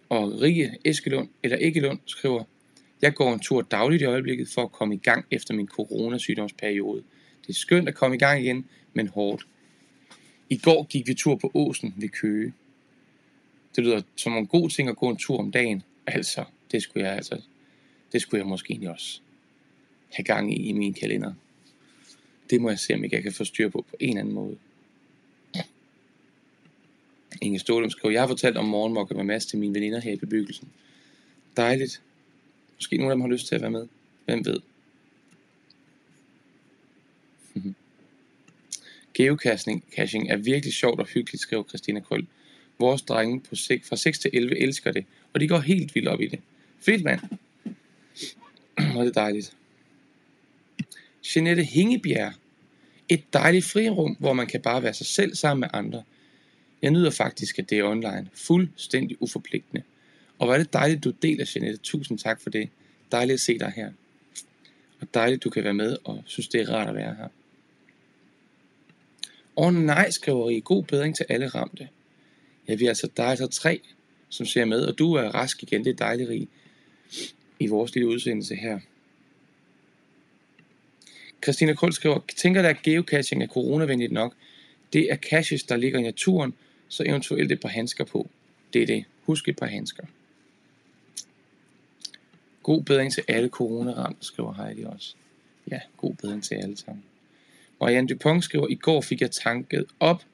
Og 0.09 0.40
Rige 0.40 0.77
Eskelund, 0.85 1.29
eller 1.43 1.59
Ekkelund, 1.61 1.99
skriver, 2.07 2.45
jeg 3.03 3.14
går 3.14 3.33
en 3.33 3.40
tur 3.40 3.62
dagligt 3.62 4.03
i 4.03 4.05
øjeblikket 4.05 4.49
for 4.49 4.62
at 4.62 4.73
komme 4.73 4.95
i 4.95 4.99
gang 4.99 5.27
efter 5.31 5.55
min 5.55 5.69
coronasygdomsperiode. 5.69 7.03
Det 7.43 7.49
er 7.49 7.53
skønt 7.53 7.88
at 7.88 7.95
komme 7.95 8.17
i 8.17 8.19
gang 8.19 8.43
igen, 8.43 8.67
men 8.93 9.09
hårdt. 9.09 9.47
I 10.51 10.57
går 10.57 10.87
gik 10.87 11.09
vi 11.09 11.14
tur 11.14 11.37
på 11.37 11.51
Åsen 11.55 11.95
ved 11.97 12.09
Køge. 12.09 12.53
Det 13.77 13.85
lyder 13.85 14.03
som 14.17 14.37
en 14.37 14.47
god 14.47 14.71
ting 14.71 14.88
at 14.88 14.97
gå 14.97 15.09
en 15.09 15.17
tur 15.17 15.38
om 15.38 15.51
dagen. 15.51 15.83
Altså, 16.07 16.45
det 16.73 16.83
skulle 16.83 17.07
jeg 17.07 17.17
altså, 17.17 17.40
det 18.12 18.23
skulle 18.23 18.38
jeg 18.38 18.49
måske 18.49 18.71
egentlig 18.71 18.90
også 18.90 19.21
have 20.12 20.25
gang 20.25 20.55
i 20.55 20.69
i 20.69 20.73
min 20.73 20.95
kalender. 20.95 21.33
Det 22.51 22.61
må 22.61 22.69
jeg 22.69 22.79
se, 22.79 22.95
om 22.95 23.03
jeg 23.03 23.23
kan 23.23 23.33
få 23.33 23.45
styr 23.45 23.69
på 23.69 23.85
på 23.90 23.97
en 24.01 24.09
eller 24.09 24.21
anden 24.21 24.35
måde. 24.35 24.57
Inge 27.45 27.59
Stålum 27.59 27.91
skriver, 27.91 28.13
jeg 28.13 28.23
har 28.23 28.29
fortalt 28.29 28.57
om 28.57 28.65
morgenmokker 28.65 29.15
med 29.15 29.25
Mads 29.25 29.47
til 29.47 29.59
mine 29.59 29.75
veninder 29.75 30.01
her 30.01 30.13
i 30.13 30.17
bebyggelsen. 30.17 30.69
Dejligt. 31.57 32.03
Måske 32.77 32.97
nogle 32.97 33.13
af 33.13 33.15
dem 33.15 33.21
har 33.21 33.29
lyst 33.29 33.47
til 33.47 33.55
at 33.55 33.61
være 33.61 33.71
med. 33.71 33.87
Hvem 34.25 34.45
ved? 34.45 34.61
Geocaching 39.15 39.85
caching 39.97 40.31
er 40.31 40.37
virkelig 40.37 40.75
sjovt 40.75 41.01
og 41.01 41.07
hyggeligt, 41.07 41.43
skriver 41.43 41.65
Christina 41.65 42.01
Krøl. 42.01 42.27
Vores 42.79 43.03
drenge 43.03 43.41
på 43.41 43.57
6, 43.57 43.89
fra 43.89 43.97
6 43.97 44.19
til 44.19 44.31
11 44.33 44.59
elsker 44.59 44.93
det, 44.93 45.05
og 45.33 45.41
de 45.41 45.49
går 45.49 45.59
helt 45.59 45.95
vildt 45.95 46.09
op 46.09 46.21
i 46.21 46.27
det. 46.27 46.41
Fedt 46.81 47.05
mand. 47.05 47.21
Hvor 48.93 49.01
er 49.01 49.05
det 49.05 49.15
dejligt. 49.15 49.57
Jeanette 51.37 51.63
Hingebjerg. 51.63 52.33
Et 53.09 53.33
dejligt 53.33 53.65
frirum, 53.65 54.17
hvor 54.19 54.33
man 54.33 54.47
kan 54.47 54.63
bare 54.63 54.83
være 54.83 54.95
sig 54.95 55.07
selv 55.07 55.35
sammen 55.35 55.61
med 55.61 55.69
andre. 55.73 56.03
Jeg 56.85 56.92
nyder 56.92 57.11
faktisk, 57.11 57.59
at 57.59 57.70
det 57.70 57.79
er 57.79 57.85
online. 57.85 58.29
Fuldstændig 58.35 59.23
uforpligtende. 59.23 59.83
Og 60.38 60.47
hvor 60.47 60.55
er 60.55 60.59
det 60.59 60.73
dejligt, 60.73 61.05
du 61.05 61.11
deler, 61.11 61.51
Jeanette. 61.55 61.79
Tusind 61.83 62.18
tak 62.18 62.40
for 62.40 62.51
det. 62.51 62.68
Dejligt 63.12 63.35
at 63.35 63.40
se 63.40 63.59
dig 63.59 63.73
her. 63.77 63.90
Og 65.01 65.07
dejligt, 65.14 65.44
du 65.44 65.51
kan 65.51 65.64
være 65.64 65.75
med, 65.75 65.97
og 66.05 66.23
synes, 66.27 66.49
det 66.49 66.61
er 66.61 66.70
rart 66.70 66.88
at 66.88 66.94
være 66.94 67.14
her. 67.14 67.29
Og 69.57 69.75
nej, 69.75 70.11
skriver 70.11 70.51
I. 70.51 70.61
God 70.64 70.83
bedring 70.83 71.16
til 71.16 71.27
alle 71.29 71.49
ramte. 71.49 71.88
Ja, 72.68 72.75
vi 72.75 72.85
er 72.85 72.88
altså, 72.88 73.09
der 73.16 73.23
er 73.23 73.31
altså 73.31 73.47
tre, 73.47 73.81
som 74.29 74.47
ser 74.47 74.64
med, 74.64 74.81
og 74.81 74.99
du 74.99 75.14
er 75.14 75.23
rask 75.23 75.62
igen. 75.62 75.85
Det 75.85 75.90
er 75.90 75.97
dejligt, 75.97 76.29
Rig, 76.29 76.49
i 77.59 77.66
vores 77.66 77.94
lille 77.94 78.09
udsendelse 78.09 78.55
her. 78.55 78.81
Christina 81.44 81.75
Kold 81.75 81.92
skriver, 81.92 82.20
tænker 82.37 82.62
der, 82.62 82.68
at 82.68 82.83
geocaching 82.83 83.42
er 83.42 83.47
coronavenligt 83.47 84.12
nok? 84.12 84.35
Det 84.92 85.12
er 85.12 85.16
caches, 85.16 85.62
der 85.62 85.77
ligger 85.77 85.99
i 85.99 86.03
naturen, 86.03 86.55
så 86.88 87.03
eventuelt 87.07 87.53
et 87.53 87.61
par 87.61 87.68
handsker 87.68 88.05
på. 88.05 88.31
Det 88.73 88.83
er 88.83 88.87
det. 88.87 89.05
Husk 89.23 89.49
et 89.49 89.57
par 89.57 89.66
handsker. 89.66 90.07
God 92.62 92.83
bedring 92.83 93.12
til 93.12 93.25
alle 93.29 93.49
coronaramte, 93.49 94.25
skriver 94.25 94.53
Heidi 94.53 94.85
også. 94.85 95.14
Ja, 95.70 95.81
god 95.97 96.14
bedring 96.14 96.44
til 96.44 96.55
alle 96.55 96.77
sammen. 96.77 97.05
Marianne 97.81 98.09
Dupont 98.09 98.44
skriver, 98.44 98.68
i 98.68 98.75
går 98.75 99.01
fik 99.01 99.20
jeg 99.20 99.31
tanket 99.31 99.85
op 100.01 100.25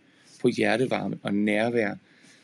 på 0.41 0.49
hjertevarme 0.49 1.19
og 1.23 1.35
nærvær, 1.35 1.95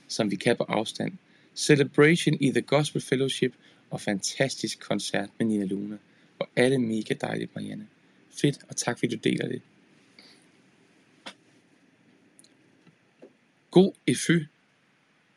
som 0.08 0.30
vi 0.30 0.36
kan 0.36 0.56
på 0.56 0.62
afstand. 0.62 1.12
Celebration 1.54 2.36
i 2.40 2.50
The 2.50 2.60
Gospel 2.60 3.02
Fellowship 3.02 3.54
og 3.90 4.00
fantastisk 4.00 4.80
koncert 4.80 5.28
med 5.38 5.46
Nina 5.46 5.64
Luna. 5.64 5.96
Og 6.38 6.48
alle 6.56 6.78
mega 6.78 7.14
dejligt, 7.20 7.54
Marianne. 7.54 7.86
Fedt, 8.30 8.58
og 8.68 8.76
tak 8.76 8.98
fordi 8.98 9.16
du 9.16 9.20
deler 9.24 9.48
det. 9.48 9.62
God 13.76 13.92
EFY, 14.06 14.46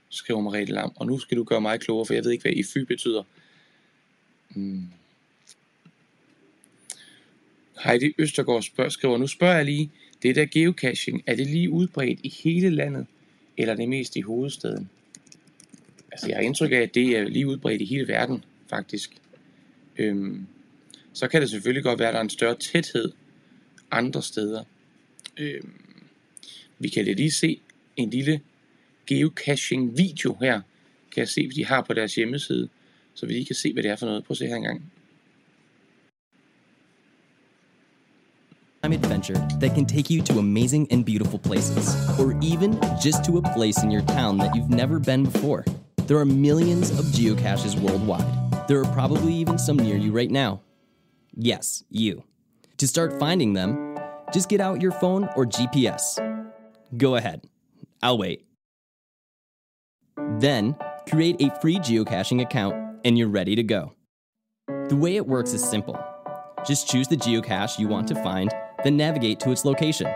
skriver 0.10 0.42
Mariette 0.42 0.74
Lam, 0.74 0.92
og 0.96 1.06
nu 1.06 1.20
skal 1.20 1.38
du 1.38 1.44
gøre 1.44 1.62
mig 1.62 1.80
klogere, 1.80 2.06
for 2.06 2.14
jeg 2.14 2.24
ved 2.24 2.32
ikke, 2.32 2.42
hvad 2.42 2.54
EFY 2.56 2.78
betyder. 2.78 3.24
Hmm. 4.50 4.84
Heidi 7.84 8.14
Østergaard 8.18 8.62
spørger, 8.62 8.90
skriver, 8.90 9.18
nu 9.18 9.28
spørger 9.28 9.56
jeg 9.56 9.66
lige, 9.66 9.92
det 10.24 10.36
der 10.36 10.46
geocaching, 10.46 11.24
er 11.28 11.36
det 11.36 11.48
lige 11.48 11.70
udbredt 11.70 12.20
i 12.24 12.34
hele 12.44 12.70
landet, 12.70 13.06
eller 13.58 13.76
det 13.76 13.90
mest 13.90 14.16
i 14.16 14.22
hovedstaden? 14.22 14.90
Altså, 16.12 16.28
jeg 16.28 16.38
har 16.38 16.44
indtryk 16.44 16.72
af, 16.72 16.82
at 16.82 16.96
det 16.96 17.18
er 17.18 17.24
lige 17.24 17.48
udbredt 17.48 17.82
i 17.82 17.86
hele 17.86 18.08
verden, 18.08 18.44
faktisk. 18.70 19.18
Øhm, 19.98 20.48
så 21.14 21.28
kan 21.28 21.42
det 21.42 21.50
selvfølgelig 21.50 21.84
godt 21.84 22.00
være, 22.00 22.08
at 22.08 22.14
der 22.14 22.20
er 22.20 22.24
en 22.24 22.30
større 22.30 22.56
tæthed 22.56 23.12
andre 23.92 24.24
steder. 24.24 24.64
Øhm, 25.38 25.74
vi 26.80 26.90
kan 26.90 27.06
lige 27.06 27.32
se 27.32 27.60
en 28.02 28.10
lille 28.10 28.42
geocaching 29.08 29.98
video 29.98 30.38
her, 30.42 30.62
kan 31.12 31.20
jeg 31.22 31.28
se, 31.28 31.50
de 31.50 31.66
har 31.66 31.82
på 31.82 31.94
deres 31.94 32.16
hjemmeside, 32.16 32.70
så 33.14 33.26
vi 33.26 33.34
lige 33.34 33.46
kan 33.46 33.56
se, 33.56 33.74
hvad 33.74 33.84
det 33.84 33.92
er 33.92 33.96
for 33.96 34.06
noget. 34.06 34.24
Prøv 34.24 34.34
at 34.34 34.38
se 34.38 34.48
her 34.48 34.56
engang. 34.56 34.92
adventure 38.84 39.36
that 39.60 39.76
can 39.76 39.86
take 39.86 40.10
you 40.10 40.22
to 40.22 40.40
amazing 40.40 40.88
and 40.92 41.06
beautiful 41.06 41.40
places, 41.40 41.96
or 42.20 42.38
even 42.42 42.80
just 43.02 43.24
to 43.26 43.38
a 43.38 43.42
place 43.54 43.84
in 43.84 43.92
your 43.92 44.02
town 44.04 44.38
that 44.38 44.56
you've 44.56 44.70
never 44.70 45.00
been 45.00 45.24
before. 45.24 45.64
There 46.08 46.18
are 46.18 46.26
millions 46.26 46.92
of 46.92 47.06
geocaches 47.06 47.80
worldwide. 47.80 48.26
There 48.68 48.80
are 48.82 48.94
probably 48.94 49.34
even 49.34 49.58
some 49.58 49.78
near 49.78 49.96
you 49.96 50.12
right 50.12 50.32
now. 50.32 50.62
Yes, 51.36 51.84
you. 51.90 52.24
To 52.78 52.88
start 52.88 53.20
finding 53.20 53.54
them, 53.54 53.98
just 54.34 54.50
get 54.50 54.62
out 54.62 54.82
your 54.82 54.92
phone 54.92 55.30
or 55.36 55.46
GPS. 55.46 56.18
Go 56.98 57.16
ahead. 57.16 57.42
I'll 58.02 58.18
wait. 58.18 58.46
Then, 60.40 60.76
create 61.10 61.42
a 61.42 61.50
free 61.60 61.78
geocaching 61.80 62.42
account 62.42 62.76
and 63.04 63.18
you're 63.18 63.30
ready 63.30 63.56
to 63.56 63.64
go. 63.64 63.94
The 64.68 64.96
way 64.96 65.16
it 65.16 65.28
works 65.28 65.54
is 65.54 65.64
simple. 65.64 66.00
Just 66.66 66.90
choose 66.90 67.08
the 67.08 67.18
geocache 67.18 67.80
you 67.80 67.88
want 67.88 68.08
to 68.10 68.16
find, 68.16 68.52
then 68.84 68.98
navigate 68.98 69.40
to 69.42 69.52
its 69.52 69.66
location. 69.66 70.08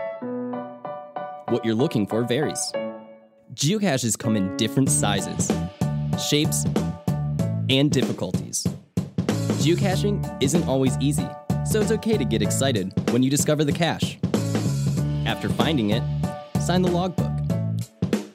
What 1.48 1.64
you're 1.64 1.74
looking 1.74 2.06
for 2.06 2.22
varies. 2.22 2.72
Geocaches 3.54 4.18
come 4.18 4.36
in 4.36 4.56
different 4.56 4.90
sizes, 4.90 5.50
shapes, 6.28 6.64
and 7.68 7.90
difficulties. 7.90 8.66
Geocaching 9.60 10.42
isn't 10.42 10.64
always 10.64 10.96
easy, 10.98 11.28
so 11.66 11.80
it's 11.80 11.92
okay 11.92 12.18
to 12.18 12.24
get 12.24 12.42
excited 12.42 12.92
when 13.10 13.22
you 13.22 13.30
discover 13.30 13.64
the 13.64 13.72
cache. 13.72 14.18
After 15.26 15.48
finding 15.48 15.90
it, 15.90 16.02
sign 16.60 16.82
the 16.82 16.90
logbook. 16.90 17.33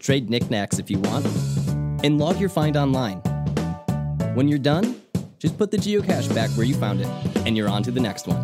Trade 0.10 0.28
knickknacks 0.28 0.80
if 0.80 0.90
you 0.90 0.98
want, 0.98 1.24
and 2.04 2.18
log 2.18 2.40
your 2.40 2.50
find 2.50 2.76
online. 2.76 3.20
When 4.34 4.48
you're 4.48 4.58
done, 4.58 5.00
just 5.38 5.56
put 5.56 5.70
the 5.70 5.78
geocache 5.78 6.34
back 6.34 6.50
where 6.58 6.66
you 6.66 6.74
found 6.74 7.02
it, 7.02 7.08
and 7.46 7.56
you're 7.56 7.70
on 7.70 7.84
to 7.84 7.92
the 7.92 8.00
next 8.00 8.26
one. 8.26 8.40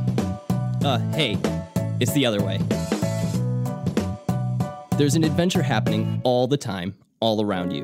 Uh, 0.86 1.00
hey, 1.16 1.40
it's 2.00 2.12
the 2.14 2.24
other 2.24 2.44
way. 2.44 2.60
There's 5.00 5.16
an 5.16 5.24
adventure 5.24 5.64
happening 5.64 6.22
all 6.24 6.46
the 6.46 6.56
time, 6.56 6.94
all 7.20 7.42
around 7.42 7.72
you. 7.72 7.84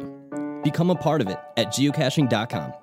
Become 0.63 0.91
a 0.91 0.95
part 0.95 1.21
of 1.21 1.27
it 1.27 1.39
at 1.57 1.69
geocaching.com. 1.69 2.73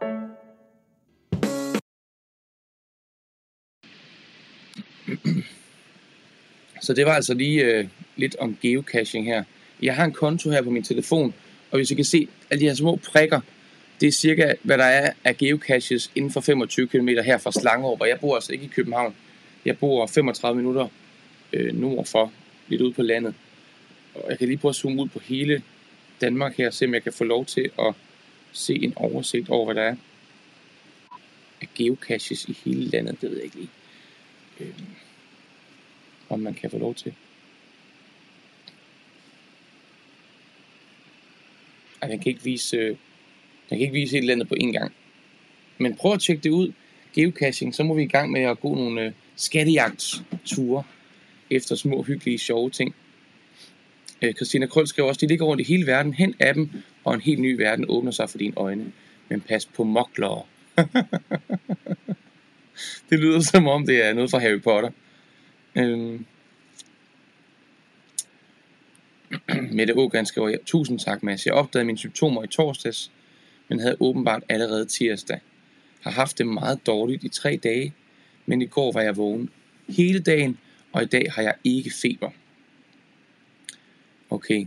Så 6.83 6.95
det 6.95 7.07
var 7.07 7.13
altså 7.13 7.35
lige 7.35 7.65
øh, 7.65 7.89
lidt 8.17 8.37
om 8.37 8.57
geocaching 8.63 9.27
her. 9.27 9.45
Jeg 9.83 9.97
har 9.97 10.05
en 10.05 10.13
konto 10.13 10.51
her 10.51 10.63
på 10.63 10.71
min 10.71 10.83
telefon, 10.83 11.35
og 11.71 11.79
hvis 11.79 11.91
I 11.91 11.95
kan 11.95 12.05
se 12.05 12.29
alle 12.51 12.61
de 12.61 12.67
her 12.67 12.75
små 12.75 12.97
prikker, 12.97 13.41
det 14.01 14.07
er 14.07 14.13
cirka, 14.13 14.55
hvad 14.63 14.79
der 14.79 14.85
er 14.85 15.13
af 15.25 15.37
geocaches 15.37 16.11
inden 16.15 16.33
for 16.33 16.41
25 16.41 16.89
km 16.89 17.09
her 17.09 17.39
fra 17.39 17.53
Slangerup, 17.53 18.01
og 18.01 18.09
jeg 18.09 18.21
bor 18.21 18.35
altså 18.35 18.53
ikke 18.53 18.65
i 18.65 18.69
København. 18.69 19.15
Jeg 19.65 19.79
bor 19.79 20.07
35 20.07 20.57
minutter 20.57 20.89
øh, 21.53 21.75
nord 21.75 22.07
for, 22.07 22.33
lidt 22.69 22.83
ude 22.83 22.93
på 22.93 23.03
landet. 23.03 23.35
Og 24.15 24.31
jeg 24.31 24.39
kan 24.39 24.49
lige 24.49 24.59
prøve 24.59 24.71
at 24.71 24.77
zoome 24.77 25.03
ud 25.03 25.09
på 25.09 25.19
hele 25.19 25.63
Danmark 26.21 26.57
her, 26.57 26.67
og 26.67 26.75
se 26.75 26.85
om 26.85 26.95
jeg 26.95 27.03
kan 27.03 27.13
få 27.13 27.25
lov 27.25 27.45
til 27.45 27.71
at 27.79 27.95
se 28.53 28.75
en 28.75 28.93
oversigt 28.97 29.49
over, 29.49 29.65
hvad 29.65 29.75
der 29.75 29.83
er 29.83 29.97
af 31.61 31.69
geocaches 31.75 32.45
i 32.45 32.59
hele 32.65 32.85
landet. 32.85 33.21
Det 33.21 33.31
ved 33.31 33.37
jeg 33.37 33.45
ikke 33.45 33.57
lige, 33.57 33.71
øh, 34.61 34.75
om 36.29 36.41
man 36.41 36.55
kan 36.55 36.71
få 36.71 36.79
lov 36.79 36.95
til. 36.95 37.15
At 42.01 42.09
han 42.09 42.19
kan 42.19 42.31
ikke 42.31 42.45
vise, 42.45 42.77
øh, 42.77 42.97
han 43.69 43.79
kan 43.79 43.81
ikke 43.81 43.93
vise 43.93 44.17
et 44.17 44.21
eller 44.21 44.35
andet 44.35 44.49
på 44.49 44.55
én 44.63 44.73
gang. 44.73 44.93
Men 45.79 45.95
prøv 45.95 46.13
at 46.13 46.21
tjekke 46.21 46.43
det 46.43 46.51
ud. 46.51 46.73
Geocaching, 47.15 47.75
så 47.75 47.83
må 47.83 47.95
vi 47.95 48.03
i 48.03 48.07
gang 48.07 48.31
med 48.31 48.41
at 48.41 48.61
gå 48.61 48.75
nogle 48.75 49.03
øh, 49.03 49.13
skattejagtsture 49.37 50.83
efter 51.51 51.75
små, 51.75 52.03
hyggelige, 52.03 52.39
sjove 52.39 52.71
ting. 52.71 52.95
Øh, 54.23 54.35
Christina 54.35 54.67
Krøl 54.67 54.87
skriver 54.87 55.09
også, 55.09 55.19
de 55.21 55.27
ligger 55.27 55.47
rundt 55.47 55.61
i 55.61 55.65
hele 55.65 55.87
verden, 55.87 56.15
hen 56.15 56.35
af 56.41 56.55
dem, 56.55 56.71
og 57.05 57.15
en 57.15 57.21
helt 57.21 57.41
ny 57.41 57.57
verden 57.57 57.85
åbner 57.89 58.11
sig 58.11 58.31
for 58.31 58.39
dine 58.39 58.55
øjne. 58.57 58.93
Men 59.29 59.41
pas 59.41 59.67
på 59.67 59.85
moklere. 59.85 60.43
det 63.11 63.19
lyder 63.19 63.41
som 63.41 63.69
om, 63.69 63.87
det 63.87 64.07
er 64.07 64.15
noget 64.15 64.31
fra 64.31 64.39
Harry 64.39 64.61
Potter. 64.61 64.91
Øh, 65.75 66.21
Mette 69.73 69.97
Ågren 69.97 70.27
skriver, 70.27 70.57
tusind 70.67 70.99
tak 70.99 71.23
Mads. 71.23 71.47
Jeg 71.47 71.55
opdagede 71.55 71.87
mine 71.87 71.99
symptomer 71.99 72.45
i 72.45 72.47
torsdags, 72.47 73.11
men 73.69 73.81
havde 73.81 73.97
åbenbart 74.01 74.43
allerede 74.49 74.87
tirsdag. 74.87 75.41
Har 76.01 76.11
haft 76.11 76.39
det 76.39 76.47
meget 76.47 76.87
dårligt 76.87 77.25
i 77.25 77.29
tre 77.29 77.61
dage, 77.63 77.95
men 78.47 78.63
i 78.63 78.67
går 78.67 78.93
var 78.93 79.01
jeg 79.01 79.17
vågen 79.17 79.51
hele 79.89 80.21
dagen, 80.21 80.59
og 80.93 81.03
i 81.03 81.07
dag 81.07 81.33
har 81.33 81.43
jeg 81.43 81.55
ikke 81.65 81.91
feber. 82.03 82.31
Okay. 84.31 84.67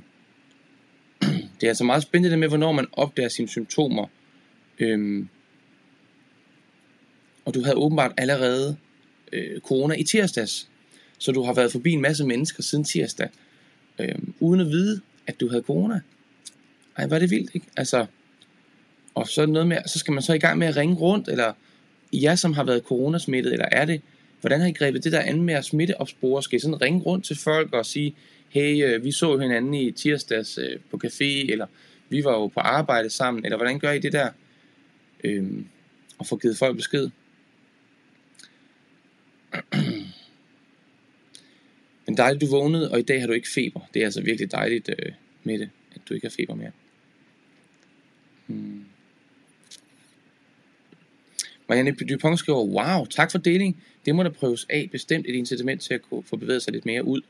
Det 1.62 1.68
er 1.68 1.72
altså 1.72 1.84
meget 1.84 2.04
spændende 2.04 2.30
det 2.30 2.40
med, 2.40 2.48
hvornår 2.48 2.72
man 2.72 2.88
opdager 2.92 3.30
sine 3.30 3.48
symptomer. 3.48 4.08
Øhm, 4.80 5.30
og 7.46 7.54
du 7.54 7.64
havde 7.64 7.78
åbenbart 7.78 8.12
allerede 8.18 8.78
øh, 9.34 9.60
corona 9.60 9.96
i 9.96 10.04
tirsdags. 10.04 10.70
Så 11.18 11.32
du 11.32 11.44
har 11.44 11.54
været 11.54 11.72
forbi 11.72 11.92
en 11.92 12.02
masse 12.02 12.26
mennesker 12.26 12.64
siden 12.64 12.84
tirsdag, 12.84 13.30
øh, 14.00 14.16
uden 14.40 14.62
at 14.62 14.68
vide, 14.68 15.02
at 15.28 15.40
du 15.40 15.50
havde 15.50 15.64
corona. 15.64 16.02
Ej, 16.98 17.08
var 17.08 17.20
det 17.20 17.30
vildt, 17.30 17.52
ikke? 17.56 17.68
Altså, 17.78 18.06
og 19.16 19.28
så 19.28 19.46
noget 19.46 19.68
med, 19.68 19.78
så 19.88 20.00
skal 20.00 20.14
man 20.14 20.24
så 20.24 20.34
i 20.34 20.40
gang 20.40 20.58
med 20.58 20.68
at 20.68 20.76
ringe 20.78 20.96
rundt, 20.96 21.28
eller 21.28 21.54
jeg 22.14 22.40
som 22.40 22.54
har 22.54 22.64
været 22.64 22.84
coronasmittet, 22.84 23.54
eller 23.54 23.68
er 23.72 23.86
det, 23.86 24.02
hvordan 24.42 24.60
har 24.60 24.68
I 24.68 24.72
grebet 24.72 25.04
det 25.04 25.12
der 25.12 25.20
an 25.20 25.42
med 25.42 25.54
at 25.54 25.66
smitteopspore? 25.66 26.44
Skal 26.44 26.58
I 26.58 26.60
sådan 26.60 26.82
ringe 26.82 27.00
rundt 27.00 27.26
til 27.26 27.38
folk 27.38 27.74
og 27.74 27.86
sige, 27.86 28.16
hey, 28.50 28.86
øh, 28.86 29.04
vi 29.04 29.12
så 29.12 29.38
hinanden 29.38 29.74
i 29.74 29.92
tirsdags 29.92 30.58
øh, 30.58 30.80
på 30.92 31.00
café, 31.06 31.52
eller 31.52 31.66
vi 32.10 32.24
var 32.24 32.32
jo 32.32 32.48
på 32.48 32.60
arbejde 32.60 33.10
sammen, 33.10 33.46
eller 33.46 33.58
hvordan 33.58 33.80
gør 33.80 33.92
I 33.92 34.00
det 34.00 34.14
der? 34.14 34.30
Øhm, 35.24 35.68
og 36.18 36.28
få 36.28 36.38
givet 36.38 36.58
folk 36.58 36.76
besked. 36.76 37.10
Men 42.12 42.18
dejligt, 42.18 42.42
du 42.42 42.48
vågnede, 42.48 42.92
og 42.92 43.00
i 43.00 43.02
dag 43.02 43.20
har 43.20 43.28
du 43.28 43.34
ikke 43.34 43.50
feber. 43.50 43.80
Det 43.94 44.02
er 44.02 44.06
altså 44.06 44.22
virkelig 44.22 44.52
dejligt 44.52 44.90
øh, 44.90 45.12
med 45.44 45.60
det, 45.60 45.70
at 45.96 46.02
du 46.10 46.14
ikke 46.14 46.28
har 46.28 46.34
feber 46.38 46.56
mere. 46.56 46.72
Hmm. 48.48 48.86
Marianne 51.70 51.92
Dupont 51.92 52.40
skriver, 52.40 52.66
wow, 52.66 53.06
tak 53.06 53.32
for 53.32 53.38
deling. 53.38 53.84
Det 54.06 54.16
må 54.16 54.24
da 54.24 54.30
prøves 54.30 54.66
af. 54.70 54.90
Bestemt 54.92 55.26
et 55.28 55.36
incitament 55.36 55.82
til 55.82 55.94
at 55.94 56.02
kunne 56.02 56.24
få 56.24 56.36
bevæget 56.36 56.62
sig 56.62 56.74
lidt 56.74 56.86
mere 56.86 57.04
ud. 57.04 57.22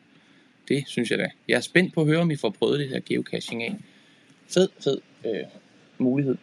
Det 0.68 0.84
synes 0.88 1.12
jeg 1.12 1.20
da. 1.20 1.30
Jeg 1.48 1.56
er 1.56 1.62
spændt 1.62 1.94
på 1.94 2.02
at 2.02 2.08
høre, 2.08 2.20
om 2.20 2.32
I 2.32 2.36
får 2.36 2.50
prøvet 2.50 2.80
det 2.80 2.90
her 2.90 3.00
geocaching 3.06 3.64
af. 3.64 3.76
Fed, 4.48 4.70
fed 4.84 4.98
øh, 5.26 5.44
mulighed. 5.98 6.38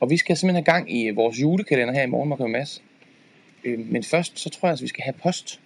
Og 0.00 0.10
vi 0.10 0.16
skal 0.16 0.36
simpelthen 0.36 0.64
have 0.64 0.74
gang 0.74 0.96
i 0.96 1.10
vores 1.10 1.40
julekalender 1.40 1.94
her 1.94 2.02
i 2.02 2.06
morgen, 2.06 2.28
Mark 2.28 2.40
Mads. 2.40 2.82
Øh, 3.64 3.78
men 3.78 4.04
først, 4.04 4.38
så 4.38 4.50
tror 4.50 4.68
jeg, 4.68 4.72
at 4.72 4.82
vi 4.82 4.88
skal 4.88 5.04
have 5.04 5.14
post. 5.22 5.60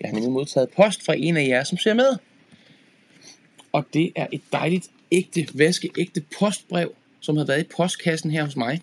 Jeg 0.00 0.08
har 0.08 0.14
nemlig 0.14 0.32
modtaget 0.32 0.68
post 0.70 1.04
fra 1.04 1.14
en 1.16 1.36
af 1.36 1.46
jer, 1.48 1.64
som 1.64 1.78
ser 1.78 1.94
med. 1.94 2.16
Og 3.72 3.86
det 3.94 4.12
er 4.16 4.26
et 4.32 4.42
dejligt, 4.52 4.90
ægte, 5.12 5.48
vaskeægte 5.54 6.22
postbrev, 6.38 6.94
som 7.20 7.36
har 7.36 7.44
været 7.44 7.60
i 7.60 7.68
postkassen 7.76 8.30
her 8.30 8.44
hos 8.44 8.56
mig. 8.56 8.80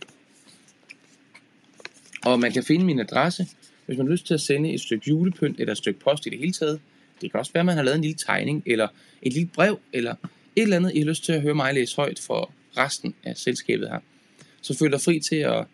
Og 2.25 2.39
man 2.39 2.51
kan 2.51 2.63
finde 2.63 2.85
min 2.85 2.99
adresse, 2.99 3.47
hvis 3.85 3.97
man 3.97 4.07
har 4.07 4.11
lyst 4.11 4.27
til 4.27 4.33
at 4.33 4.41
sende 4.41 4.73
et 4.73 4.81
stykke 4.81 5.09
julepynt 5.09 5.59
eller 5.59 5.71
et 5.71 5.77
stykke 5.77 5.99
post 5.99 6.25
i 6.25 6.29
det 6.29 6.39
hele 6.39 6.53
taget. 6.53 6.79
Det 7.21 7.31
kan 7.31 7.39
også 7.39 7.53
være, 7.53 7.61
at 7.61 7.65
man 7.65 7.75
har 7.75 7.83
lavet 7.83 7.95
en 7.95 8.01
lille 8.01 8.17
tegning, 8.17 8.63
eller 8.65 8.87
et 9.21 9.33
lille 9.33 9.49
brev, 9.53 9.79
eller 9.93 10.15
et 10.55 10.63
eller 10.63 10.75
andet, 10.75 10.91
I 10.95 10.99
har 10.99 11.05
lyst 11.05 11.23
til 11.23 11.33
at 11.33 11.41
høre 11.41 11.55
mig 11.55 11.73
læse 11.73 11.95
højt 11.95 12.19
for 12.19 12.51
resten 12.77 13.15
af 13.23 13.37
selskabet 13.37 13.89
her. 13.89 13.99
Så 14.61 14.77
føl 14.77 14.91
dig 14.91 15.01
fri 15.01 15.19
til 15.19 15.35
at, 15.35 15.65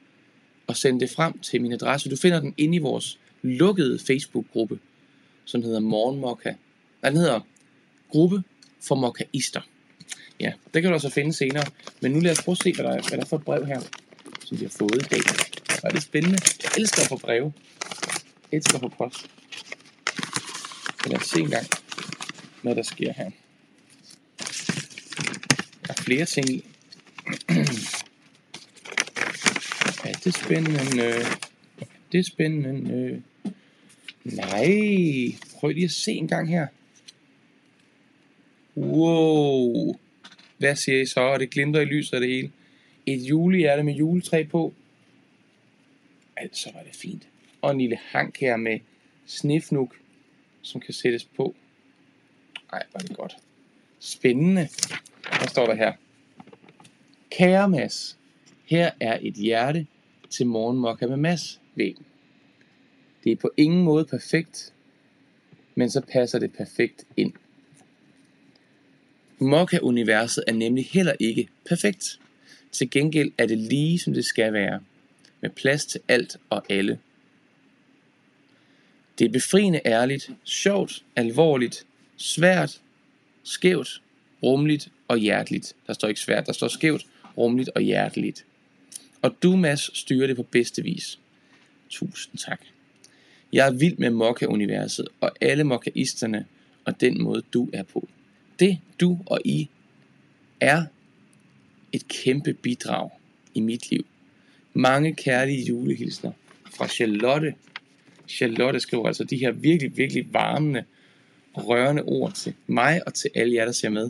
at 0.69 0.77
sende 0.77 0.99
det 0.99 1.09
frem 1.09 1.39
til 1.39 1.61
min 1.61 1.71
adresse. 1.71 2.09
Du 2.09 2.15
finder 2.15 2.39
den 2.39 2.53
inde 2.57 2.75
i 2.75 2.79
vores 2.79 3.19
lukkede 3.41 3.99
Facebook-gruppe, 3.99 4.79
som 5.49 5.63
hedder 5.63 5.79
Morgenmokka. 5.79 6.53
Den 7.03 7.17
hedder 7.17 7.39
Gruppe 8.09 8.43
for 8.87 8.95
Mokkaister. 8.95 9.61
Ja, 10.39 10.53
det 10.73 10.81
kan 10.81 10.91
du 10.91 10.93
også 10.95 11.09
finde 11.09 11.33
senere. 11.33 11.65
Men 12.01 12.11
nu 12.11 12.19
lad 12.19 12.31
os 12.31 12.43
prøve 12.43 12.53
at 12.53 12.63
se, 12.63 12.73
hvad 12.73 12.85
der 12.85 12.91
er, 12.91 13.01
hvad 13.01 13.17
der 13.17 13.23
er 13.23 13.25
for 13.25 13.37
et 13.37 13.43
brev 13.43 13.65
her, 13.65 13.81
som 14.45 14.59
vi 14.59 14.65
har 14.65 14.73
fået 14.79 14.95
i 14.95 15.07
dag. 15.09 15.19
Hvor 15.79 15.89
er 15.89 15.93
det 15.93 16.03
spændende. 16.03 16.37
Jeg 16.63 16.71
elsker 16.77 17.01
at 17.01 17.07
få 17.07 17.17
breve. 17.17 17.53
Jeg 18.51 18.57
elsker 18.57 18.75
at 18.75 18.81
få 18.81 18.87
post. 18.87 19.21
Så 21.03 21.09
lad 21.09 21.17
os 21.17 21.27
se 21.27 21.39
engang, 21.39 21.67
hvad 22.61 22.75
der 22.75 22.83
sker 22.83 23.13
her. 23.13 23.29
Der 25.87 25.93
er 25.97 26.01
flere 26.01 26.25
ting 26.25 26.49
i. 26.49 26.63
Ja, 30.05 30.11
det 30.11 30.27
er 30.27 30.45
spændende. 30.45 31.03
Øh. 31.03 31.25
Det 32.11 32.19
er 32.19 32.23
spændende. 32.23 32.93
Øh. 32.93 33.19
Nej, 34.36 35.36
prøv 35.55 35.69
lige 35.69 35.86
at 35.86 35.91
se 35.91 36.11
en 36.11 36.27
gang 36.27 36.49
her. 36.49 36.67
Wow. 38.75 39.95
Hvad 40.57 40.75
siger 40.75 41.01
I 41.01 41.05
så? 41.05 41.19
Og 41.19 41.39
det 41.39 41.49
glimter 41.49 41.82
i 41.82 41.86
lyset 41.86 42.13
af 42.13 42.19
det 42.19 42.30
hele. 42.30 42.51
Et 43.05 43.21
julehjerte 43.21 43.84
med 43.84 43.93
juletræ 43.93 44.43
på. 44.43 44.73
Altså 46.38 46.71
var 46.73 46.84
det 46.84 46.95
fint. 46.95 47.27
Og 47.61 47.71
en 47.71 47.77
lille 47.77 47.99
hank 48.05 48.39
her 48.39 48.57
med 48.57 48.80
snifnuk, 49.25 49.95
som 50.61 50.82
kan 50.82 50.93
sættes 50.93 51.25
på. 51.25 51.55
Ej, 52.73 52.84
var 52.93 52.99
det 52.99 53.17
godt. 53.17 53.38
Spændende. 53.99 54.69
Hvad 55.39 55.47
står 55.47 55.65
der 55.65 55.75
her? 55.75 55.93
Kære 57.32 57.69
Mads, 57.69 58.17
her 58.65 58.91
er 58.99 59.19
et 59.21 59.34
hjerte 59.34 59.88
til 60.30 60.47
morgenmokka 60.47 61.07
med 61.07 61.17
Mads 61.17 61.61
væggen. 61.75 62.05
Det 63.24 63.32
er 63.32 63.36
på 63.36 63.51
ingen 63.57 63.84
måde 63.84 64.05
perfekt, 64.05 64.74
men 65.76 65.89
så 65.89 66.01
passer 66.01 66.39
det 66.39 66.53
perfekt 66.53 67.05
ind. 67.17 67.34
Mokka-universet 69.39 70.43
er 70.47 70.53
nemlig 70.53 70.86
heller 70.86 71.13
ikke 71.20 71.47
perfekt. 71.65 72.20
Til 72.72 72.89
gengæld 72.89 73.32
er 73.38 73.45
det 73.45 73.57
lige 73.57 73.99
som 73.99 74.13
det 74.13 74.26
skal 74.26 74.53
være, 74.53 74.82
med 75.41 75.49
plads 75.49 75.86
til 75.86 76.01
alt 76.07 76.38
og 76.49 76.63
alle. 76.70 76.99
Det 79.20 79.26
er 79.26 79.32
befriende 79.32 79.82
ærligt, 79.86 80.32
sjovt, 80.43 81.03
alvorligt, 81.15 81.86
svært, 82.17 82.82
skævt, 83.43 84.01
rumligt 84.43 84.89
og 85.07 85.17
hjerteligt. 85.17 85.76
Der 85.88 85.93
står 85.93 86.07
ikke 86.07 86.22
svært, 86.22 86.45
der 86.45 86.53
står 86.53 86.67
skævt, 86.67 87.05
rumligt 87.38 87.70
og 87.70 87.82
hjerteligt. 87.82 88.45
Og 89.22 89.36
du, 89.43 89.55
Mads, 89.55 89.97
styrer 89.97 90.28
det 90.28 90.36
på 90.36 90.43
bedste 90.43 90.84
vis. 90.84 91.20
Tusind 91.89 92.38
tak. 92.38 92.61
Jeg 93.53 93.67
er 93.67 93.71
vild 93.71 93.97
med 93.97 94.09
Mokka-universet 94.09 95.07
og 95.21 95.31
alle 95.41 95.63
mokkaisterne 95.63 96.45
og 96.85 97.01
den 97.01 97.23
måde, 97.23 97.41
du 97.53 97.69
er 97.73 97.83
på. 97.83 98.07
Det, 98.59 98.79
du 98.99 99.19
og 99.25 99.41
I 99.45 99.69
er 100.59 100.85
et 101.91 102.07
kæmpe 102.07 102.53
bidrag 102.53 103.09
i 103.53 103.59
mit 103.59 103.89
liv. 103.89 104.05
Mange 104.73 105.13
kærlige 105.13 105.65
julehilsner 105.65 106.31
fra 106.71 106.87
Charlotte. 106.87 107.55
Charlotte 108.27 108.79
skriver 108.79 109.07
altså 109.07 109.23
de 109.23 109.37
her 109.37 109.51
virkelig, 109.51 109.97
virkelig 109.97 110.33
varmende 110.33 110.83
og 111.53 111.67
rørende 111.67 112.03
ord 112.03 112.33
til 112.33 112.53
mig 112.67 113.07
og 113.07 113.13
til 113.13 113.31
alle 113.35 113.55
jer, 113.55 113.65
der 113.65 113.71
ser 113.71 113.89
med. 113.89 114.09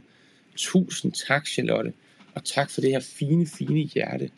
Tusind 0.56 1.12
tak, 1.12 1.48
Charlotte. 1.48 1.94
Og 2.34 2.46
tak 2.46 2.70
for 2.70 2.82
det 2.82 2.90
her 2.90 3.00
fine, 3.00 3.48
fine 3.48 3.80
hjerte, 3.80 4.30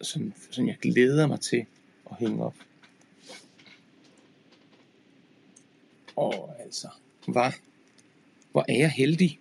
som, 0.00 0.32
som 0.50 0.68
jeg 0.68 0.76
glæder 0.82 1.26
mig 1.26 1.40
til 1.40 1.66
at 2.10 2.16
hænge 2.18 2.44
op. 2.44 2.54
Åh, 6.16 6.48
altså, 6.58 6.88
hvad? 7.26 7.52
Hvor 8.52 8.64
er 8.68 8.78
jeg 8.78 8.90
heldig. 8.90 9.38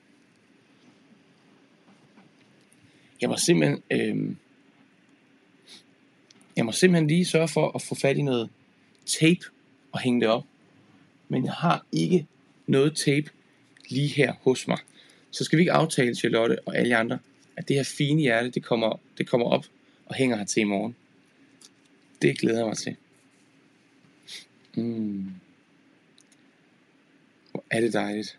Jeg 3.22 3.30
må 3.30 3.38
simpelthen, 3.38 3.84
øh, 3.92 4.36
jeg 6.56 6.66
må 6.66 6.72
simpelthen 6.72 7.08
lige 7.08 7.26
sørge 7.26 7.48
for 7.48 7.72
at 7.76 7.82
få 7.82 7.96
fat 7.96 8.18
i 8.18 8.22
noget 8.22 8.50
tape 9.06 9.46
og 9.92 10.00
hænge 10.00 10.22
det 10.22 10.30
op. 10.30 10.44
Men 11.30 11.46
jeg 11.46 11.54
har 11.54 11.86
ikke 11.92 12.28
noget 12.68 12.96
tape 12.96 13.30
lige 13.90 14.08
her 14.08 14.34
hos 14.42 14.68
mig. 14.68 14.78
Så 15.32 15.44
skal 15.44 15.58
vi 15.58 15.62
ikke 15.62 15.72
aftale, 15.72 16.16
Charlotte 16.16 16.68
og 16.68 16.78
alle 16.78 16.98
andre, 16.98 17.20
at 17.56 17.68
det 17.68 17.76
her 17.76 17.84
fine 17.84 18.22
hjerte, 18.22 18.50
det 18.50 18.64
kommer, 18.64 19.00
det 19.18 19.28
kommer 19.28 19.48
op 19.48 19.66
og 20.06 20.16
hænger 20.16 20.38
her 20.38 20.46
til 20.46 20.62
i 20.62 20.64
morgen. 20.64 20.96
Det 22.22 22.40
glæder 22.40 22.58
jeg 22.58 22.68
mig 22.68 22.78
til. 22.78 22.96
Mm. 24.76 25.32
Er 27.76 27.82
det 27.82 27.94
dejligt. 27.94 28.38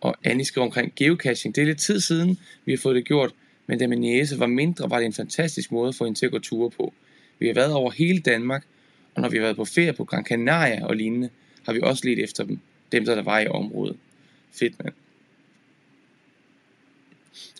Og 0.00 0.16
Annie 0.24 0.44
skriver 0.44 0.66
omkring 0.66 0.92
geocaching. 0.96 1.54
Det 1.54 1.62
er 1.62 1.66
lidt 1.66 1.78
tid 1.78 2.00
siden, 2.00 2.38
vi 2.64 2.72
har 2.72 2.78
fået 2.78 2.96
det 2.96 3.04
gjort, 3.04 3.34
men 3.66 3.78
da 3.78 3.86
min 3.86 4.00
næse 4.00 4.40
var 4.40 4.46
mindre, 4.46 4.90
var 4.90 4.98
det 4.98 5.06
en 5.06 5.12
fantastisk 5.12 5.72
måde 5.72 5.88
at 5.88 5.94
få 5.94 6.04
hende 6.04 6.18
til 6.18 6.26
at 6.26 6.32
gå 6.32 6.38
ture 6.38 6.70
på. 6.70 6.94
Vi 7.38 7.46
har 7.46 7.54
været 7.54 7.72
over 7.72 7.90
hele 7.90 8.20
Danmark, 8.20 8.66
og 9.14 9.22
når 9.22 9.28
vi 9.28 9.36
har 9.36 9.42
været 9.42 9.56
på 9.56 9.64
ferie 9.64 9.92
på 9.92 10.04
Gran 10.04 10.24
Canaria 10.24 10.86
og 10.86 10.96
lignende, 10.96 11.30
har 11.66 11.72
vi 11.72 11.80
også 11.82 12.08
let 12.08 12.18
efter 12.18 12.44
dem, 12.44 12.58
dem 12.92 13.04
der, 13.04 13.14
der 13.14 13.22
var 13.22 13.40
i 13.40 13.46
området. 13.46 13.96
Fedt, 14.52 14.84
mand. 14.84 14.94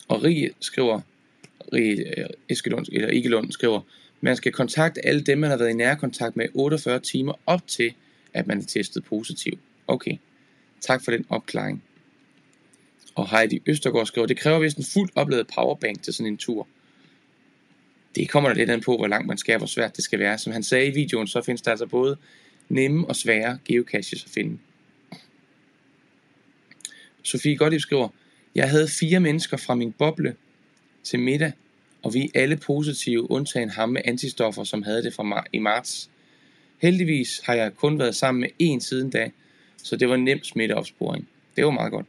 Og 0.08 0.24
Rie 0.24 0.50
skriver, 0.60 1.00
Rie 1.72 2.20
øh, 2.20 2.26
Eskelund, 2.48 2.86
eller 2.92 3.10
Igelund 3.10 3.52
skriver, 3.52 3.80
man 4.24 4.36
skal 4.36 4.52
kontakte 4.52 5.06
alle 5.06 5.20
dem, 5.20 5.38
man 5.38 5.50
har 5.50 5.56
været 5.56 5.70
i 5.70 5.72
nærkontakt 5.72 6.36
med 6.36 6.48
48 6.54 7.00
timer 7.00 7.32
op 7.46 7.66
til, 7.66 7.94
at 8.34 8.46
man 8.46 8.58
er 8.58 8.62
testet 8.62 9.04
positiv. 9.04 9.58
Okay, 9.86 10.16
tak 10.80 11.04
for 11.04 11.10
den 11.10 11.26
opklaring. 11.28 11.82
Og 13.14 13.30
Heidi 13.30 13.62
Østergaard 13.66 14.06
skriver, 14.06 14.26
det 14.26 14.36
kræver 14.36 14.58
vist 14.58 14.76
en 14.76 14.84
fuldt 14.84 15.12
opladet 15.14 15.46
powerbank 15.54 16.02
til 16.02 16.14
sådan 16.14 16.32
en 16.32 16.36
tur. 16.36 16.68
Det 18.14 18.28
kommer 18.28 18.50
der 18.50 18.56
lidt 18.56 18.70
an 18.70 18.80
på, 18.80 18.96
hvor 18.96 19.06
langt 19.06 19.26
man 19.26 19.38
skal, 19.38 19.58
hvor 19.58 19.66
svært 19.66 19.96
det 19.96 20.04
skal 20.04 20.18
være. 20.18 20.38
Som 20.38 20.52
han 20.52 20.62
sagde 20.62 20.86
i 20.86 20.94
videoen, 20.94 21.26
så 21.26 21.42
findes 21.42 21.62
der 21.62 21.70
altså 21.70 21.86
både 21.86 22.16
nemme 22.68 23.08
og 23.08 23.16
svære 23.16 23.58
geocaches 23.64 24.24
at 24.24 24.30
finde. 24.30 24.58
Sofie 27.22 27.56
Gottlieb 27.56 27.80
skriver, 27.80 28.08
jeg 28.54 28.70
havde 28.70 28.88
fire 28.88 29.20
mennesker 29.20 29.56
fra 29.56 29.74
min 29.74 29.92
boble 29.92 30.36
til 31.02 31.18
middag, 31.18 31.52
og 32.04 32.14
vi 32.14 32.22
er 32.22 32.40
alle 32.40 32.56
positive, 32.56 33.30
undtagen 33.30 33.70
ham 33.70 33.88
med 33.88 34.02
antistoffer, 34.04 34.64
som 34.64 34.82
havde 34.82 35.02
det 35.02 35.14
fra 35.14 35.22
mar- 35.22 35.48
i 35.52 35.58
marts. 35.58 36.10
Heldigvis 36.78 37.40
har 37.44 37.54
jeg 37.54 37.76
kun 37.76 37.98
været 37.98 38.16
sammen 38.16 38.40
med 38.40 38.48
en 38.58 38.80
siden 38.80 39.10
da, 39.10 39.30
så 39.76 39.96
det 39.96 40.08
var 40.08 40.16
nem 40.16 40.44
smitteopsporing. 40.44 41.28
Det 41.56 41.64
var 41.64 41.70
meget 41.70 41.92
godt. 41.92 42.06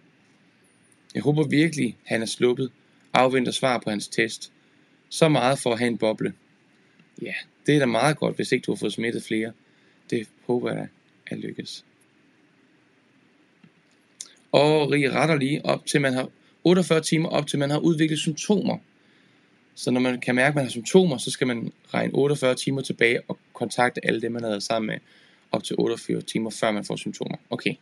Jeg 1.15 1.23
håber 1.23 1.43
virkelig, 1.47 1.97
han 2.03 2.21
er 2.21 2.25
sluppet, 2.25 2.71
afventer 3.13 3.51
svar 3.51 3.77
på 3.77 3.89
hans 3.89 4.07
test. 4.07 4.51
Så 5.09 5.29
meget 5.29 5.59
for 5.59 5.71
at 5.73 5.79
have 5.79 5.87
en 5.87 5.97
boble. 5.97 6.33
Ja, 7.21 7.33
det 7.65 7.75
er 7.75 7.79
da 7.79 7.85
meget 7.85 8.17
godt, 8.17 8.35
hvis 8.35 8.51
ikke 8.51 8.65
du 8.65 8.71
har 8.71 8.77
fået 8.77 8.93
smittet 8.93 9.23
flere. 9.23 9.51
Det 10.09 10.27
håber 10.47 10.69
jeg 10.69 10.79
da. 10.79 10.87
er 11.31 11.35
lykkes. 11.35 11.85
Og 14.51 14.91
retter 14.91 15.35
lige 15.35 15.65
op 15.65 15.85
til 15.85 16.01
man 16.01 16.13
har 16.13 16.29
48 16.63 17.01
timer 17.01 17.29
op 17.29 17.47
til 17.47 17.59
man 17.59 17.69
har 17.69 17.79
udviklet 17.79 18.19
symptomer. 18.19 18.77
Så 19.75 19.91
når 19.91 20.01
man 20.01 20.21
kan 20.21 20.35
mærke, 20.35 20.47
at 20.47 20.55
man 20.55 20.63
har 20.63 20.69
symptomer, 20.69 21.17
så 21.17 21.31
skal 21.31 21.47
man 21.47 21.71
regne 21.93 22.13
48 22.13 22.55
timer 22.55 22.81
tilbage 22.81 23.21
og 23.27 23.37
kontakte 23.53 24.07
alle 24.07 24.21
dem, 24.21 24.31
man 24.31 24.41
har 24.41 24.49
været 24.49 24.63
sammen 24.63 24.87
med 24.87 24.97
op 25.51 25.63
til 25.63 25.75
48 25.79 26.21
timer, 26.21 26.49
før 26.49 26.71
man 26.71 26.85
får 26.85 26.95
symptomer. 26.95 27.37
Okay. 27.49 27.75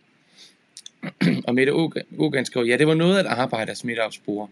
og 1.47 1.55
Mette 1.55 1.71
Ogan 2.17 2.45
skriver, 2.45 2.65
ja, 2.65 2.77
det 2.77 2.87
var 2.87 2.93
noget 2.93 3.19
at 3.19 3.25
arbejde 3.25 3.71
af 3.71 3.77
smitteopspore. 3.77 4.47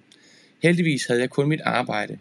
Heldigvis 0.63 1.05
havde 1.05 1.21
jeg 1.21 1.29
kun 1.29 1.47
mit 1.47 1.61
arbejde. 1.61 2.19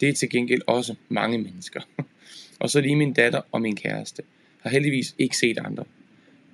Det 0.00 0.08
er 0.08 0.12
til 0.12 0.30
gengæld 0.30 0.60
også 0.66 0.94
mange 1.08 1.38
mennesker. 1.38 1.80
og 2.60 2.70
så 2.70 2.80
lige 2.80 2.96
min 2.96 3.12
datter 3.12 3.40
og 3.52 3.62
min 3.62 3.76
kæreste. 3.76 4.22
Har 4.60 4.70
heldigvis 4.70 5.14
ikke 5.18 5.36
set 5.36 5.58
andre. 5.58 5.84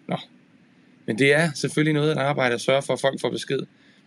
Nå. 0.09 0.17
Men 1.07 1.19
det 1.19 1.33
er 1.33 1.53
selvfølgelig 1.55 1.95
noget 1.95 2.11
at 2.11 2.19
arbejde 2.19 2.55
og 2.55 2.61
sørge 2.61 2.83
for, 2.83 2.93
at 2.93 3.01
folk 3.01 3.21
får 3.21 3.31
besked. 3.31 3.61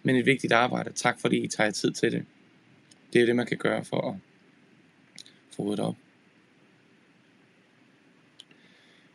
Men 0.04 0.16
et 0.16 0.26
vigtigt 0.26 0.54
arbejde. 0.54 0.92
Tak 0.96 1.20
fordi 1.22 1.38
I 1.38 1.48
tager 1.48 1.72
tid 1.72 1.92
til 1.92 2.12
det. 2.12 2.26
Det 3.14 3.22
er 3.22 3.26
det, 3.26 3.36
man 3.36 3.46
kan 3.46 3.58
gøre 3.58 3.86
for 3.86 4.10
at 4.10 4.16
få 5.56 5.64
ryddet 5.64 5.80
op. 5.86 5.96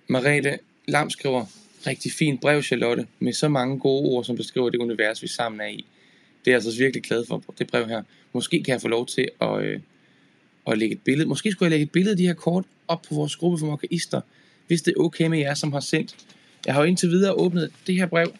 Marete 0.06 0.58
Lam 0.88 1.10
skriver, 1.10 1.46
rigtig 1.86 2.12
fint 2.12 2.40
brev, 2.40 2.62
Charlotte, 2.62 3.06
med 3.18 3.32
så 3.32 3.48
mange 3.48 3.78
gode 3.78 4.08
ord, 4.08 4.24
som 4.24 4.36
beskriver 4.36 4.70
det 4.70 4.78
univers, 4.78 5.22
vi 5.22 5.28
sammen 5.28 5.60
er 5.60 5.66
i. 5.66 5.84
Det 6.44 6.50
er 6.50 6.50
jeg 6.50 6.54
altså 6.54 6.78
virkelig 6.78 7.02
glad 7.02 7.26
for, 7.26 7.44
det 7.58 7.66
brev 7.66 7.88
her. 7.88 8.02
Måske 8.32 8.62
kan 8.62 8.72
jeg 8.72 8.80
få 8.80 8.88
lov 8.88 9.06
til 9.06 9.28
at, 9.40 9.62
øh, 9.62 9.80
at 10.66 10.78
lægge 10.78 10.94
et 10.94 11.02
billede. 11.02 11.28
Måske 11.28 11.52
skulle 11.52 11.66
jeg 11.66 11.70
lægge 11.70 11.82
et 11.82 11.90
billede 11.90 12.10
af 12.10 12.16
de 12.16 12.26
her 12.26 12.34
kort 12.34 12.64
op 12.88 13.02
på 13.02 13.14
vores 13.14 13.36
gruppe 13.36 13.58
for 13.58 13.66
mokaister, 13.66 14.20
hvis 14.66 14.82
det 14.82 14.94
er 14.96 15.00
okay 15.00 15.26
med 15.26 15.38
jer, 15.38 15.54
som 15.54 15.72
har 15.72 15.80
sendt. 15.80 16.16
Jeg 16.66 16.74
har 16.74 16.80
jo 16.80 16.86
indtil 16.86 17.08
videre 17.08 17.32
åbnet 17.32 17.72
det 17.86 17.94
her 17.94 18.06
brev 18.06 18.34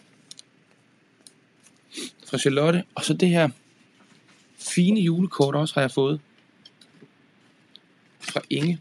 fra 2.27 2.39
Charlotte, 2.39 2.85
og 2.95 3.05
så 3.05 3.15
det 3.15 3.29
her 3.29 3.49
fine 4.63 5.01
julekort 5.01 5.55
også 5.55 5.75
har 5.75 5.81
jeg 5.81 5.91
fået 5.91 6.21
fra 8.21 8.41
Inge. 8.51 8.79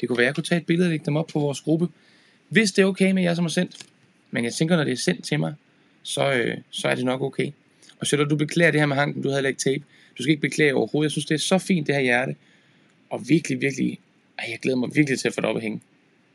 Det 0.00 0.08
kunne 0.08 0.18
være, 0.18 0.24
at 0.24 0.26
jeg 0.26 0.34
kunne 0.34 0.44
tage 0.44 0.60
et 0.60 0.66
billede 0.66 0.86
og 0.86 0.90
lægge 0.90 1.06
dem 1.06 1.16
op 1.16 1.26
på 1.26 1.38
vores 1.38 1.60
gruppe. 1.60 1.88
Hvis 2.48 2.72
det 2.72 2.82
er 2.82 2.86
okay 2.86 3.12
med 3.12 3.22
jer, 3.22 3.34
som 3.34 3.44
har 3.44 3.50
sendt. 3.50 3.86
Men 4.30 4.44
jeg 4.44 4.54
tænker, 4.54 4.76
når 4.76 4.84
det 4.84 4.92
er 4.92 4.96
sendt 4.96 5.24
til 5.24 5.40
mig, 5.40 5.54
så, 6.02 6.32
øh, 6.32 6.56
så 6.70 6.88
er 6.88 6.94
det 6.94 7.04
nok 7.04 7.22
okay. 7.22 7.50
Og 8.00 8.06
så 8.06 8.16
du 8.16 8.36
beklager 8.36 8.70
det 8.70 8.80
her 8.80 8.86
med 8.86 8.96
hanken, 8.96 9.22
du 9.22 9.28
havde 9.28 9.42
lagt 9.42 9.58
tape. 9.58 9.84
Du 10.18 10.22
skal 10.22 10.30
ikke 10.30 10.40
beklage 10.40 10.74
overhovedet. 10.74 11.04
Jeg 11.04 11.10
synes, 11.10 11.26
det 11.26 11.34
er 11.34 11.38
så 11.38 11.58
fint, 11.58 11.86
det 11.86 11.94
her 11.94 12.02
hjerte. 12.02 12.36
Og 13.10 13.28
virkelig, 13.28 13.60
virkelig, 13.60 13.98
ej, 14.38 14.44
jeg 14.50 14.58
glæder 14.58 14.78
mig 14.78 14.90
virkelig 14.94 15.18
til 15.18 15.28
at 15.28 15.34
få 15.34 15.40
det 15.40 15.50
op 15.50 15.56
at 15.56 15.62
hænge. 15.62 15.80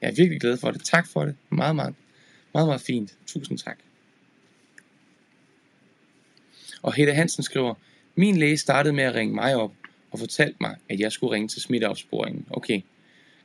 Jeg 0.01 0.09
er 0.09 0.15
virkelig 0.15 0.41
glad 0.41 0.57
for 0.57 0.71
det. 0.71 0.83
Tak 0.83 1.07
for 1.07 1.25
det. 1.25 1.35
Meget, 1.49 1.75
meget, 1.75 1.95
meget, 2.53 2.67
meget 2.67 2.81
fint. 2.81 3.13
Tusind 3.27 3.57
tak. 3.57 3.77
Og 6.81 6.93
Hedda 6.93 7.13
Hansen 7.13 7.43
skriver, 7.43 7.73
min 8.15 8.37
læge 8.37 8.57
startede 8.57 8.93
med 8.93 9.03
at 9.03 9.15
ringe 9.15 9.35
mig 9.35 9.55
op 9.55 9.71
og 10.11 10.19
fortalte 10.19 10.57
mig, 10.61 10.75
at 10.89 10.99
jeg 10.99 11.11
skulle 11.11 11.33
ringe 11.33 11.47
til 11.47 11.61
smitteopsporingen. 11.61 12.45
Okay. 12.49 12.81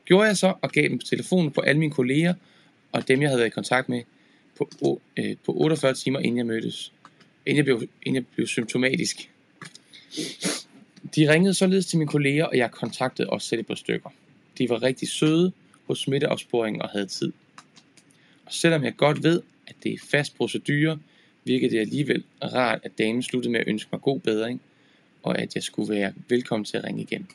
Gjorde 0.05 0.26
jeg 0.26 0.37
så 0.37 0.55
og 0.62 0.70
gav 0.70 0.82
dem 0.82 0.99
på 0.99 1.07
telefonen 1.07 1.51
på 1.51 1.61
alle 1.61 1.78
mine 1.78 1.93
kolleger 1.93 2.34
og 2.93 3.09
dem, 3.09 3.22
jeg 3.22 3.28
havde 3.28 3.39
været 3.39 3.47
i 3.47 3.51
kontakt 3.51 3.89
med 3.89 4.03
på, 4.59 5.01
øh, 5.16 5.37
på 5.45 5.53
48 5.53 5.95
timer, 5.95 6.18
inden 6.18 6.37
jeg 6.37 6.47
mødtes. 6.47 6.93
Inden 7.47 7.57
jeg 7.57 7.64
blev, 7.64 7.89
inden 8.03 8.14
jeg 8.14 8.26
blev 8.26 8.47
symptomatisk. 8.47 9.30
De 11.16 11.32
ringede 11.32 11.55
således 11.55 11.87
til 11.87 11.99
mine 11.99 12.09
kolleger, 12.09 12.45
og 12.45 12.57
jeg 12.57 12.70
kontaktede 12.70 13.30
også 13.30 13.49
selv 13.49 13.61
et 13.61 13.66
par 13.66 13.74
stykker. 13.74 14.11
De 14.59 14.68
var 14.68 14.82
rigtig 14.82 15.09
søde 15.09 15.53
hos 15.87 15.99
smitteopsporingen 15.99 16.82
og 16.82 16.89
havde 16.89 17.07
tid. 17.07 17.32
Og 18.47 18.53
selvom 18.53 18.84
jeg 18.84 18.97
godt 18.97 19.22
ved, 19.22 19.43
at 19.66 19.74
det 19.82 19.93
er 19.93 19.99
fast 20.11 20.37
procedure, 20.37 20.99
virkede 21.47 21.70
det 21.70 21.80
alligevel 21.80 22.24
rart, 22.42 22.80
at 22.82 22.99
damen 22.99 23.22
sluttede 23.22 23.53
med 23.53 23.61
at 23.61 23.68
ønske 23.68 23.88
mig 23.92 24.01
god 24.01 24.20
bedring, 24.20 24.61
og 25.22 25.38
at 25.38 25.55
jeg 25.55 25.62
skulle 25.62 25.94
være 25.94 26.12
velkommen 26.28 26.64
til 26.64 26.76
at 26.76 26.84
ringe 26.84 27.03
igen. 27.03 27.28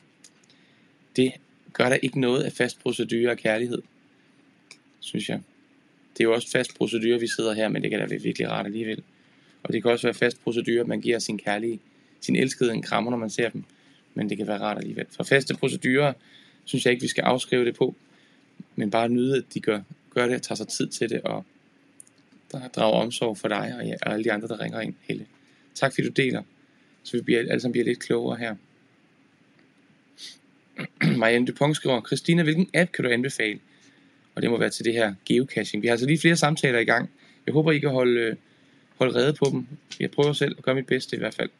Det 1.16 1.32
gør 1.72 1.88
der 1.88 1.96
ikke 1.96 2.20
noget 2.20 2.42
af 2.42 2.52
fast 2.52 2.82
procedure 2.82 3.30
og 3.30 3.36
kærlighed, 3.36 3.82
synes 5.00 5.28
jeg. 5.28 5.40
Det 6.12 6.20
er 6.20 6.24
jo 6.24 6.34
også 6.34 6.50
fast 6.50 6.74
procedure, 6.74 7.20
vi 7.20 7.26
sidder 7.26 7.52
her, 7.52 7.68
men 7.68 7.82
det 7.82 7.90
kan 7.90 8.00
da 8.00 8.06
være 8.06 8.22
virkelig 8.22 8.48
rart 8.48 8.66
alligevel. 8.66 9.02
Og 9.62 9.72
det 9.72 9.82
kan 9.82 9.90
også 9.90 10.06
være 10.06 10.14
fast 10.14 10.42
procedure, 10.44 10.80
at 10.80 10.88
man 10.88 11.00
giver 11.00 11.18
sin 11.18 11.38
kærlige, 11.38 11.80
sin 12.20 12.36
elskede 12.36 12.72
en 12.72 12.82
krammer, 12.82 13.10
når 13.10 13.18
man 13.18 13.30
ser 13.30 13.48
dem. 13.48 13.64
Men 14.14 14.30
det 14.30 14.36
kan 14.36 14.46
være 14.46 14.60
rart 14.60 14.78
alligevel. 14.78 15.06
For 15.10 15.24
faste 15.24 15.54
procedurer, 15.54 16.12
synes 16.64 16.84
jeg 16.84 16.92
ikke, 16.92 17.02
vi 17.02 17.08
skal 17.08 17.22
afskrive 17.22 17.64
det 17.64 17.74
på. 17.74 17.94
Men 18.76 18.90
bare 18.90 19.08
nyde, 19.08 19.36
at 19.36 19.44
de 19.54 19.60
gør, 19.60 19.80
gør 20.10 20.26
det 20.26 20.36
og 20.36 20.42
tager 20.42 20.56
sig 20.56 20.68
tid 20.68 20.88
til 20.88 21.10
det, 21.10 21.20
og 21.20 21.44
der 22.52 22.68
drager 22.68 23.00
omsorg 23.00 23.38
for 23.38 23.48
dig 23.48 23.96
og, 24.02 24.12
alle 24.12 24.24
de 24.24 24.32
andre, 24.32 24.48
der 24.48 24.60
ringer 24.60 24.80
ind, 24.80 24.94
Helle. 25.00 25.26
Tak 25.74 25.94
fordi 25.94 26.06
du 26.06 26.12
deler, 26.12 26.42
så 27.02 27.16
vi 27.16 27.22
bliver, 27.22 27.38
alle 27.38 27.60
sammen 27.60 27.72
bliver 27.72 27.84
lidt 27.84 27.98
klogere 27.98 28.38
her. 28.38 28.54
Marianne 31.18 31.46
Dupont 31.46 31.76
skriver, 31.76 32.06
Christina, 32.06 32.42
hvilken 32.42 32.70
app 32.74 32.92
kan 32.92 33.04
du 33.04 33.10
anbefale? 33.10 33.60
Og 34.34 34.42
det 34.42 34.50
må 34.50 34.58
være 34.58 34.70
til 34.70 34.84
det 34.84 34.92
her 34.92 35.14
geocaching. 35.24 35.82
Vi 35.82 35.86
har 35.86 35.92
altså 35.92 36.06
lige 36.06 36.18
flere 36.18 36.36
samtaler 36.36 36.78
i 36.78 36.84
gang. 36.84 37.10
Jeg 37.46 37.52
håber, 37.52 37.72
I 37.72 37.78
kan 37.78 37.90
holde, 37.90 38.20
øh, 38.20 38.36
holde 38.96 39.14
rede 39.14 39.32
på 39.32 39.48
dem. 39.52 39.66
Jeg 40.00 40.10
prøver 40.10 40.32
selv 40.32 40.54
at 40.58 40.64
gøre 40.64 40.74
mit 40.74 40.86
bedste 40.86 41.16
i 41.16 41.18
hvert 41.18 41.34
fald. 41.34 41.50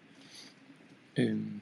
Øhm. 1.17 1.61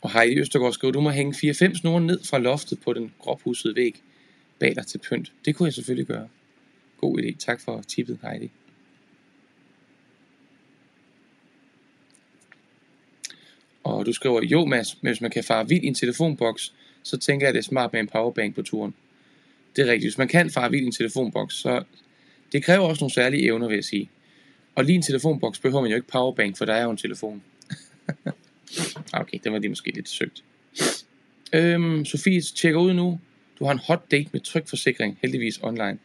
Og 0.00 0.12
Heidi 0.12 0.40
Østergaard 0.40 0.72
skriver, 0.72 0.92
du 0.92 1.00
må 1.00 1.10
hænge 1.10 1.52
4-5 1.52 1.74
snore 1.74 2.00
ned 2.00 2.20
fra 2.24 2.38
loftet 2.38 2.80
på 2.80 2.92
den 2.92 3.12
gråpussede 3.18 3.76
væg 3.76 4.02
bag 4.58 4.86
til 4.86 4.98
pynt. 4.98 5.32
Det 5.44 5.56
kunne 5.56 5.66
jeg 5.66 5.74
selvfølgelig 5.74 6.06
gøre. 6.06 6.28
God 7.00 7.18
idé. 7.18 7.36
Tak 7.38 7.60
for 7.60 7.82
tippet, 7.82 8.18
Heidi. 8.22 8.50
Og 13.84 14.06
du 14.06 14.12
skriver, 14.12 14.42
jo 14.42 14.64
Mads, 14.64 15.02
men 15.02 15.10
hvis 15.10 15.20
man 15.20 15.30
kan 15.30 15.44
fare 15.44 15.68
vild 15.68 15.84
i 15.84 15.86
en 15.86 15.94
telefonboks, 15.94 16.74
så 17.02 17.16
tænker 17.16 17.46
jeg, 17.46 17.48
at 17.48 17.54
det 17.54 17.58
er 17.58 17.64
smart 17.64 17.92
med 17.92 18.00
en 18.00 18.06
powerbank 18.06 18.54
på 18.54 18.62
turen. 18.62 18.94
Det 19.76 19.86
er 19.86 19.92
rigtigt. 19.92 20.04
Hvis 20.04 20.18
man 20.18 20.28
kan 20.28 20.50
fare 20.50 20.70
vild 20.70 20.82
i 20.82 20.86
en 20.86 20.92
telefonboks, 20.92 21.54
så 21.54 21.82
det 22.52 22.64
kræver 22.64 22.86
også 22.86 23.02
nogle 23.02 23.14
særlige 23.14 23.44
evner, 23.44 23.68
vil 23.68 23.74
jeg 23.74 23.84
sige. 23.84 24.10
Og 24.74 24.84
lige 24.84 24.96
en 24.96 25.02
telefonboks 25.02 25.58
behøver 25.58 25.80
man 25.80 25.90
jo 25.90 25.96
ikke 25.96 26.08
powerbank, 26.08 26.56
for 26.56 26.64
der 26.64 26.74
er 26.74 26.82
jo 26.82 26.90
en 26.90 26.96
telefon. 26.96 27.42
okay, 29.12 29.38
det 29.44 29.52
var 29.52 29.58
lige 29.58 29.68
måske 29.68 29.90
lidt 29.94 30.08
søgt. 30.08 30.44
Øhm, 31.52 32.04
Sofie 32.04 32.40
tjekker 32.40 32.80
ud 32.80 32.92
nu. 32.92 33.20
Du 33.58 33.64
har 33.64 33.72
en 33.72 33.78
hot 33.78 34.10
date 34.10 34.28
med 34.32 34.40
trykforsikring, 34.40 35.18
heldigvis 35.22 35.58
online. 35.62 35.98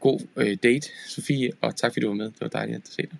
God 0.00 0.20
øh, 0.36 0.56
date, 0.62 0.88
Sofie, 1.08 1.52
og 1.60 1.76
tak 1.76 1.92
fordi 1.92 2.00
du 2.00 2.08
var 2.08 2.14
med. 2.14 2.26
Det 2.26 2.40
var 2.40 2.48
dejligt 2.48 2.76
at 2.76 2.88
se 2.88 3.02
dig. 3.02 3.18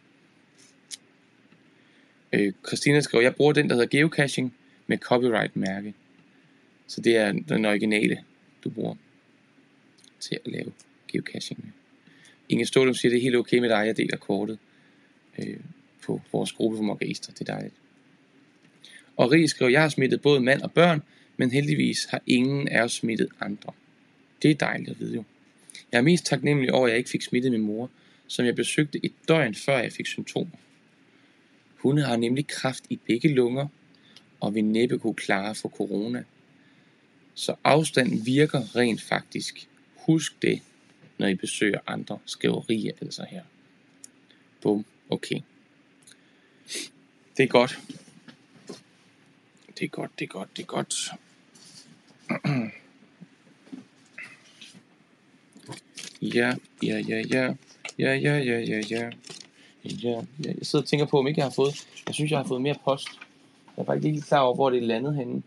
Øh, 2.33 2.53
Christina 2.67 3.01
skriver, 3.01 3.23
jeg 3.23 3.35
bruger 3.35 3.53
den, 3.53 3.69
der 3.69 3.75
hedder 3.75 3.89
geocaching 3.89 4.55
med 4.87 4.99
copyright-mærke. 4.99 5.95
Så 6.87 7.01
det 7.01 7.17
er 7.17 7.33
den 7.33 7.65
originale, 7.65 8.25
du 8.65 8.71
bruger 8.71 8.95
til 10.21 10.39
at 10.45 10.53
lave 10.53 10.73
geocaching 11.09 11.61
med. 11.65 11.73
Inge 12.49 12.67
Stålum 12.67 12.95
siger, 12.95 13.11
det 13.11 13.19
er 13.19 13.23
helt 13.23 13.37
okay 13.37 13.59
med 13.59 13.69
dig, 13.69 13.87
jeg 13.87 13.97
deler 13.97 14.17
kortet 14.17 14.59
øh, 15.39 15.57
på 16.03 16.21
vores 16.33 16.53
gruppe 16.53 16.77
for 16.77 16.85
mokaister. 16.85 17.33
Det 17.33 17.49
er 17.49 17.53
dejligt. 17.55 17.75
Og 19.17 19.33
Rie 19.33 19.49
skriver, 19.49 19.71
jeg 19.71 19.83
har 19.83 19.89
smittet 19.89 20.23
både 20.23 20.41
mand 20.41 20.63
og 20.63 20.73
børn, 20.73 21.03
men 21.37 21.51
heldigvis 21.51 22.05
har 22.05 22.23
ingen 22.27 22.69
af 22.69 22.83
os 22.83 22.93
smittet 22.93 23.29
andre. 23.41 23.73
Det 24.43 24.51
er 24.51 24.55
dejligt 24.55 24.91
at 24.91 25.01
vide 25.01 25.15
jo. 25.15 25.25
Jeg 25.93 25.99
er 25.99 26.03
mest 26.03 26.27
taknemmelig 26.27 26.73
over, 26.73 26.87
at 26.87 26.91
jeg 26.91 26.99
ikke 26.99 27.11
fik 27.11 27.23
smittet 27.23 27.53
min 27.53 27.61
mor, 27.61 27.91
som 28.27 28.47
jeg 28.47 28.55
besøgte 28.55 29.01
et 29.03 29.13
døgn 29.29 29.55
før 29.55 29.79
jeg 29.79 29.93
fik 29.93 30.07
symptomer. 30.07 30.57
Hun 31.77 31.99
har 31.99 32.17
nemlig 32.17 32.47
kraft 32.47 32.85
i 32.91 32.99
begge 33.07 33.35
lunger, 33.35 33.67
og 34.41 34.55
vil 34.55 34.65
næppe 34.65 34.99
kunne 34.99 35.15
klare 35.15 35.55
for 35.55 35.69
corona. 35.69 36.25
Så 37.35 37.55
afstand 37.65 38.25
virker 38.25 38.77
rent 38.77 39.03
faktisk. 39.03 39.69
Husk 39.97 40.43
det, 40.43 40.61
når 41.19 41.27
I 41.27 41.35
besøger 41.35 41.79
andre, 41.87 42.19
skriverier 42.27 42.93
altså 43.01 43.27
her. 43.31 43.43
Bum, 44.61 44.85
okay. 45.11 45.41
Det 47.37 47.43
er 47.43 47.47
godt. 47.47 47.79
Det 49.79 49.85
er 49.85 49.89
godt, 49.89 50.11
det 50.19 50.25
er 50.25 50.29
godt, 50.29 50.57
det 50.57 50.63
er 50.63 50.67
godt. 50.67 51.11
Ja, 56.23 56.53
ja, 56.83 56.99
ja, 57.09 57.23
ja. 57.31 57.55
Ja, 57.99 58.15
ja, 58.15 58.37
ja, 58.39 58.61
ja, 58.61 58.83
ja. 58.91 59.11
Ja, 59.85 60.11
ja. 60.11 60.23
Jeg 60.39 60.57
sidder 60.63 60.83
og 60.83 60.89
tænker 60.89 61.07
på, 61.07 61.19
om 61.19 61.27
ikke 61.27 61.39
jeg 61.39 61.45
har 61.45 61.51
fået... 61.51 61.87
Jeg 62.07 62.15
synes, 62.15 62.31
jeg 62.31 62.39
har 62.39 62.47
fået 62.47 62.63
mere 62.63 62.77
post. 62.85 63.09
Jeg 63.77 63.83
er 63.83 63.87
faktisk 63.87 64.07
ikke 64.07 64.21
klar 64.21 64.41
over, 64.41 64.55
hvor 64.55 64.71
det 64.71 64.79
er 64.79 64.87
landet 64.87 65.15
henne. 65.17 65.43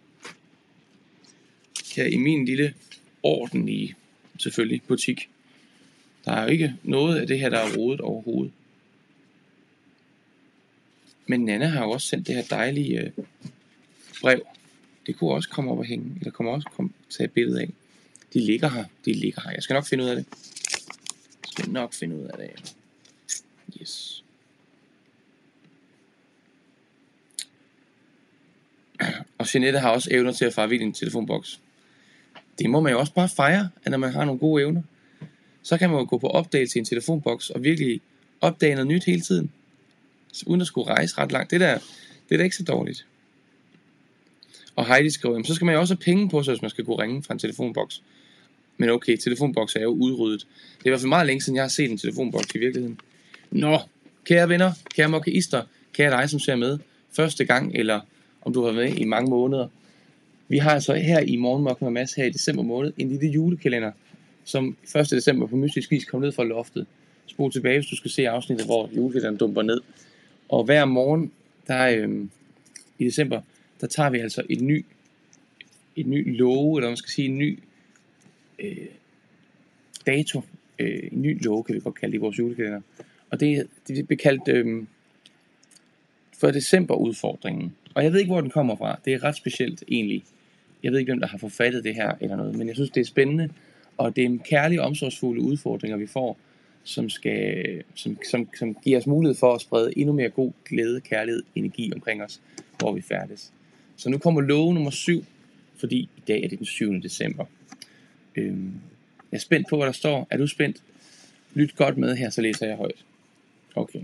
Her 1.96 2.06
i 2.06 2.18
min 2.18 2.46
lille 2.46 2.74
ordentlige, 3.24 3.96
selvfølgelig, 4.38 4.82
butik. 4.88 5.30
Der 6.26 6.32
er 6.32 6.44
jo 6.44 6.48
ikke 6.48 6.74
noget 6.84 7.20
af 7.20 7.28
det 7.28 7.40
her, 7.40 7.50
der 7.50 7.58
er 7.58 7.78
rodet 7.78 8.02
overhovedet. 8.02 8.54
Men 11.28 11.46
Nana 11.46 11.68
har 11.68 11.84
jo 11.84 11.92
også 11.92 12.08
sendt 12.08 12.28
det 12.28 12.36
her 12.36 12.44
dejlige 12.44 13.00
øh, 13.00 13.12
brev. 14.22 14.42
Det 15.08 15.18
kunne 15.18 15.32
også 15.32 15.50
komme 15.50 15.72
op 15.72 15.78
og 15.78 15.86
hænge, 15.86 16.16
eller 16.20 16.32
kommer 16.32 16.52
også 16.52 16.70
komme, 16.76 16.92
tage 17.10 17.26
et 17.26 17.32
billede 17.32 17.62
af. 17.62 17.70
De 18.34 18.46
ligger 18.46 18.70
her. 18.70 18.86
De 19.06 19.14
ligger 19.14 19.42
her. 19.42 19.52
Jeg 19.52 19.64
skal 19.64 19.74
nok 19.74 19.88
finde 19.88 20.04
ud 20.04 20.10
af 20.10 20.16
det. 20.16 20.26
Jeg 21.44 21.52
skal 21.52 21.70
nok 21.70 21.94
finde 21.94 22.16
ud 22.16 22.24
af 22.24 22.38
det. 22.38 22.76
Yes. 23.82 24.24
Og 29.38 29.54
Jeanette 29.54 29.80
har 29.80 29.90
også 29.90 30.10
evner 30.12 30.32
til 30.32 30.46
at 30.46 30.54
fare 30.54 30.70
vild 30.70 30.82
i 30.82 30.84
en 30.84 30.94
telefonboks. 30.94 31.60
Det 32.60 32.70
må 32.70 32.80
man 32.80 32.92
jo 32.92 33.00
også 33.00 33.14
bare 33.14 33.30
fejre, 33.30 33.70
at 33.84 33.92
når 33.92 33.98
man 33.98 34.14
har 34.14 34.26
nogle 34.26 34.40
gode 34.40 34.64
evner, 34.64 34.82
så 35.64 35.78
kan 35.78 35.90
man 35.90 36.00
jo 36.00 36.06
gå 36.10 36.18
på 36.18 36.28
opdagelse 36.28 36.78
i 36.78 36.80
en 36.80 36.86
telefonboks 36.86 37.50
og 37.50 37.64
virkelig 37.64 38.02
opdage 38.42 38.76
noget 38.76 38.88
nyt 38.88 39.04
hele 39.04 39.22
tiden. 39.22 39.52
Så 40.32 40.44
uden 40.48 40.62
at 40.62 40.68
skulle 40.68 40.88
rejse 40.88 41.18
ret 41.18 41.32
langt. 41.32 41.52
Det 41.52 41.60
der, 41.60 41.80
det 42.30 42.36
er 42.36 42.38
da 42.38 42.44
ikke 42.44 42.56
så 42.56 42.64
dårligt. 42.64 43.06
Og 44.78 44.88
Heidi 44.88 45.10
skriver, 45.10 45.36
jamen, 45.36 45.46
så 45.46 45.56
skal 45.56 45.66
man 45.66 45.76
jo 45.76 45.82
også 45.82 45.94
have 45.94 46.02
penge 46.04 46.30
på 46.30 46.44
sig, 46.44 46.52
hvis 46.52 46.62
man 46.62 46.70
skal 46.70 46.86
kunne 46.86 47.02
ringe 47.02 47.24
fra 47.24 47.34
en 47.34 47.40
telefonboks. 47.40 48.02
Men 48.78 48.90
okay, 48.90 49.18
telefonboks 49.18 49.76
er 49.76 49.82
jo 49.82 49.90
udryddet. 49.90 50.40
Det 50.78 50.84
er 50.84 50.88
i 50.88 50.90
hvert 50.90 51.00
fald 51.00 51.10
meget 51.10 51.28
længe 51.28 51.42
siden, 51.42 51.56
jeg 51.56 51.64
har 51.64 51.70
set 51.70 51.92
en 51.92 51.98
telefonboks 51.98 52.56
i 52.56 52.58
virkeligheden. 52.58 53.00
Nå, 53.52 53.80
kære 54.26 54.50
venner, 54.50 54.72
kære 54.96 55.10
mokkeister, 55.10 55.62
kære 55.94 56.22
dig, 56.22 56.30
som 56.30 56.40
ser 56.40 56.56
med 56.56 56.80
første 57.12 57.46
gang, 57.46 57.76
eller 57.76 58.00
om 58.42 58.54
du 58.54 58.66
har 58.66 58.72
været 58.72 58.90
med 58.90 58.98
i 58.98 59.04
mange 59.04 59.30
måneder. 59.30 59.68
Vi 60.48 60.58
har 60.58 60.72
altså 60.72 60.94
her 60.94 61.20
i 61.20 61.36
Morgenmok 61.36 61.82
med 61.82 61.92
Mads 61.92 62.14
her 62.14 62.26
i 62.26 62.30
december 62.30 62.64
måned 62.64 62.94
en 62.98 63.10
lille 63.10 63.28
julekalender, 63.28 63.92
som 64.44 64.76
1. 64.96 65.12
december 65.12 65.48
på 65.48 65.56
mystisk 65.56 65.92
vis 65.92 66.06
kom 66.06 66.22
ned 66.22 66.32
fra 66.32 66.44
loftet. 66.44 66.86
Spol 67.26 67.52
tilbage, 67.52 67.80
hvis 67.80 67.90
du 67.90 67.96
skal 67.96 68.12
se 68.12 68.30
afsnittet, 68.30 68.66
hvor 68.66 68.90
julekalenderen 68.96 69.38
dumper 69.38 69.62
ned. 69.62 69.82
Og 70.50 70.64
hver 70.64 70.86
morgen, 70.86 71.32
der 71.68 71.88
øhm, 71.88 72.30
i 73.00 73.06
december, 73.06 73.42
der 73.82 73.88
tager 73.88 74.10
vi 74.10 74.20
altså 74.20 74.44
en 74.50 74.68
ny, 74.68 74.86
et 75.96 76.08
ny 76.08 76.38
love, 76.38 76.78
eller 76.78 76.90
man 76.90 76.98
skal 76.98 77.12
sige 77.12 77.28
en 77.28 77.38
ny 77.38 77.60
øh, 78.60 78.88
dato, 80.06 80.42
øh, 80.80 81.10
en 81.12 81.22
ny 81.22 81.44
love, 81.44 81.64
kan 81.64 81.76
vi 81.76 81.80
godt 81.80 81.96
kalde 81.96 82.12
det 82.12 82.18
i 82.18 82.22
vores 82.22 82.40
julekalender. 82.40 82.82
Og 83.30 83.40
det, 83.40 83.68
det 83.88 84.08
bliver 84.08 84.18
kaldt 84.18 84.48
øh, 84.48 84.84
for 86.38 86.52
december 86.52 86.96
udfordringen. 86.96 87.76
Og 87.94 88.04
jeg 88.04 88.14
ved 88.14 88.20
ikke, 88.20 88.32
hvor 88.32 88.42
den 88.42 88.50
kommer 88.50 88.76
fra. 88.76 89.00
Det 89.06 89.14
er 89.14 89.24
ret 89.24 89.36
specielt 89.36 89.84
egentlig. 89.88 90.24
Jeg 90.84 90.92
ved 90.92 91.00
ikke, 91.00 91.10
hvem 91.10 91.20
der 91.20 91.28
har 91.28 91.38
forfattet 91.38 91.84
det 91.84 91.96
her 91.96 92.14
eller 92.22 92.36
noget, 92.36 92.56
men 92.56 92.68
jeg 92.68 92.76
synes, 92.76 92.90
det 92.90 93.02
er 93.02 93.06
spændende. 93.06 93.50
Og 93.98 94.16
det 94.16 94.22
er 94.22 94.26
en 94.26 94.40
kærlig, 94.40 94.82
omsorgsfulde 94.82 95.42
udfordringer, 95.42 95.98
vi 95.98 96.08
får, 96.08 96.38
som, 96.84 97.10
skal, 97.10 97.84
som, 97.96 98.18
som, 98.32 98.50
som 98.60 98.76
giver 98.84 98.98
os 98.98 99.08
mulighed 99.08 99.36
for 99.36 99.54
at 99.54 99.62
sprede 99.62 99.98
endnu 99.98 100.14
mere 100.14 100.30
god 100.30 100.52
glæde, 100.66 101.02
kærlighed, 101.02 101.44
energi 101.56 101.92
omkring 101.96 102.24
os, 102.24 102.42
hvor 102.80 102.92
vi 102.92 103.02
færdes. 103.02 103.54
Så 103.98 104.10
nu 104.10 104.18
kommer 104.18 104.42
love 104.42 104.74
nummer 104.74 104.92
7, 104.92 105.26
fordi 105.76 105.98
i 105.98 106.22
dag 106.28 106.44
er 106.44 106.48
det 106.48 106.58
den 106.58 106.66
7. 106.66 107.02
december. 107.02 107.46
Øhm, 108.36 108.74
jeg 109.32 109.38
er 109.38 109.42
spændt 109.42 109.68
på, 109.70 109.78
hvad 109.78 109.86
der 109.88 109.94
står. 109.94 110.28
Er 110.30 110.38
du 110.38 110.48
spændt? 110.48 110.84
Lyt 111.54 111.76
godt 111.76 111.98
med 111.98 112.16
her, 112.16 112.30
så 112.30 112.42
læser 112.42 112.68
jeg 112.68 112.76
højt. 112.76 113.06
Okay. 113.76 114.00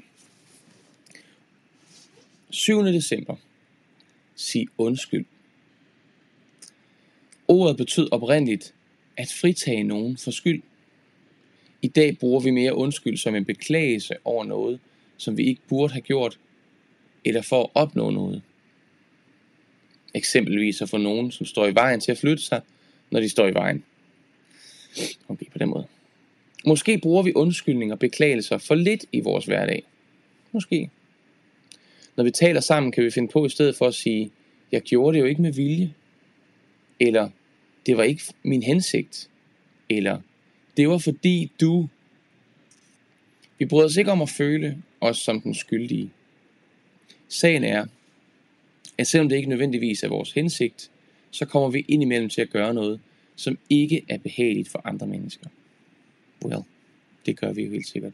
7. 2.49 2.83
december. 2.83 3.35
Sig 4.35 4.67
undskyld. 4.77 5.25
Ordet 7.47 7.77
betød 7.77 8.11
oprindeligt 8.11 8.73
at 9.17 9.33
fritage 9.41 9.83
nogen 9.83 10.17
for 10.17 10.31
skyld. 10.31 10.61
I 11.81 11.87
dag 11.87 12.17
bruger 12.17 12.39
vi 12.39 12.51
mere 12.51 12.75
undskyld 12.75 13.17
som 13.17 13.35
en 13.35 13.45
beklagelse 13.45 14.15
over 14.25 14.43
noget, 14.43 14.79
som 15.17 15.37
vi 15.37 15.43
ikke 15.43 15.61
burde 15.67 15.93
have 15.93 16.01
gjort, 16.01 16.39
eller 17.25 17.41
for 17.41 17.63
at 17.63 17.69
opnå 17.73 18.09
noget. 18.09 18.41
Eksempelvis 20.13 20.81
at 20.81 20.89
få 20.89 20.97
nogen, 20.97 21.31
som 21.31 21.45
står 21.45 21.67
i 21.67 21.75
vejen 21.75 21.99
til 21.99 22.11
at 22.11 22.17
flytte 22.17 22.43
sig, 22.43 22.61
når 23.09 23.19
de 23.19 23.29
står 23.29 23.47
i 23.47 23.53
vejen. 23.53 23.83
Okay, 25.27 25.45
på 25.51 25.57
den 25.57 25.69
måde. 25.69 25.87
Måske 26.65 26.97
bruger 26.97 27.23
vi 27.23 27.31
undskyldninger 27.35 27.95
og 27.95 27.99
beklagelser 27.99 28.57
for 28.57 28.75
lidt 28.75 29.05
i 29.11 29.19
vores 29.19 29.45
hverdag. 29.45 29.83
Måske. 30.51 30.89
Når 32.15 32.23
vi 32.23 32.31
taler 32.31 32.61
sammen, 32.61 32.91
kan 32.91 33.03
vi 33.03 33.11
finde 33.11 33.31
på 33.31 33.45
i 33.45 33.49
stedet 33.49 33.75
for 33.75 33.87
at 33.87 33.95
sige, 33.95 34.31
jeg 34.71 34.81
gjorde 34.81 35.15
det 35.15 35.21
jo 35.21 35.27
ikke 35.27 35.41
med 35.41 35.53
vilje. 35.53 35.93
Eller, 36.99 37.29
det 37.85 37.97
var 37.97 38.03
ikke 38.03 38.23
min 38.43 38.63
hensigt. 38.63 39.29
Eller, 39.89 40.19
det 40.77 40.89
var 40.89 40.97
fordi 40.97 41.51
du... 41.61 41.87
Vi 43.57 43.65
bryder 43.65 43.85
os 43.85 43.97
ikke 43.97 44.11
om 44.11 44.21
at 44.21 44.29
føle 44.29 44.83
os 45.01 45.17
som 45.17 45.41
den 45.41 45.55
skyldige. 45.55 46.11
Sagen 47.27 47.63
er, 47.63 47.85
at 48.97 49.07
selvom 49.07 49.29
det 49.29 49.35
ikke 49.35 49.49
nødvendigvis 49.49 50.03
er 50.03 50.07
vores 50.07 50.31
hensigt, 50.31 50.91
så 51.31 51.45
kommer 51.45 51.69
vi 51.69 51.85
indimellem 51.87 52.29
til 52.29 52.41
at 52.41 52.49
gøre 52.49 52.73
noget, 52.73 52.99
som 53.35 53.57
ikke 53.69 54.05
er 54.09 54.17
behageligt 54.17 54.69
for 54.69 54.81
andre 54.85 55.07
mennesker. 55.07 55.47
Well, 56.45 56.61
det 57.25 57.39
gør 57.39 57.53
vi 57.53 57.63
jo 57.63 57.71
helt 57.71 57.87
sikkert. 57.87 58.13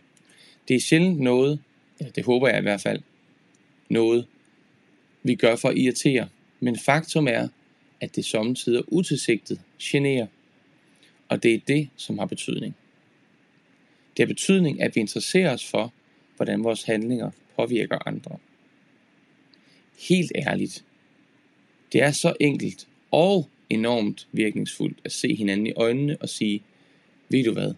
Det 0.67 0.75
er 0.75 0.80
sjældent 0.80 1.19
noget, 1.19 1.59
ja, 2.01 2.05
det 2.15 2.25
håber 2.25 2.47
jeg 2.47 2.59
i 2.59 2.61
hvert 2.61 2.82
fald, 2.82 3.01
noget, 3.89 4.25
vi 5.23 5.36
gør 5.36 5.55
for 5.55 5.69
at 5.69 5.77
irritere. 5.77 6.30
Men 6.59 6.77
faktum 6.77 7.27
er, 7.27 7.47
at 8.01 8.15
det 8.15 8.25
samtidig 8.25 8.93
utilsigtet 8.93 9.61
generer. 9.82 10.27
Og 11.27 11.43
det 11.43 11.53
er 11.53 11.59
det, 11.67 11.89
som 11.95 12.19
har 12.19 12.25
betydning. 12.25 12.75
Det 14.17 14.25
har 14.25 14.34
betydning, 14.34 14.82
at 14.82 14.95
vi 14.95 15.01
interesserer 15.01 15.53
os 15.53 15.65
for, 15.65 15.93
hvordan 16.36 16.63
vores 16.63 16.84
handlinger 16.84 17.32
påvirker 17.55 18.07
andre. 18.07 18.38
Helt 20.00 20.32
ærligt. 20.36 20.86
Det 21.93 22.02
er 22.02 22.12
så 22.12 22.34
enkelt 22.39 22.88
og 23.12 23.50
enormt 23.70 24.28
virkningsfuldt 24.32 24.97
at 25.04 25.12
se 25.12 25.36
hinanden 25.36 25.68
i 25.68 25.72
øjnene 25.72 26.18
og 26.22 26.30
sige, 26.30 26.64
ved 27.30 27.43
du 27.43 27.54
hvad, 27.54 27.74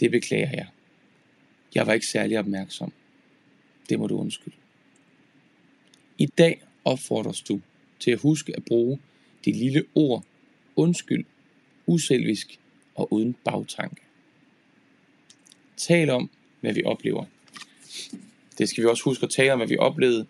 det 0.00 0.10
beklager 0.10 0.50
jeg. 0.50 0.66
Jeg 1.74 1.86
var 1.86 1.92
ikke 1.92 2.06
særlig 2.06 2.38
opmærksom. 2.38 2.92
Det 3.88 3.98
må 3.98 4.06
du 4.06 4.18
undskylde. 4.18 4.56
I 6.18 6.26
dag 6.26 6.62
opfordres 6.84 7.40
du 7.40 7.60
til 8.00 8.10
at 8.10 8.18
huske 8.18 8.56
at 8.56 8.64
bruge 8.64 8.98
det 9.44 9.56
lille 9.56 9.84
ord 9.94 10.24
undskyld, 10.76 11.24
uselvisk 11.86 12.58
og 12.94 13.12
uden 13.12 13.36
bagtanke. 13.44 14.02
Tal 15.76 16.10
om, 16.10 16.30
hvad 16.60 16.74
vi 16.74 16.82
oplever. 16.84 17.24
Det 18.58 18.68
skal 18.68 18.84
vi 18.84 18.88
også 18.88 19.04
huske 19.04 19.24
at 19.24 19.30
tale 19.30 19.52
om, 19.52 19.58
hvad 19.58 19.68
vi 19.68 19.76
oplevede 19.76 20.26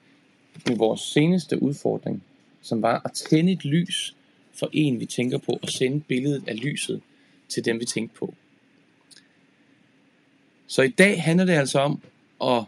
med 0.68 0.76
vores 0.76 1.00
seneste 1.00 1.62
udfordring, 1.62 2.22
som 2.62 2.82
var 2.82 3.02
at 3.04 3.12
tænde 3.12 3.52
et 3.52 3.64
lys 3.64 4.16
for 4.54 4.70
en, 4.72 5.00
vi 5.00 5.06
tænker 5.06 5.38
på, 5.38 5.58
og 5.62 5.68
sende 5.68 6.00
billedet 6.00 6.42
af 6.48 6.62
lyset 6.62 7.00
til 7.48 7.64
dem, 7.64 7.80
vi 7.80 7.84
tænker 7.84 8.14
på. 8.14 8.34
Så 10.66 10.82
i 10.82 10.88
dag 10.88 11.22
handler 11.22 11.44
det 11.44 11.52
altså 11.52 11.78
om 11.78 12.02
at 12.42 12.64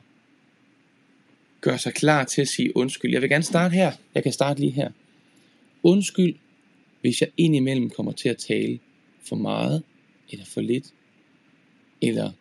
gøre 1.61 1.79
sig 1.79 1.95
klar 1.95 2.25
til 2.25 2.41
at 2.41 2.49
sige 2.49 2.77
undskyld. 2.77 3.13
Jeg 3.13 3.23
vil 3.23 3.31
gerne 3.31 3.45
starte 3.45 3.75
her. 3.75 3.93
Jeg 4.15 4.23
kan 4.23 4.33
starte 4.33 4.61
lige 4.61 4.73
her. 4.73 4.91
Undskyld, 5.83 6.35
hvis 7.01 7.21
jeg 7.21 7.31
indimellem 7.37 7.91
kommer 7.91 8.13
til 8.13 8.29
at 8.29 8.37
tale 8.37 8.79
for 9.23 9.37
meget, 9.37 9.83
eller 10.31 10.45
for 10.45 10.61
lidt, 10.61 10.95
eller 12.03 12.33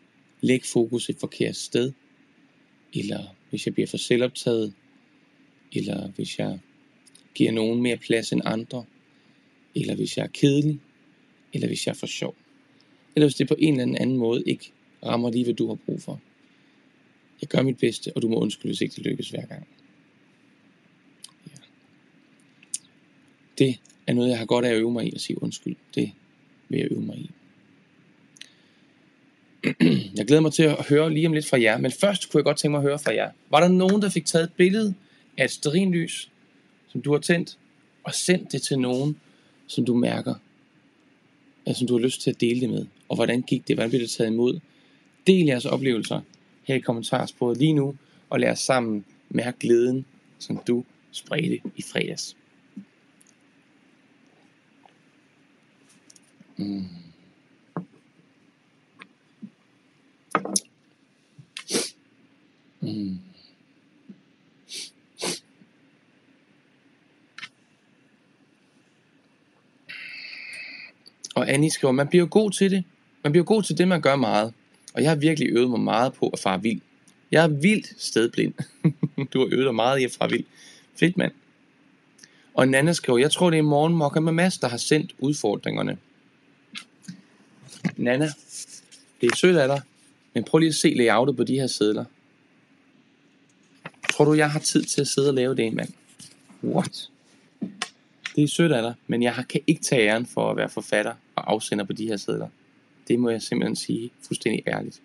lægge 0.41 0.67
fokus 0.67 1.09
et 1.09 1.17
forkert 1.19 1.55
sted, 1.55 1.91
eller 2.93 3.35
hvis 3.49 3.65
jeg 3.65 3.73
bliver 3.73 3.87
for 3.87 3.97
selvoptaget, 3.97 4.73
eller 5.74 6.07
hvis 6.07 6.39
jeg 6.39 6.59
giver 7.36 7.51
nogen 7.51 7.82
mere 7.82 7.97
plads 7.97 8.32
end 8.32 8.41
andre, 8.45 8.86
eller 9.76 9.95
hvis 9.95 10.18
jeg 10.18 10.24
er 10.24 10.30
kedelig, 10.34 10.80
eller 11.53 11.68
hvis 11.68 11.86
jeg 11.86 11.91
er 11.91 11.97
for 11.97 12.07
sjov, 12.07 12.36
eller 13.15 13.28
hvis 13.28 13.36
det 13.36 13.47
på 13.47 13.55
en 13.59 13.80
eller 13.80 13.99
anden 13.99 14.18
måde 14.18 14.43
ikke 14.45 14.72
rammer 15.05 15.32
lige, 15.32 15.43
hvad 15.43 15.53
du 15.53 15.68
har 15.68 15.76
brug 15.76 16.01
for. 16.01 16.20
Jeg 17.41 17.49
gør 17.49 17.61
mit 17.61 17.78
bedste, 17.78 18.11
og 18.15 18.22
du 18.22 18.28
må 18.28 18.36
undskylde, 18.36 18.70
hvis 18.70 18.82
ikke 18.82 18.95
det 18.95 19.03
lykkes 19.03 19.30
hver 19.30 19.45
gang. 19.45 19.68
Ja. 21.47 21.57
Det 23.57 23.80
er 24.07 24.13
noget, 24.13 24.30
jeg 24.30 24.38
har 24.38 24.45
godt 24.45 24.65
af 24.65 24.70
at 24.70 24.78
øve 24.78 24.91
mig 24.91 25.05
i 25.05 25.15
at 25.15 25.22
sige 25.22 25.43
undskyld. 25.43 25.76
Det 25.95 26.11
vil 26.70 26.80
jeg 26.80 26.91
øve 26.91 27.01
mig 27.01 27.18
i. 27.18 27.32
Jeg 30.15 30.26
glæder 30.28 30.41
mig 30.41 30.53
til 30.53 30.63
at 30.63 30.86
høre 30.89 31.13
lige 31.13 31.28
om 31.28 31.34
lidt 31.34 31.45
fra 31.45 31.61
jer, 31.61 31.78
men 31.78 31.91
først 31.91 32.32
kunne 32.32 32.39
jeg 32.39 32.43
godt 32.43 32.57
tænke 32.57 32.72
mig 32.72 32.78
at 32.78 32.84
høre 32.84 32.99
fra 32.99 33.13
jer. 33.13 33.32
Var 33.49 33.59
der 33.59 33.68
nogen, 33.68 34.01
der 34.01 34.09
fik 34.09 34.26
taget 34.26 34.43
et 34.43 34.53
billede 34.53 34.93
af 35.38 35.43
et 35.43 35.51
sterinlys, 35.51 36.31
som 36.88 37.01
du 37.01 37.11
har 37.11 37.19
tændt, 37.19 37.57
og 38.03 38.13
send 38.13 38.47
det 38.47 38.61
til 38.61 38.79
nogen, 38.79 39.19
som 39.67 39.85
du 39.85 39.93
mærker, 39.93 40.35
altså, 41.65 41.79
som 41.79 41.88
du 41.88 41.97
har 41.97 42.05
lyst 42.05 42.21
til 42.21 42.29
at 42.29 42.41
dele 42.41 42.61
det 42.61 42.69
med? 42.69 42.85
Og 43.09 43.15
hvordan 43.15 43.41
gik 43.41 43.67
det? 43.67 43.75
Hvordan 43.75 43.89
blev 43.89 44.01
det 44.01 44.09
taget 44.09 44.31
imod? 44.31 44.59
Del 45.27 45.45
jeres 45.45 45.65
oplevelser 45.65 46.21
her 46.63 46.75
i 46.75 46.79
kommentarsporet 46.79 47.57
lige 47.57 47.73
nu, 47.73 47.95
og 48.29 48.39
lad 48.39 48.49
os 48.49 48.59
sammen 48.59 49.05
mærke 49.29 49.59
glæden, 49.59 50.05
som 50.39 50.59
du 50.67 50.83
spredte 51.11 51.59
i 51.75 51.81
fredags. 51.81 52.35
Mm. 56.57 56.85
Mm. 62.81 63.19
Og 71.38 71.49
Annie 71.49 71.71
skriver, 71.71 71.91
man 71.91 72.07
bliver 72.07 72.25
god 72.25 72.51
til 72.51 72.71
det. 72.71 72.83
Man 73.23 73.31
bliver 73.31 73.45
god 73.45 73.63
til 73.63 73.77
det, 73.77 73.88
man 73.88 74.01
gør 74.01 74.15
meget. 74.15 74.53
Og 74.93 75.01
jeg 75.01 75.11
har 75.11 75.15
virkelig 75.15 75.49
øvet 75.49 75.69
mig 75.69 75.79
meget 75.79 76.13
på 76.13 76.29
at 76.29 76.39
fare 76.39 76.61
vild. 76.61 76.81
Jeg 77.31 77.43
er 77.43 77.47
vildt 77.47 78.01
stedblind. 78.01 78.53
du 79.33 79.39
har 79.39 79.47
øvet 79.51 79.65
dig 79.65 79.75
meget 79.75 79.99
i 79.99 80.03
at 80.03 80.11
fare 80.11 80.29
vild. 80.29 80.45
Fedt 80.95 81.17
mand. 81.17 81.31
Og 82.53 82.67
Nana 82.67 82.93
skriver, 82.93 83.19
jeg 83.19 83.31
tror 83.31 83.49
det 83.49 83.59
er 83.59 83.63
morgen 83.63 83.93
Mokka 83.93 84.19
med 84.19 84.31
Mads, 84.31 84.57
der 84.57 84.67
har 84.67 84.77
sendt 84.77 85.15
udfordringerne. 85.19 85.97
Nana, 87.97 88.25
det 89.21 89.31
er 89.31 89.35
sødt 89.35 89.57
af 89.57 89.67
dig, 89.67 89.81
men 90.33 90.43
prøv 90.43 90.59
lige 90.59 90.69
at 90.69 90.75
se 90.75 90.93
layoutet 90.97 91.38
på 91.38 91.43
de 91.43 91.53
her 91.53 91.67
sædler. 91.67 92.05
Tror 94.11 94.25
du, 94.25 94.33
jeg 94.33 94.51
har 94.51 94.59
tid 94.59 94.83
til 94.83 95.01
at 95.01 95.07
sidde 95.07 95.27
og 95.27 95.33
lave 95.33 95.55
det, 95.55 95.73
mand? 95.73 95.89
What? 96.63 97.09
Det 98.38 98.43
er 98.43 98.47
sødt 98.47 98.71
af 98.71 98.81
dig, 98.81 98.93
men 99.07 99.23
jeg 99.23 99.45
kan 99.49 99.61
ikke 99.67 99.81
tage 99.81 100.07
æren 100.07 100.25
for 100.25 100.51
at 100.51 100.57
være 100.57 100.69
forfatter 100.69 101.13
og 101.35 101.51
afsender 101.51 101.85
på 101.85 101.93
de 101.93 102.07
her 102.07 102.17
sædler. 102.17 102.49
Det 103.07 103.19
må 103.19 103.29
jeg 103.29 103.41
simpelthen 103.41 103.75
sige 103.75 104.11
fuldstændig 104.27 104.63
ærligt. 104.67 105.01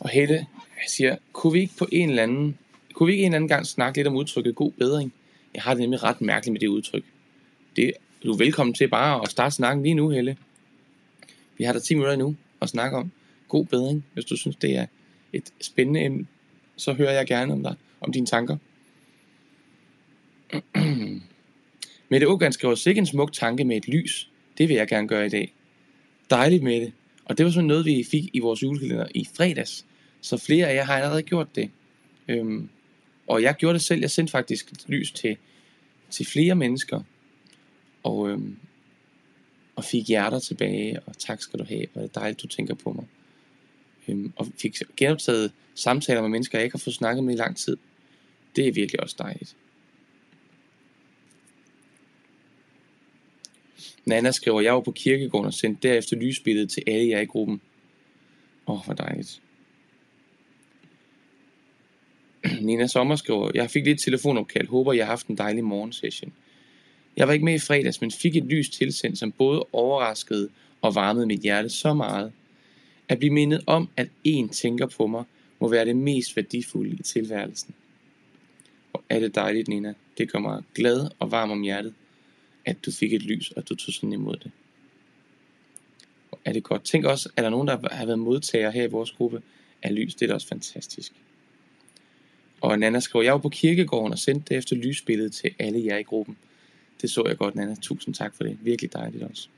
Og 0.00 0.08
Helle 0.08 0.46
siger, 0.88 1.16
kunne 1.32 1.52
vi 1.52 1.60
ikke 1.60 1.76
på 1.78 1.86
en 1.92 2.10
eller 2.10 2.22
anden, 2.22 2.58
kunne 2.92 3.06
vi 3.06 3.12
ikke 3.12 3.22
en 3.22 3.32
eller 3.32 3.36
anden 3.36 3.48
gang 3.48 3.66
snakke 3.66 3.98
lidt 3.98 4.06
om 4.06 4.16
udtrykket 4.16 4.54
god 4.54 4.72
bedring? 4.72 5.12
Jeg 5.54 5.62
har 5.62 5.74
det 5.74 5.80
nemlig 5.80 6.02
ret 6.02 6.20
mærkeligt 6.20 6.52
med 6.52 6.60
det 6.60 6.66
udtryk. 6.66 7.04
Det, 7.76 7.92
du 8.22 8.32
er 8.32 8.36
velkommen 8.36 8.74
til 8.74 8.88
bare 8.88 9.22
at 9.22 9.28
starte 9.28 9.54
snakken 9.54 9.82
lige 9.82 9.94
nu, 9.94 10.08
Helle. 10.08 10.36
Vi 11.56 11.64
har 11.64 11.72
der 11.72 11.80
10 11.80 11.94
minutter 11.94 12.16
nu 12.16 12.36
at 12.60 12.68
snakke 12.68 12.96
om 12.96 13.10
god 13.48 13.64
bedring. 13.64 14.04
Hvis 14.12 14.24
du 14.24 14.36
synes, 14.36 14.56
det 14.56 14.76
er 14.76 14.86
et 15.32 15.52
spændende 15.60 16.04
emne, 16.04 16.26
så 16.78 16.92
hører 16.92 17.12
jeg 17.12 17.26
gerne 17.26 17.52
om 17.52 17.62
dig, 17.62 17.74
om 18.00 18.12
dine 18.12 18.26
tanker. 18.26 18.56
Mette 22.08 22.28
Ågand 22.28 22.52
skriver, 22.52 22.74
sikke 22.74 22.98
en 22.98 23.06
smuk 23.06 23.32
tanke 23.32 23.64
med 23.64 23.76
et 23.76 23.88
lys. 23.88 24.30
Det 24.58 24.68
vil 24.68 24.76
jeg 24.76 24.88
gerne 24.88 25.08
gøre 25.08 25.26
i 25.26 25.28
dag. 25.28 25.54
Dejligt 26.30 26.62
med 26.62 26.80
det. 26.80 26.92
Og 27.24 27.38
det 27.38 27.46
var 27.46 27.52
sådan 27.52 27.66
noget, 27.66 27.84
vi 27.84 28.04
fik 28.10 28.30
i 28.32 28.38
vores 28.38 28.62
julekalender 28.62 29.06
i 29.14 29.28
fredags. 29.36 29.86
Så 30.20 30.36
flere 30.36 30.66
af 30.66 30.74
jer 30.74 30.84
har 30.84 30.96
allerede 30.96 31.22
gjort 31.22 31.56
det. 31.56 31.70
Øhm, 32.28 32.68
og 33.26 33.42
jeg 33.42 33.54
gjorde 33.54 33.74
det 33.74 33.82
selv. 33.82 34.00
Jeg 34.00 34.10
sendte 34.10 34.30
faktisk 34.30 34.72
et 34.72 34.84
lys 34.88 35.12
til, 35.12 35.36
til 36.10 36.26
flere 36.26 36.54
mennesker. 36.54 37.00
Og, 38.02 38.30
øhm, 38.30 38.56
og 39.76 39.84
fik 39.84 40.08
hjerter 40.08 40.38
tilbage. 40.38 41.00
Og 41.06 41.18
tak 41.18 41.42
skal 41.42 41.58
du 41.58 41.64
have. 41.64 41.86
Og 41.94 42.02
det 42.02 42.08
er 42.16 42.20
dejligt, 42.20 42.42
du 42.42 42.46
tænker 42.46 42.74
på 42.74 42.92
mig. 42.92 43.04
Øhm, 44.08 44.32
og 44.36 44.46
fik 44.58 44.76
genoptaget 44.96 45.52
samtaler 45.74 46.20
med 46.20 46.28
mennesker, 46.28 46.58
jeg 46.58 46.64
ikke 46.64 46.74
har 46.74 46.84
fået 46.84 46.94
snakket 46.94 47.24
med 47.24 47.34
i 47.34 47.36
lang 47.36 47.56
tid. 47.56 47.76
Det 48.56 48.68
er 48.68 48.72
virkelig 48.72 49.02
også 49.02 49.16
dejligt. 49.18 49.56
Nana 54.04 54.30
skriver, 54.30 54.60
jeg 54.60 54.74
var 54.74 54.80
på 54.80 54.92
kirkegården 54.92 55.46
og 55.46 55.54
sendte 55.54 55.88
derefter 55.88 56.16
lysbilledet 56.16 56.70
til 56.70 56.82
alle 56.86 57.08
jer 57.08 57.20
i 57.20 57.24
gruppen. 57.24 57.60
Åh, 58.66 58.74
oh, 58.74 58.84
hvor 58.84 58.94
dejligt. 58.94 59.40
Nina 62.66 62.86
Sommer 62.86 63.16
skriver, 63.16 63.50
jeg 63.54 63.70
fik 63.70 63.84
lidt 63.84 64.00
telefonopkald, 64.00 64.68
håber 64.68 64.92
jeg 64.92 65.06
har 65.06 65.12
haft 65.12 65.26
en 65.26 65.38
dejlig 65.38 65.64
morgensession. 65.64 66.32
Jeg 67.16 67.26
var 67.26 67.32
ikke 67.32 67.44
med 67.44 67.54
i 67.54 67.58
fredags, 67.58 68.00
men 68.00 68.10
fik 68.10 68.36
et 68.36 68.44
lys 68.44 68.68
tilsendt, 68.68 69.18
som 69.18 69.32
både 69.32 69.66
overraskede 69.72 70.48
og 70.82 70.94
varmede 70.94 71.26
mit 71.26 71.40
hjerte 71.40 71.68
så 71.68 71.94
meget. 71.94 72.32
At 73.08 73.18
blive 73.18 73.32
mindet 73.32 73.64
om, 73.66 73.88
at 73.96 74.08
en 74.24 74.48
tænker 74.48 74.86
på 74.86 75.06
mig, 75.06 75.24
må 75.60 75.68
være 75.68 75.84
det 75.84 75.96
mest 75.96 76.36
værdifulde 76.36 76.90
i 76.90 77.02
tilværelsen. 77.02 77.74
Og 78.92 79.02
er 79.08 79.20
det 79.20 79.34
dejligt, 79.34 79.68
Nina. 79.68 79.94
Det 80.18 80.32
gør 80.32 80.38
mig 80.38 80.62
glad 80.74 81.08
og 81.18 81.30
varm 81.30 81.50
om 81.50 81.62
hjertet 81.62 81.94
at 82.68 82.84
du 82.86 82.90
fik 82.92 83.12
et 83.12 83.22
lys, 83.22 83.50
og 83.50 83.68
du 83.68 83.74
tog 83.74 83.94
sådan 83.94 84.12
imod 84.12 84.36
det. 84.36 84.50
Og 86.30 86.38
Er 86.44 86.52
det 86.52 86.62
godt? 86.62 86.84
Tænk 86.84 87.04
også, 87.04 87.28
er 87.36 87.42
der 87.42 87.50
nogen, 87.50 87.68
der 87.68 87.94
har 87.94 88.06
været 88.06 88.18
modtager 88.18 88.70
her 88.70 88.82
i 88.82 88.90
vores 88.90 89.12
gruppe 89.12 89.42
af 89.82 89.94
lys? 89.94 90.14
Det 90.14 90.22
er 90.22 90.26
da 90.26 90.34
også 90.34 90.46
fantastisk. 90.46 91.12
Og 92.60 92.78
Nana 92.78 93.00
skriver, 93.00 93.22
jeg 93.22 93.32
var 93.32 93.38
på 93.38 93.48
kirkegården 93.48 94.12
og 94.12 94.18
sendte 94.18 94.48
det 94.48 94.56
efter 94.56 94.76
lysbilledet 94.76 95.32
til 95.32 95.54
alle 95.58 95.84
jer 95.84 95.96
i 95.96 96.02
gruppen. 96.02 96.36
Det 97.02 97.10
så 97.10 97.24
jeg 97.26 97.36
godt, 97.36 97.54
Nana. 97.54 97.74
Tusind 97.82 98.14
tak 98.14 98.34
for 98.34 98.44
det. 98.44 98.58
Virkelig 98.62 98.92
dejligt 98.92 99.22
også. 99.22 99.48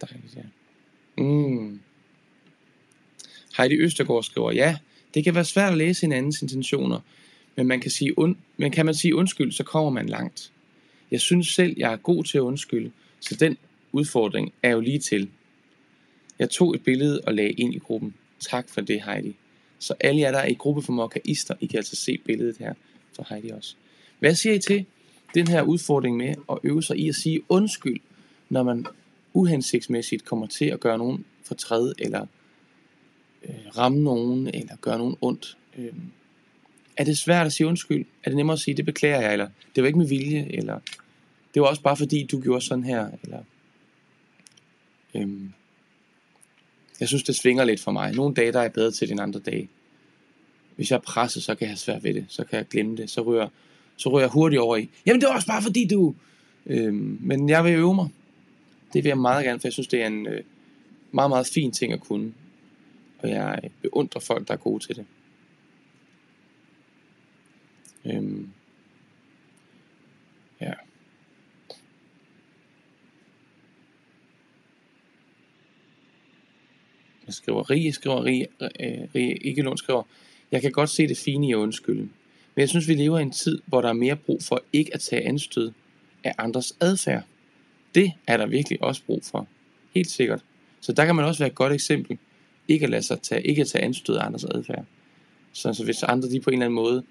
Dejligt, 0.00 0.36
ja. 0.36 0.42
Mm. 1.22 1.80
Heidi 3.56 3.74
Østergaard 3.74 4.22
skriver, 4.22 4.52
ja, 4.52 4.76
det 5.14 5.24
kan 5.24 5.34
være 5.34 5.44
svært 5.44 5.72
at 5.72 5.78
læse 5.78 6.00
hinandens 6.00 6.42
intentioner, 6.42 7.00
men 7.56 7.66
man 7.66 7.80
kan, 7.80 7.90
sige 7.90 8.18
und- 8.18 8.36
men 8.56 8.72
kan 8.72 8.86
man 8.86 8.94
sige 8.94 9.14
undskyld, 9.14 9.52
så 9.52 9.64
kommer 9.64 9.90
man 9.90 10.06
langt. 10.06 10.52
Jeg 11.10 11.20
synes 11.20 11.48
selv, 11.48 11.74
jeg 11.76 11.92
er 11.92 11.96
god 11.96 12.24
til 12.24 12.38
at 12.38 12.42
undskylde, 12.42 12.90
så 13.20 13.34
den 13.34 13.56
udfordring 13.92 14.52
er 14.62 14.70
jo 14.70 14.80
lige 14.80 14.98
til. 14.98 15.28
Jeg 16.38 16.50
tog 16.50 16.74
et 16.74 16.84
billede 16.84 17.20
og 17.26 17.34
lagde 17.34 17.50
ind 17.50 17.74
i 17.74 17.78
gruppen. 17.78 18.14
Tak 18.40 18.68
for 18.68 18.80
det, 18.80 19.02
Heidi. 19.02 19.36
Så 19.78 19.94
alle 20.00 20.20
jer, 20.20 20.30
der 20.30 20.38
er 20.38 20.48
i 20.48 20.54
gruppe 20.54 20.82
for 20.82 20.92
Mokkaister, 20.92 21.54
I 21.60 21.66
kan 21.66 21.76
altså 21.76 21.96
se 21.96 22.18
billedet 22.18 22.56
her 22.58 22.74
for 23.16 23.26
Heidi 23.28 23.48
også. 23.50 23.74
Hvad 24.18 24.34
siger 24.34 24.54
I 24.54 24.58
til 24.58 24.84
den 25.34 25.48
her 25.48 25.62
udfordring 25.62 26.16
med 26.16 26.34
at 26.50 26.58
øve 26.62 26.82
sig 26.82 26.98
i 26.98 27.08
at 27.08 27.14
sige 27.14 27.40
undskyld, 27.48 28.00
når 28.48 28.62
man 28.62 28.86
uhensigtsmæssigt 29.32 30.24
kommer 30.24 30.46
til 30.46 30.64
at 30.64 30.80
gøre 30.80 30.98
nogen 30.98 31.24
fortræd, 31.44 31.92
eller 31.98 32.26
øh, 33.44 33.54
ramme 33.78 34.02
nogen, 34.02 34.46
eller 34.46 34.76
gøre 34.80 34.98
nogen 34.98 35.16
ondt? 35.20 35.56
Øh, 35.78 35.92
er 36.96 37.04
det 37.04 37.18
svært 37.18 37.46
at 37.46 37.52
sige 37.52 37.66
undskyld? 37.66 38.06
Er 38.24 38.30
det 38.30 38.36
nemmere 38.36 38.54
at 38.54 38.60
sige, 38.60 38.76
det 38.76 38.84
beklager 38.84 39.20
jeg, 39.20 39.32
eller 39.32 39.48
det 39.74 39.82
var 39.82 39.86
ikke 39.86 39.98
med 39.98 40.08
vilje, 40.08 40.46
eller 40.50 40.80
det 41.54 41.62
var 41.62 41.68
også 41.68 41.82
bare 41.82 41.96
fordi, 41.96 42.26
du 42.26 42.40
gjorde 42.40 42.64
sådan 42.64 42.84
her, 42.84 43.10
eller 43.22 43.38
øhm, 45.14 45.52
jeg 47.00 47.08
synes, 47.08 47.22
det 47.22 47.36
svinger 47.36 47.64
lidt 47.64 47.80
for 47.80 47.92
mig. 47.92 48.14
Nogle 48.14 48.34
dage, 48.34 48.52
der 48.52 48.58
er 48.58 48.62
jeg 48.62 48.72
bedre 48.72 48.90
til 48.90 49.12
end 49.12 49.20
andre 49.20 49.40
dage. 49.40 49.68
Hvis 50.76 50.90
jeg 50.90 50.96
er 50.96 51.00
presset, 51.00 51.42
så 51.42 51.54
kan 51.54 51.62
jeg 51.62 51.70
have 51.70 51.76
svært 51.76 52.04
ved 52.04 52.14
det. 52.14 52.24
Så 52.28 52.44
kan 52.44 52.56
jeg 52.56 52.66
glemme 52.68 52.96
det. 52.96 53.10
Så 53.10 53.20
ryger, 53.20 53.48
så 53.96 54.08
ryger 54.08 54.20
jeg 54.20 54.30
hurtigt 54.30 54.60
over 54.60 54.76
i, 54.76 54.88
jamen 55.06 55.20
det 55.20 55.28
var 55.28 55.34
også 55.34 55.46
bare 55.46 55.62
fordi 55.62 55.88
du... 55.88 56.14
Øhm, 56.66 57.18
men 57.20 57.48
jeg 57.48 57.64
vil 57.64 57.72
øve 57.72 57.94
mig. 57.94 58.08
Det 58.92 59.04
vil 59.04 59.08
jeg 59.08 59.18
meget 59.18 59.44
gerne, 59.44 59.60
for 59.60 59.68
jeg 59.68 59.72
synes, 59.72 59.88
det 59.88 60.02
er 60.02 60.06
en 60.06 60.26
øh, 60.26 60.42
meget, 61.12 61.30
meget 61.30 61.46
fin 61.46 61.70
ting 61.70 61.92
at 61.92 62.00
kunne. 62.00 62.32
Og 63.22 63.30
jeg 63.30 63.70
beundrer 63.82 64.20
folk, 64.20 64.48
der 64.48 64.54
er 64.54 64.58
gode 64.58 64.86
til 64.86 64.96
det. 64.96 65.06
Øhm, 68.04 68.50
ja. 70.60 70.72
Jeg 77.26 77.34
skriver, 77.34 77.70
Rie 77.70 77.92
skriver, 77.92 78.24
Rie, 78.24 78.46
øh, 78.60 79.08
Rie 79.14 79.36
Igelund 79.36 79.78
skriver, 79.78 80.02
jeg 80.52 80.60
kan 80.62 80.72
godt 80.72 80.90
se 80.90 81.08
det 81.08 81.18
fine 81.18 81.48
i 81.48 81.54
undskylden. 81.54 82.12
Men 82.54 82.60
jeg 82.60 82.68
synes, 82.68 82.88
vi 82.88 82.94
lever 82.94 83.18
i 83.18 83.22
en 83.22 83.30
tid, 83.30 83.62
hvor 83.66 83.80
der 83.80 83.88
er 83.88 83.92
mere 83.92 84.16
brug 84.16 84.42
for 84.42 84.62
ikke 84.72 84.94
at 84.94 85.00
tage 85.00 85.28
anstød 85.28 85.72
af 86.24 86.34
andres 86.38 86.76
adfærd. 86.80 87.22
Det 87.94 88.12
er 88.26 88.36
der 88.36 88.46
virkelig 88.46 88.82
også 88.82 89.02
brug 89.06 89.24
for. 89.24 89.48
Helt 89.94 90.10
sikkert. 90.10 90.44
Så 90.80 90.92
der 90.92 91.04
kan 91.04 91.16
man 91.16 91.24
også 91.24 91.38
være 91.38 91.48
et 91.48 91.54
godt 91.54 91.72
eksempel. 91.72 92.18
Ikke 92.72 92.84
at 92.84 92.90
lade 92.90 93.02
sig 93.02 93.20
tage, 93.20 93.42
ikke 93.42 93.60
at 93.62 93.68
tage 93.68 93.84
anstød 93.84 94.16
af 94.16 94.26
andres 94.26 94.44
adfærd. 94.44 94.84
Så, 95.52 95.68
altså, 95.68 95.84
hvis 95.84 96.02
andre 96.02 96.30
de 96.30 96.40
på 96.40 96.50
en 96.50 96.54
eller 96.54 96.66
anden 96.66 96.74
måde 96.74 97.04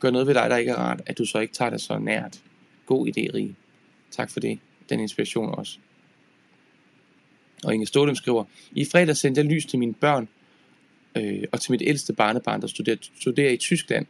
gør 0.00 0.10
noget 0.10 0.26
ved 0.26 0.34
dig, 0.34 0.50
der 0.50 0.56
ikke 0.56 0.70
er 0.70 0.76
rart, 0.76 1.00
at 1.06 1.18
du 1.18 1.24
så 1.24 1.38
ikke 1.38 1.54
tager 1.54 1.70
det 1.70 1.80
så 1.80 1.98
nært. 1.98 2.40
God 2.86 3.06
idé, 3.06 3.34
Rie. 3.34 3.54
Tak 4.10 4.30
for 4.30 4.40
det. 4.40 4.58
Den 4.88 5.00
inspiration 5.00 5.54
også. 5.54 5.78
Og 7.64 7.74
Inge 7.74 7.86
Stålem 7.86 8.14
skriver, 8.14 8.44
i 8.72 8.84
fredag 8.84 9.16
sendte 9.16 9.40
jeg 9.40 9.50
lys 9.50 9.66
til 9.66 9.78
mine 9.78 9.94
børn 9.94 10.28
øh, 11.16 11.44
og 11.52 11.60
til 11.60 11.72
mit 11.72 11.82
ældste 11.84 12.12
barnebarn, 12.12 12.60
der 12.60 12.66
studerer, 12.66 12.96
studerer 13.20 13.52
i 13.52 13.56
Tyskland. 13.56 14.06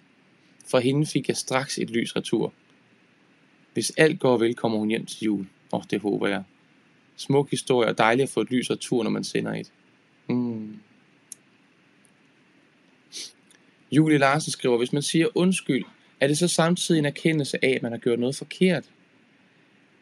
For 0.67 0.79
hende 0.79 1.07
fik 1.07 1.29
jeg 1.29 1.37
straks 1.37 1.79
et 1.79 1.91
lys 1.91 2.17
retur. 2.17 2.53
Hvis 3.73 3.93
alt 3.97 4.21
går 4.21 4.39
vel, 4.39 4.55
kommer 4.55 4.79
hun 4.79 4.89
hjem 4.89 5.07
til 5.07 5.25
jul. 5.25 5.47
Og 5.71 5.79
oh, 5.79 5.85
det 5.91 6.01
håber 6.01 6.29
jeg. 6.29 6.43
Smuk 7.17 7.51
historie 7.51 7.89
og 7.89 7.99
dejligt 7.99 8.23
at 8.23 8.31
få 8.31 8.41
et 8.41 8.51
lys 8.51 8.71
retur, 8.71 9.03
når 9.03 9.11
man 9.11 9.25
sender 9.25 9.55
et. 9.55 9.73
Mm. 10.29 10.81
Julie 13.93 14.19
Larsen 14.19 14.53
skriver, 14.53 14.79
hvis 14.79 14.93
man 14.93 15.03
siger 15.03 15.27
undskyld, 15.35 15.85
er 16.21 16.27
det 16.27 16.39
så 16.39 16.49
samtidig 16.49 16.99
en 16.99 17.05
erkendelse 17.05 17.65
af, 17.65 17.71
at 17.71 17.83
man 17.83 17.93
har 17.93 17.99
gjort 17.99 18.19
noget 18.19 18.37
forkert? 18.37 18.85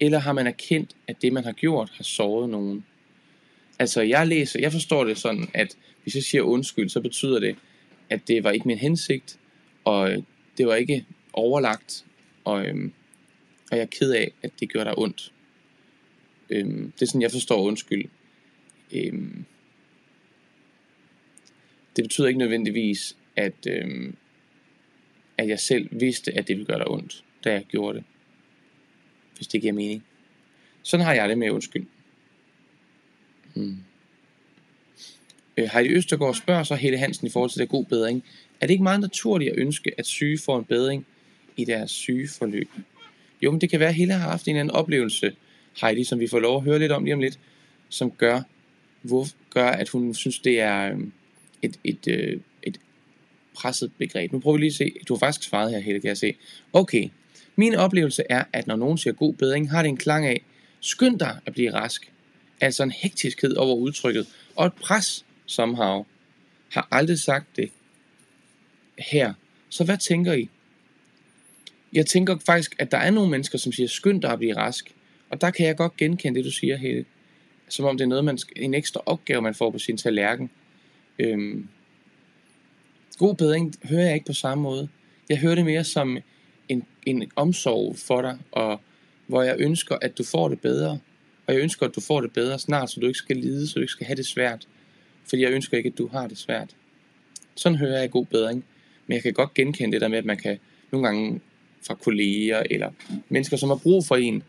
Eller 0.01 0.19
har 0.19 0.33
man 0.33 0.47
erkendt, 0.47 0.97
at 1.07 1.23
det 1.23 1.33
man 1.33 1.45
har 1.45 1.53
gjort 1.53 1.91
har 1.97 2.05
såret 2.05 2.51
nogen? 2.51 2.85
Altså 3.79 4.03
jeg 4.03 4.27
læser, 4.27 4.61
jeg 4.61 4.73
forstår 4.73 5.05
det 5.05 5.19
sådan, 5.19 5.49
at 5.55 5.77
hvis 6.03 6.15
jeg 6.15 6.23
siger 6.23 6.43
undskyld, 6.43 6.89
så 6.89 7.01
betyder 7.01 7.41
det, 7.41 7.57
at 8.11 8.21
det 8.29 8.45
var 8.45 8.51
ikke 8.51 8.69
min 8.69 8.79
hensigt, 8.79 9.39
og 9.85 10.13
øh, 10.13 10.23
det 10.59 10.67
var 10.67 10.75
ikke 10.75 11.07
overlagt, 11.33 12.05
og, 12.45 12.67
øhm, 12.67 12.93
og 13.71 13.77
jeg 13.77 13.83
er 13.83 13.87
ked 13.87 14.13
af, 14.13 14.33
at 14.43 14.51
det 14.61 14.73
gjorde 14.73 14.85
dig 14.85 14.99
ondt. 14.99 15.33
Øhm, 16.51 16.93
det 16.93 17.03
er 17.03 17.07
sådan, 17.07 17.23
jeg 17.23 17.31
forstår 17.31 17.63
undskyld. 17.63 18.09
Øhm, 18.93 19.45
det 21.97 22.05
betyder 22.05 22.27
ikke 22.27 22.39
nødvendigvis, 22.39 23.17
at, 23.37 23.67
øh, 23.69 24.13
at 25.39 25.49
jeg 25.49 25.61
selv 25.61 25.89
vidste, 25.91 26.39
at 26.39 26.49
det 26.49 26.57
ville 26.57 26.67
gøre 26.67 26.79
dig 26.79 26.91
ondt, 26.91 27.25
da 27.45 27.53
jeg 27.53 27.65
gjorde 27.65 27.99
det. 27.99 28.05
hvis 29.37 29.47
det 29.47 29.61
giver 29.61 29.73
mening. 29.73 30.05
Sådan 30.83 31.07
har 31.07 31.15
jeg 31.15 31.29
det 31.29 31.39
med 31.39 31.51
undskyld. 31.51 31.87
Hmm. 33.55 33.77
Øh, 35.57 35.69
Heidi 35.73 35.95
Østergaard 35.95 36.35
spørger 36.35 36.63
så 36.63 36.75
Helle 36.75 36.99
Hansen 36.99 37.27
i 37.27 37.31
forhold 37.31 37.51
til 37.51 37.61
det 37.61 37.69
god 37.69 37.85
bedring. 37.85 38.25
Er 38.61 38.67
det 38.67 38.75
ikke 38.75 38.83
meget 38.83 39.01
naturligt 39.01 39.53
at 39.53 39.59
ønske, 39.59 39.93
at 39.99 40.07
syge 40.07 40.39
får 40.39 40.59
en 40.59 40.65
bedring 40.65 41.07
i 41.57 41.65
deres 41.65 41.91
sygeforløb? 41.91 42.69
Jo, 43.43 43.51
men 43.51 43.61
det 43.61 43.71
kan 43.71 43.81
være, 43.81 43.89
at 43.89 43.95
Helle 43.95 44.15
har 44.15 44.31
haft 44.31 44.47
en 44.47 44.51
eller 44.51 44.61
anden 44.61 44.77
oplevelse, 44.77 45.33
Heidi, 45.81 46.05
som 46.05 46.21
vi 46.21 46.27
får 46.27 46.39
lov 46.39 46.57
at 46.57 46.63
høre 46.63 46.79
lidt 46.79 46.93
om 46.93 47.05
lige 47.05 47.15
om 47.15 47.21
lidt, 47.21 47.39
som 47.89 48.11
gør, 48.11 48.43
hvor, 49.03 49.27
gør 49.51 49.67
at 49.67 49.89
hun 49.89 50.15
synes, 50.15 50.39
det 50.39 50.61
er 50.61 50.91
øhm, 50.91 51.13
et, 51.63 51.81
et, 51.85 52.09
øh, 52.09 52.33
et 52.33 52.41
presset 53.57 53.93
begreb. 53.99 54.33
Nu 54.33 54.39
prøver 54.39 54.57
vi 54.57 54.63
lige 54.63 54.69
at 54.69 54.75
se. 54.75 54.93
Du 55.09 55.15
har 55.15 55.19
faktisk 55.19 55.49
svaret 55.49 55.71
her, 55.71 55.79
Helle, 55.79 56.01
kan 56.01 56.09
jeg 56.09 56.17
se. 56.17 56.35
Okay, 56.73 57.09
min 57.57 57.75
oplevelse 57.75 58.23
er, 58.31 58.45
at 58.53 58.67
når 58.67 58.77
nogen 58.77 58.99
siger 58.99 59.15
god 59.15 59.35
bedring, 59.35 59.71
har 59.71 59.83
det 59.83 59.89
en 59.89 59.97
klang 59.97 60.27
af, 60.27 60.43
skynd 60.81 61.19
dig 61.19 61.39
at 61.47 61.53
blive 61.53 61.75
rask. 61.75 62.13
Altså 62.61 62.83
en 62.83 62.91
hektiskhed 62.91 63.57
over 63.57 63.77
udtrykket, 63.77 64.27
og 64.57 64.67
et 64.67 64.73
pres 64.73 65.25
somehow. 65.47 66.05
Har 66.69 66.89
aldrig 66.91 67.19
sagt 67.19 67.57
det 67.57 67.71
her. 68.99 69.35
Så 69.69 69.85
hvad 69.85 69.99
tænker 69.99 70.33
I? 70.33 70.49
Jeg 71.93 72.07
tænker 72.07 72.37
faktisk, 72.47 72.77
at 72.79 72.91
der 72.91 72.99
er 72.99 73.11
nogle 73.11 73.31
mennesker, 73.31 73.59
som 73.59 73.73
siger, 73.73 73.89
skynd 73.89 74.23
dig 74.23 74.33
at 74.33 74.39
blive 74.39 74.57
rask. 74.57 74.95
Og 75.31 75.41
der 75.41 75.51
kan 75.51 75.67
jeg 75.67 75.77
godt 75.77 75.97
genkende 75.97 76.39
det, 76.39 76.45
du 76.45 76.51
siger, 76.51 76.77
Helle. 76.77 77.05
Som 77.69 77.85
om 77.85 77.97
det 77.97 78.05
er 78.05 78.09
noget, 78.09 78.25
man 78.25 78.39
skal, 78.39 78.63
en 78.63 78.75
ekstra 78.75 79.01
opgave, 79.07 79.43
man 79.43 79.55
får 79.55 79.71
på 79.71 79.79
sin 79.79 79.97
tallerken. 79.97 80.51
Øhm, 81.19 81.69
god 83.19 83.35
bedring 83.35 83.75
hører 83.85 84.05
jeg 84.05 84.15
ikke 84.15 84.27
på 84.27 84.33
samme 84.33 84.63
måde. 84.63 84.89
Jeg 85.29 85.39
hører 85.39 85.55
det 85.55 85.65
mere 85.65 85.85
som 85.85 86.19
en, 86.69 86.85
en 87.07 87.31
omsorg 87.37 87.97
for 87.97 88.23
dig, 88.23 88.39
og 88.53 88.81
hvor 89.27 89.43
jeg 89.43 89.57
ønsker, 89.59 89.97
at 90.03 90.19
du 90.19 90.25
får 90.25 90.49
det 90.49 90.61
bedre. 90.61 90.99
Og 91.47 91.55
jeg 91.55 91.63
ønsker, 91.63 91.87
at 91.87 91.95
du 91.95 92.01
får 92.01 92.21
det 92.21 92.33
bedre 92.33 92.59
snart, 92.59 92.91
så 92.91 93.01
du 93.01 93.07
ikke 93.07 93.19
skal 93.19 93.37
lide, 93.37 93.67
så 93.67 93.75
du 93.75 93.81
ikke 93.81 93.93
skal 93.93 94.07
have 94.07 94.17
det 94.17 94.27
svært. 94.27 94.69
Fordi 95.29 95.43
jeg 95.43 95.53
ønsker 95.53 95.77
ikke, 95.77 95.89
at 95.89 95.99
du 95.99 96.09
har 96.09 96.27
det 96.27 96.39
svært. 96.39 96.71
Sådan 97.55 97.79
hører 97.79 98.01
jeg 98.01 98.11
god 98.11 98.27
bedring. 98.27 98.65
Men 99.07 99.15
jeg 99.15 99.23
kan 99.23 99.33
godt 99.33 99.55
genkende 99.55 99.93
det 99.93 100.01
der 100.01 100.09
med, 100.09 100.19
at 100.19 100.25
man 100.25 100.37
kan 100.37 100.59
nogle 100.93 101.07
gange 101.07 101.41
fra 101.87 101.95
kolleger 101.95 102.63
eller 102.71 102.91
mennesker, 103.29 103.57
som 103.57 103.69
har 103.69 103.77
brug 103.77 104.07
for 104.07 104.17
en, 104.17 104.43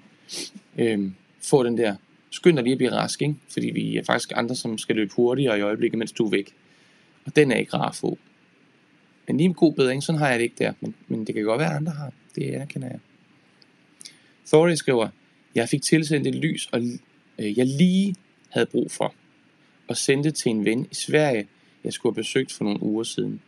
øh, 0.78 1.12
få 1.42 1.64
den 1.64 1.78
der, 1.78 1.96
skynd 2.30 2.56
dig 2.56 2.64
lige 2.64 2.72
at 2.72 2.78
blive 2.78 2.92
rask, 2.92 3.22
ikke? 3.22 3.36
fordi 3.50 3.72
vi 3.72 3.98
er 3.98 4.04
faktisk 4.04 4.32
andre, 4.36 4.56
som 4.56 4.78
skal 4.78 4.96
løbe 4.96 5.14
hurtigere 5.16 5.58
i 5.60 5.62
øjeblikket, 5.62 6.00
mens 6.00 6.12
du 6.12 6.26
er 6.26 6.30
væk. 6.30 6.54
Og 7.26 7.36
den 7.36 7.52
er 7.52 7.56
ikke 7.56 7.74
rar 7.74 7.90
at 7.90 7.96
få. 7.96 8.18
Men 9.28 9.38
lige 9.38 9.46
en 9.46 9.54
god 9.54 9.74
bedring, 9.74 10.04
sådan 10.04 10.20
har 10.20 10.30
jeg 10.30 10.40
det 10.40 10.44
ikke 10.44 10.56
der, 10.60 10.74
men, 10.82 10.96
men 11.08 11.28
det 11.28 11.36
kan 11.36 11.44
godt 11.44 11.60
være, 11.60 11.70
at 11.70 11.76
andre 11.76 11.92
har. 11.92 12.12
Det 12.36 12.44
anerkender 12.54 12.88
jeg. 12.88 13.00
Thorley 14.48 14.76
skriver, 14.76 15.10
jeg 15.56 15.70
fik 15.70 15.82
tilsendt 15.82 16.28
et 16.28 16.36
lys, 16.36 16.70
og 16.72 16.82
øh, 17.40 17.58
jeg 17.58 17.66
lige 17.66 18.16
havde 18.50 18.66
brug 18.66 18.92
for, 18.92 19.14
og 19.88 19.98
sendte 19.98 20.32
til 20.32 20.50
en 20.50 20.66
ven 20.66 20.88
i 20.92 20.96
Sverige, 20.96 21.48
jeg 21.84 21.94
skulle 21.94 22.14
have 22.14 22.22
besøgt 22.22 22.52
for 22.52 22.64
nogle 22.64 22.84
uger 22.84 23.04
siden. 23.04 23.42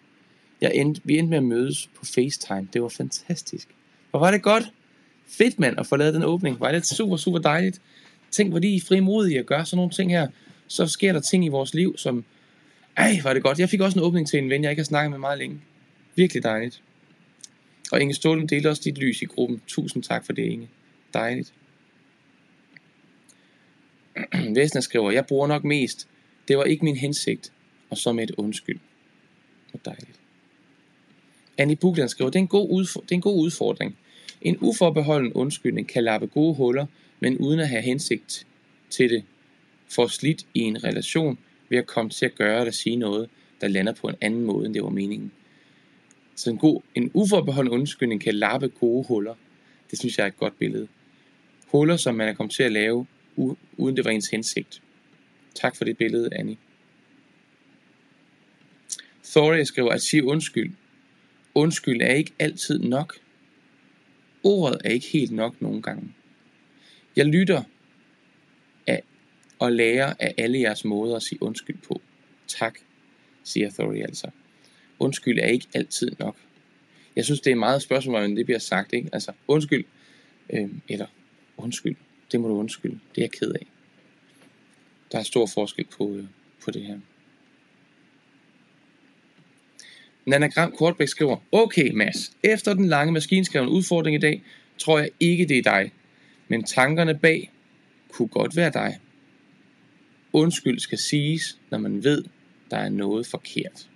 Jeg 0.61 0.71
endte, 0.75 1.01
vi 1.03 1.17
endte 1.17 1.29
med 1.29 1.37
at 1.37 1.43
mødes 1.43 1.89
på 1.95 2.05
FaceTime. 2.05 2.67
Det 2.73 2.81
var 2.81 2.87
fantastisk. 2.87 3.67
Hvor 4.09 4.19
var 4.19 4.31
det 4.31 4.41
godt. 4.41 4.71
Fedt 5.27 5.59
mand 5.59 5.79
at 5.79 5.87
få 5.87 5.95
lavet 5.95 6.13
den 6.13 6.23
åbning. 6.23 6.59
Var 6.59 6.71
det 6.71 6.85
super, 6.85 7.17
super 7.17 7.39
dejligt. 7.39 7.81
Tænk, 8.31 8.49
hvor 8.49 8.59
de 8.59 8.75
er 8.75 8.81
frimodige 8.87 9.39
at 9.39 9.45
gøre 9.45 9.65
sådan 9.65 9.77
nogle 9.77 9.91
ting 9.91 10.11
her. 10.11 10.27
Så 10.67 10.87
sker 10.87 11.13
der 11.13 11.19
ting 11.19 11.45
i 11.45 11.47
vores 11.47 11.73
liv, 11.73 11.97
som... 11.97 12.25
Ej, 12.97 13.19
var 13.23 13.33
det 13.33 13.43
godt. 13.43 13.59
Jeg 13.59 13.69
fik 13.69 13.81
også 13.81 13.99
en 13.99 14.05
åbning 14.05 14.27
til 14.27 14.39
en 14.39 14.49
ven, 14.49 14.63
jeg 14.63 14.71
ikke 14.71 14.79
har 14.79 14.85
snakket 14.85 15.11
med 15.11 15.19
meget 15.19 15.37
længe. 15.39 15.61
Virkelig 16.19 16.43
dejligt. 16.43 16.83
Og 17.91 18.01
Inge 18.01 18.13
Stålen 18.13 18.49
delte 18.49 18.69
også 18.69 18.81
dit 18.85 18.97
lys 18.97 19.21
i 19.21 19.25
gruppen. 19.25 19.61
Tusind 19.67 20.03
tak 20.03 20.25
for 20.25 20.33
det, 20.33 20.43
Inge. 20.43 20.69
Dejligt. 21.13 21.53
Vesna 24.55 24.81
skriver, 24.81 25.11
jeg 25.11 25.25
bruger 25.25 25.47
nok 25.47 25.63
mest. 25.63 26.07
Det 26.47 26.57
var 26.57 26.63
ikke 26.63 26.85
min 26.85 26.97
hensigt. 26.97 27.51
Og 27.89 27.97
så 27.97 28.13
med 28.13 28.23
et 28.23 28.31
undskyld. 28.37 28.79
Hvor 29.71 29.79
dejligt. 29.85 30.19
Annie 31.57 31.75
Bugland 31.75 32.09
skriver, 32.09 32.29
det 32.29 32.39
er, 32.39 32.43
en 32.43 32.47
god 32.47 32.69
udfordring, 32.69 33.09
det 33.09 33.11
er 33.11 33.17
en 33.17 33.21
god 33.21 33.43
udfordring. 33.43 33.97
En 34.41 34.57
uforbeholden 34.61 35.33
undskyldning 35.33 35.87
kan 35.87 36.03
lappe 36.03 36.27
gode 36.27 36.55
huller, 36.55 36.85
men 37.19 37.37
uden 37.37 37.59
at 37.59 37.69
have 37.69 37.81
hensigt 37.81 38.47
til 38.89 39.09
det, 39.09 39.23
får 39.89 40.07
slidt 40.07 40.45
i 40.53 40.59
en 40.59 40.83
relation 40.83 41.37
ved 41.69 41.77
at 41.77 41.85
komme 41.85 42.11
til 42.11 42.25
at 42.25 42.35
gøre 42.35 42.59
eller 42.59 42.71
sige 42.71 42.95
noget, 42.95 43.29
der 43.61 43.67
lander 43.67 43.93
på 43.93 44.07
en 44.07 44.15
anden 44.21 44.41
måde, 44.41 44.65
end 44.65 44.73
det 44.73 44.83
var 44.83 44.89
meningen. 44.89 45.31
Så 46.39 46.49
en, 46.49 46.57
god, 46.57 46.81
en 46.95 47.11
uforbeholden 47.13 47.73
undskyldning 47.73 48.21
kan 48.21 48.35
lappe 48.35 48.67
gode 48.67 49.05
huller. 49.07 49.35
Det 49.91 49.99
synes 49.99 50.17
jeg 50.17 50.23
er 50.23 50.27
et 50.27 50.37
godt 50.37 50.59
billede. 50.59 50.87
Huller, 51.67 51.97
som 51.97 52.15
man 52.15 52.27
er 52.27 52.33
kommet 52.33 52.53
til 52.53 52.63
at 52.63 52.71
lave, 52.71 53.05
uden 53.77 53.97
det 53.97 54.05
var 54.05 54.11
ens 54.11 54.29
hensigt. 54.29 54.81
Tak 55.55 55.75
for 55.75 55.85
det 55.85 55.97
billede, 55.97 56.29
Annie. 56.35 56.57
Thoria 59.23 59.63
skriver, 59.63 59.91
at 59.91 60.01
sige 60.01 60.23
undskyld 60.23 60.73
Undskyld 61.55 62.01
er 62.01 62.13
ikke 62.13 62.31
altid 62.39 62.79
nok. 62.79 63.15
Ordet 64.43 64.81
er 64.85 64.89
ikke 64.89 65.07
helt 65.07 65.31
nok 65.31 65.61
nogle 65.61 65.81
gange. 65.81 66.13
Jeg 67.15 67.25
lytter 67.25 67.63
af 68.87 69.03
og 69.59 69.71
lærer 69.71 70.13
af 70.19 70.33
alle 70.37 70.59
jeres 70.59 70.85
måder 70.85 71.15
at 71.15 71.23
sige 71.23 71.43
undskyld 71.43 71.77
på. 71.87 72.01
Tak, 72.47 72.79
siger 73.43 73.69
Thory 73.69 74.01
altså. 74.01 74.29
Undskyld 74.99 75.39
er 75.39 75.47
ikke 75.47 75.67
altid 75.73 76.11
nok. 76.19 76.35
Jeg 77.15 77.25
synes, 77.25 77.39
det 77.41 77.51
er 77.51 77.55
meget 77.55 77.81
spørgsmål, 77.81 78.11
hvordan 78.11 78.37
det 78.37 78.45
bliver 78.45 78.59
sagt. 78.59 78.93
Ikke? 78.93 79.09
Altså, 79.13 79.31
undskyld, 79.47 79.85
øh, 80.49 80.69
eller 80.89 81.05
undskyld, 81.57 81.95
det 82.31 82.41
må 82.41 82.47
du 82.47 82.53
undskylde. 82.53 82.99
Det 83.15 83.21
er 83.21 83.25
jeg 83.25 83.31
ked 83.31 83.51
af. 83.51 83.67
Der 85.11 85.19
er 85.19 85.23
stor 85.23 85.45
forskel 85.45 85.85
på, 85.97 86.13
øh, 86.15 86.23
på 86.63 86.71
det 86.71 86.81
her. 86.81 86.99
Nanagram 90.25 90.71
Kortbæk 90.71 91.07
skriver, 91.07 91.37
Okay 91.51 91.91
Mads, 91.91 92.31
efter 92.43 92.73
den 92.73 92.85
lange 92.87 93.13
maskinskrevne 93.13 93.71
udfordring 93.71 94.15
i 94.15 94.19
dag, 94.19 94.43
tror 94.77 94.99
jeg 94.99 95.09
ikke 95.19 95.45
det 95.45 95.57
er 95.57 95.61
dig. 95.61 95.91
Men 96.47 96.63
tankerne 96.63 97.15
bag 97.19 97.51
kunne 98.09 98.27
godt 98.27 98.55
være 98.55 98.71
dig. 98.73 98.99
Undskyld 100.33 100.79
skal 100.79 100.97
siges, 100.97 101.59
når 101.69 101.77
man 101.77 102.03
ved, 102.03 102.23
der 102.71 102.77
er 102.77 102.89
noget 102.89 103.27
forkert, 103.27 103.89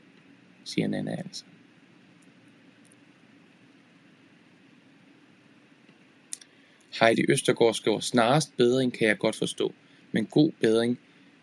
siger 0.63 0.87
Nana 0.87 1.11
altså. 1.11 1.43
Heidi 6.99 7.25
Østergaard 7.29 7.73
skriver, 7.73 7.99
snarest 7.99 8.57
bedring 8.57 8.93
kan 8.93 9.07
jeg 9.07 9.17
godt 9.17 9.35
forstå, 9.35 9.73
men 10.11 10.25
god 10.25 10.51
bedring 10.61 10.99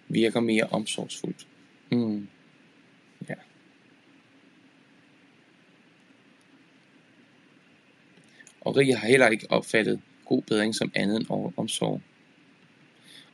virker 0.08 0.40
mere 0.40 0.64
omsorgsfuldt. 0.64 1.46
Hmm. 1.88 2.28
og 8.60 8.76
Rie 8.76 8.94
har 8.94 9.08
heller 9.08 9.28
ikke 9.28 9.46
opfattet 9.50 10.00
god 10.24 10.42
bedring 10.42 10.74
som 10.74 10.92
andet 10.94 11.16
end 11.16 11.52
omsorg. 11.56 12.00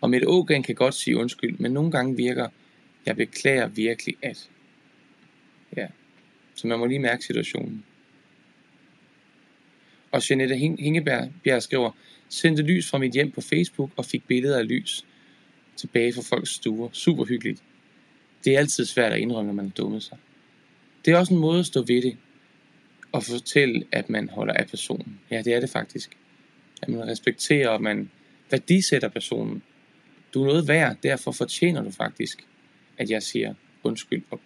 Og 0.00 0.10
mit 0.10 0.24
ågen 0.26 0.62
kan 0.62 0.74
godt 0.74 0.94
sige 0.94 1.16
undskyld, 1.16 1.58
men 1.58 1.72
nogle 1.72 1.90
gange 1.90 2.16
virker, 2.16 2.48
jeg 3.06 3.16
beklager 3.16 3.66
virkelig 3.68 4.16
at. 4.22 4.50
Ja, 5.76 5.86
så 6.54 6.66
man 6.66 6.78
må 6.78 6.86
lige 6.86 6.98
mærke 6.98 7.24
situationen. 7.24 7.84
Og 10.10 10.30
Jeanette 10.30 10.56
Hingeberg 10.56 11.62
skriver, 11.62 11.90
sendte 12.28 12.62
lys 12.62 12.90
fra 12.90 12.98
mit 12.98 13.12
hjem 13.12 13.30
på 13.30 13.40
Facebook 13.40 13.90
og 13.96 14.04
fik 14.04 14.26
billeder 14.26 14.58
af 14.58 14.68
lys 14.68 15.06
tilbage 15.76 16.12
fra 16.12 16.22
folks 16.22 16.50
stuer. 16.50 16.88
Super 16.92 17.24
hyggeligt. 17.24 17.62
Det 18.44 18.54
er 18.54 18.58
altid 18.58 18.84
svært 18.84 19.12
at 19.12 19.18
indrømme, 19.18 19.46
når 19.46 19.54
man 19.54 19.64
har 19.64 19.72
dummet 19.72 20.02
sig. 20.02 20.18
Det 21.04 21.12
er 21.12 21.18
også 21.18 21.34
en 21.34 21.40
måde 21.40 21.58
at 21.58 21.66
stå 21.66 21.82
ved 21.82 22.02
det 22.02 22.16
og 23.12 23.24
fortælle, 23.24 23.84
at 23.92 24.10
man 24.10 24.28
holder 24.28 24.54
af 24.54 24.66
personen. 24.66 25.20
Ja, 25.30 25.42
det 25.42 25.54
er 25.54 25.60
det 25.60 25.70
faktisk. 25.70 26.16
At 26.82 26.88
man 26.88 27.08
respekterer, 27.08 27.68
og 27.68 27.82
man 27.82 28.10
værdisætter 28.50 29.08
personen. 29.08 29.62
Du 30.34 30.42
er 30.42 30.46
noget 30.46 30.68
værd, 30.68 30.96
derfor 31.02 31.32
fortjener 31.32 31.82
du 31.82 31.90
faktisk, 31.90 32.46
at 32.98 33.10
jeg 33.10 33.22
siger 33.22 33.54
undskyld 33.82 34.22
og 34.30 34.40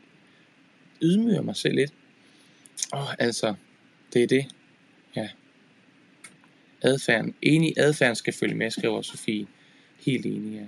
ydmyger 1.03 1.43
mig 1.43 1.57
selv 1.57 1.75
lidt. 1.75 1.93
Åh, 2.93 3.01
oh, 3.01 3.15
altså, 3.19 3.55
det 4.13 4.23
er 4.23 4.27
det. 4.27 4.47
Ja. 5.17 5.29
Adfærden. 6.83 7.35
Enig, 7.43 7.75
adfærden 7.77 8.17
skal 8.17 8.33
følge 8.33 8.55
med, 8.55 8.71
skriver 8.71 9.03
Sofie. 9.03 9.47
Helt 9.99 10.27
enig, 10.27 10.53
ja. 10.53 10.67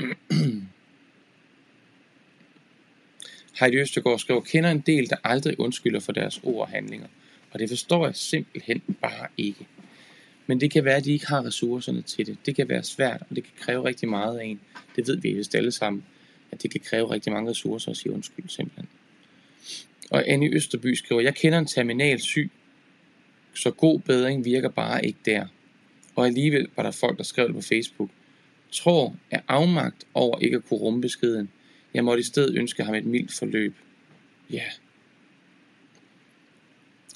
Heidi 3.60 3.76
Østergaard 3.76 4.18
skriver, 4.18 4.40
kender 4.40 4.70
en 4.70 4.80
del, 4.80 5.10
der 5.10 5.16
aldrig 5.24 5.60
undskylder 5.60 6.00
for 6.00 6.12
deres 6.12 6.40
ord 6.42 6.60
og 6.60 6.68
handlinger. 6.68 7.06
Og 7.50 7.58
det 7.58 7.68
forstår 7.68 8.06
jeg 8.06 8.16
simpelthen 8.16 8.82
bare 9.00 9.28
ikke. 9.36 9.66
Men 10.46 10.60
det 10.60 10.70
kan 10.70 10.84
være, 10.84 10.96
at 10.96 11.04
de 11.04 11.12
ikke 11.12 11.26
har 11.26 11.44
ressourcerne 11.44 12.02
til 12.02 12.26
det. 12.26 12.38
Det 12.46 12.56
kan 12.56 12.68
være 12.68 12.82
svært, 12.82 13.22
og 13.30 13.36
det 13.36 13.44
kan 13.44 13.52
kræve 13.58 13.84
rigtig 13.84 14.08
meget 14.08 14.38
af 14.38 14.44
en. 14.44 14.60
Det 14.96 15.08
ved 15.08 15.16
vi 15.16 15.32
vist 15.32 15.54
alle 15.54 15.72
sammen, 15.72 16.04
at 16.54 16.62
det 16.62 16.70
kan 16.70 16.80
kræve 16.80 17.10
rigtig 17.10 17.32
mange 17.32 17.50
ressourcer 17.50 17.90
at 17.90 17.96
sige 17.96 18.12
undskyld 18.12 18.48
simpelthen. 18.48 18.88
Og 20.10 20.28
Annie 20.28 20.54
Østerby 20.54 20.94
skriver, 20.94 21.20
jeg 21.20 21.34
kender 21.34 21.58
en 21.58 21.66
terminal 21.66 22.20
syg, 22.20 22.50
så 23.54 23.70
god 23.70 24.00
bedring 24.00 24.44
virker 24.44 24.68
bare 24.68 25.06
ikke 25.06 25.18
der. 25.24 25.46
Og 26.16 26.26
alligevel 26.26 26.68
var 26.76 26.82
der 26.82 26.90
folk, 26.90 27.18
der 27.18 27.24
skrev 27.24 27.46
det 27.46 27.54
på 27.54 27.60
Facebook. 27.60 28.10
Tror 28.72 29.16
er 29.30 29.40
afmagt 29.48 30.06
over 30.14 30.38
ikke 30.38 30.56
at 30.56 30.64
kunne 30.68 30.80
rumme 30.80 31.00
beskeden. 31.00 31.50
Jeg 31.94 32.04
måtte 32.04 32.20
i 32.20 32.24
stedet 32.24 32.58
ønske 32.58 32.84
ham 32.84 32.94
et 32.94 33.04
mildt 33.04 33.32
forløb. 33.32 33.74
Ja. 34.50 34.64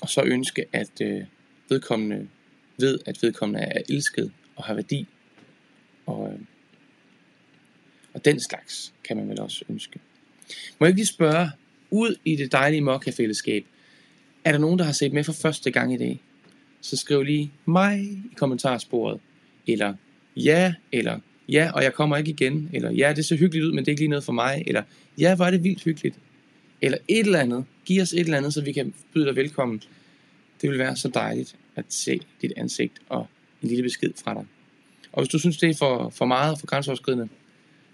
Og 0.01 0.09
så 0.09 0.23
ønske, 0.25 0.65
at 0.73 1.01
øh, 1.03 1.23
vedkommende 1.69 2.29
ved, 2.79 2.99
at 3.07 3.23
vedkommende 3.23 3.61
er 3.61 3.83
elsket 3.89 4.33
og 4.57 4.65
har 4.65 4.75
værdi. 4.75 5.07
Og, 6.07 6.33
øh, 6.33 6.39
og 8.19 8.25
den 8.25 8.41
slags 8.41 8.93
kan 9.05 9.17
man 9.17 9.29
vel 9.29 9.41
også 9.41 9.65
ønske. 9.69 10.01
Må 10.79 10.87
jeg 10.87 10.89
ikke 10.89 10.99
lige 10.99 11.07
spørge, 11.07 11.51
ud 11.91 12.17
i 12.25 12.37
det 12.37 12.53
dejlige 12.53 12.81
mokka-fællesskab, 12.81 13.65
er 14.45 14.53
der 14.53 14.59
nogen, 14.59 14.79
der 14.79 14.85
har 14.85 14.93
set 14.93 15.13
med 15.13 15.25
for 15.25 15.33
første 15.33 15.71
gang 15.71 15.95
i 15.95 15.97
dag? 15.97 16.21
Så 16.81 16.97
skriv 16.97 17.23
lige 17.23 17.53
mig 17.67 18.01
i 18.01 18.23
kommentarsporet. 18.37 19.21
Eller 19.67 19.95
ja, 20.37 20.75
eller 20.93 21.21
ja, 21.49 21.71
og 21.75 21.83
jeg 21.83 21.95
kommer 21.95 22.17
ikke 22.17 22.31
igen. 22.31 22.71
Eller 22.73 22.91
ja, 22.91 23.13
det 23.17 23.25
ser 23.25 23.37
hyggeligt 23.37 23.67
ud, 23.67 23.73
men 23.73 23.79
det 23.79 23.89
er 23.89 23.93
ikke 23.93 24.03
lige 24.03 24.11
noget 24.11 24.25
for 24.25 24.33
mig. 24.33 24.65
Eller 24.67 24.83
ja, 25.19 25.37
hvor 25.37 25.45
er 25.45 25.51
det 25.51 25.65
vildt 25.65 25.85
hyggeligt. 25.85 26.17
Eller 26.83 26.99
et 27.09 27.27
eller 27.27 27.39
andet. 27.39 27.65
Giv 27.85 28.03
os 28.03 28.13
et 28.13 28.21
eller 28.21 28.37
andet, 28.37 28.55
så 28.55 28.61
vi 28.61 28.73
kan 28.73 28.95
byde 29.15 29.27
dig 29.27 29.37
velkommen. 29.37 29.83
Det 30.63 30.71
vil 30.71 30.79
være 30.79 30.97
så 30.97 31.09
dejligt 31.09 31.57
at 31.77 31.85
se 31.89 32.21
dit 32.43 32.53
ansigt 32.57 32.93
og 33.09 33.27
en 33.63 33.69
lille 33.69 33.83
besked 33.83 34.11
fra 34.25 34.35
dig. 34.35 34.45
Og 35.13 35.23
hvis 35.23 35.29
du 35.29 35.39
synes, 35.39 35.57
det 35.57 35.71
er 35.71 35.75
for, 35.75 36.11
for 36.11 36.25
meget 36.25 36.61
for 36.61 36.67
grænseoverskridende, 36.67 37.29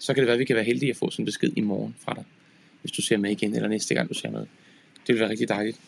så 0.05 0.15
kan 0.15 0.21
det 0.21 0.27
være, 0.27 0.35
at 0.35 0.39
vi 0.39 0.45
kan 0.45 0.57
være 0.57 0.65
heldige 0.65 0.91
at 0.91 0.97
få 0.97 1.11
sådan 1.11 1.23
en 1.23 1.27
besked 1.27 1.53
i 1.57 1.61
morgen 1.61 1.95
fra 2.05 2.15
dig. 2.15 2.25
Hvis 2.81 2.93
du 2.93 3.03
ser 3.03 3.17
med 3.17 3.31
igen, 3.31 3.55
eller 3.55 3.69
næste 3.69 3.95
gang 3.95 4.09
du 4.09 4.15
ser 4.15 4.31
med. 4.31 4.41
Det 5.07 5.15
vil 5.15 5.19
være 5.19 5.31
rigtig 5.31 5.49
dejligt. 5.49 5.81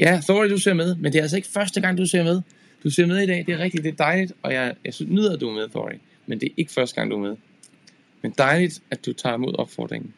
Ja, 0.00 0.20
Thor, 0.24 0.46
du 0.46 0.58
ser 0.58 0.74
med, 0.74 0.96
men 0.96 1.12
det 1.12 1.18
er 1.18 1.22
altså 1.22 1.36
ikke 1.36 1.48
første 1.48 1.80
gang, 1.80 1.98
du 1.98 2.06
ser 2.06 2.24
med. 2.24 2.40
Du 2.84 2.90
ser 2.90 3.06
med 3.06 3.22
i 3.22 3.26
dag, 3.26 3.44
det 3.46 3.54
er 3.54 3.58
rigtigt, 3.58 3.84
det 3.84 3.92
er 3.92 3.96
dejligt, 3.96 4.32
og 4.42 4.52
jeg, 4.52 4.74
jeg 4.84 4.94
synes, 4.94 5.10
nyder, 5.10 5.34
at 5.34 5.40
du 5.40 5.48
er 5.48 5.54
med, 5.54 5.68
Thor, 5.68 5.92
Men 6.26 6.40
det 6.40 6.46
er 6.46 6.52
ikke 6.56 6.72
første 6.72 6.94
gang, 6.94 7.10
du 7.10 7.16
er 7.16 7.20
med. 7.28 7.36
Men 8.22 8.34
dejligt, 8.38 8.82
at 8.90 9.06
du 9.06 9.12
tager 9.12 9.34
imod 9.34 9.54
opfordringen. 9.58 10.14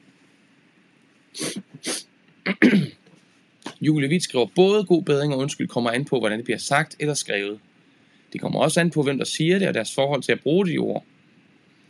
Julie 3.80 4.08
Witt 4.08 4.24
skriver, 4.24 4.46
både 4.54 4.84
god 4.84 5.02
bedring 5.02 5.34
og 5.34 5.38
undskyld 5.38 5.68
kommer 5.68 5.90
an 5.90 6.04
på, 6.04 6.18
hvordan 6.18 6.38
det 6.38 6.44
bliver 6.44 6.58
sagt 6.58 6.96
eller 6.98 7.14
skrevet. 7.14 7.58
Det 8.32 8.40
kommer 8.40 8.60
også 8.60 8.80
an 8.80 8.90
på, 8.90 9.02
hvem 9.02 9.18
der 9.18 9.24
siger 9.24 9.58
det, 9.58 9.68
og 9.68 9.74
deres 9.74 9.94
forhold 9.94 10.22
til 10.22 10.32
at 10.32 10.40
bruge 10.40 10.66
de 10.66 10.78
ord. 10.78 11.04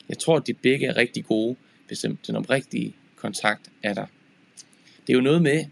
Jeg 0.09 0.19
tror, 0.19 0.37
at 0.37 0.47
de 0.47 0.55
begge 0.55 0.87
er 0.87 0.97
rigtig 0.97 1.25
gode, 1.25 1.57
hvis 1.87 2.07
den 2.27 2.37
oprigtige 2.37 2.95
kontakt 3.17 3.71
er 3.83 3.95
der. 3.95 4.07
Det 5.07 5.13
er 5.13 5.15
jo 5.15 5.21
noget 5.21 5.43
med, 5.43 5.65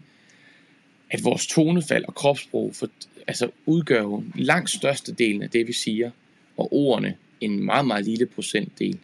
at 1.09 1.23
vores 1.23 1.47
tonefald 1.47 2.05
og 2.05 2.15
kropssprog 2.15 2.75
for, 2.75 2.89
altså 3.27 3.49
udgør 3.65 4.01
jo 4.01 4.23
langt 4.35 4.69
størstedelen 4.69 5.41
af 5.41 5.49
det, 5.49 5.67
vi 5.67 5.73
siger, 5.73 6.11
og 6.57 6.73
ordene 6.73 7.17
en 7.41 7.63
meget, 7.63 7.87
meget 7.87 8.05
lille 8.05 8.25
procentdel. 8.25 8.99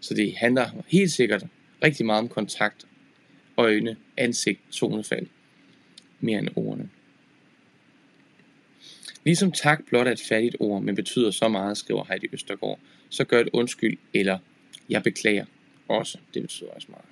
Så 0.00 0.14
det 0.14 0.36
handler 0.36 0.70
helt 0.86 1.10
sikkert 1.10 1.46
rigtig 1.84 2.06
meget 2.06 2.18
om 2.18 2.28
kontakt, 2.28 2.86
øjne, 3.56 3.96
ansigt, 4.16 4.60
tonefald, 4.70 5.26
mere 6.20 6.38
end 6.38 6.48
ordene. 6.56 6.88
Ligesom 9.24 9.52
tak 9.52 9.86
blot 9.86 10.06
er 10.06 10.12
et 10.12 10.22
fattigt 10.28 10.56
ord, 10.60 10.82
men 10.82 10.94
betyder 10.94 11.30
så 11.30 11.48
meget, 11.48 11.76
skriver 11.76 12.04
Heidi 12.08 12.26
Østergaard, 12.32 12.78
så 13.08 13.24
gør 13.24 13.40
et 13.40 13.48
undskyld 13.52 13.98
eller 14.14 14.38
jeg 14.92 15.02
beklager 15.02 15.44
også. 15.88 16.18
Det 16.34 16.42
betyder 16.42 16.70
også 16.70 16.86
meget. 16.90 17.04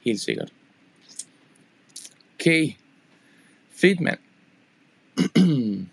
Helt 0.00 0.20
sikkert. 0.20 0.52
Okay. 2.34 2.72
Fedt 3.70 4.00
mand. 4.00 4.18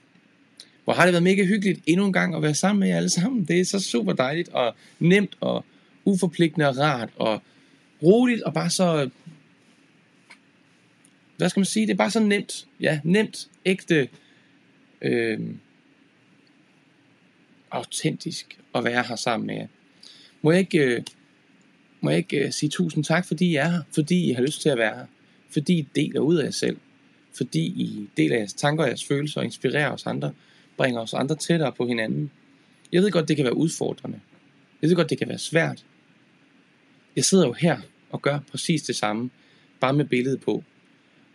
Hvor 0.84 0.94
har 0.94 1.04
det 1.06 1.14
været 1.14 1.24
mega 1.24 1.44
hyggeligt 1.44 1.80
endnu 1.86 2.06
en 2.06 2.14
gang 2.14 2.36
at 2.36 2.42
være 2.42 2.56
sammen 2.56 2.80
med 2.80 2.88
jer 2.88 2.98
alle 2.98 3.10
sammen. 3.10 3.46
Det 3.46 3.60
er 3.60 3.66
så 3.66 3.80
super 3.80 4.14
dejligt 4.14 4.50
og 4.50 4.76
nemt 5.00 5.38
og 5.40 5.66
uforpligtende 6.06 6.70
og 6.70 6.78
rart 6.78 7.10
og 7.16 7.42
roligt 8.04 8.44
og 8.44 8.54
bare 8.54 8.70
så... 8.70 9.10
Hvad 11.38 11.50
skal 11.50 11.60
man 11.60 11.66
sige? 11.66 11.88
Det 11.88 11.94
er 11.94 11.98
bare 11.98 12.12
så 12.12 12.20
nemt. 12.20 12.68
Ja, 12.80 13.00
nemt, 13.04 13.50
ægte, 13.66 14.10
øh, 15.02 15.40
autentisk 17.72 18.60
at 18.76 18.84
være 18.84 19.04
her 19.04 19.16
sammen 19.16 19.48
med 19.48 19.56
jer. 19.56 19.68
Må 20.44 20.52
jeg 20.52 20.60
ikke, 20.60 20.80
øh, 20.80 21.02
må 22.02 22.10
jeg 22.10 22.18
ikke 22.18 22.46
øh, 22.46 22.52
sige 22.52 22.70
tusind 22.70 23.04
tak, 23.04 23.28
fordi 23.28 23.46
I 23.46 23.56
er 23.56 23.70
her, 23.70 23.82
fordi 23.96 24.30
I 24.30 24.34
har 24.34 24.42
lyst 24.42 24.62
til 24.62 24.70
at 24.70 24.78
være 24.78 24.96
her, 24.96 25.06
fordi 25.50 25.74
I 25.74 25.88
deler 25.96 26.20
ud 26.20 26.36
af 26.36 26.44
jer 26.44 26.52
selv, 26.52 26.78
fordi 27.38 27.66
I 27.66 28.10
deler 28.18 28.36
jeres 28.36 28.54
tanker 28.54 28.84
og 28.84 28.90
jeres 28.90 29.06
følelser 29.06 29.42
og 29.42 29.46
inspirerer 29.46 29.92
os 29.92 30.06
andre, 30.06 30.34
bringer 30.78 31.02
os 31.02 31.14
andre 31.14 31.36
tættere 31.36 31.72
på 31.72 31.88
hinanden. 31.88 32.32
Jeg 32.92 33.02
ved 33.02 33.12
godt, 33.12 33.28
det 33.28 33.36
kan 33.36 33.46
være 33.46 33.58
udfordrende. 33.58 34.20
Jeg 34.82 34.90
ved 34.90 34.96
godt, 34.96 35.10
det 35.10 35.18
kan 35.18 35.30
være 35.30 35.38
svært. 35.38 35.86
Jeg 37.16 37.26
sidder 37.26 37.48
jo 37.48 37.54
her 37.54 37.78
og 38.10 38.22
gør 38.22 38.40
præcis 38.52 38.82
det 38.82 38.96
samme, 38.96 39.30
bare 39.80 39.94
med 39.94 40.06
billedet 40.06 40.42
på, 40.42 40.64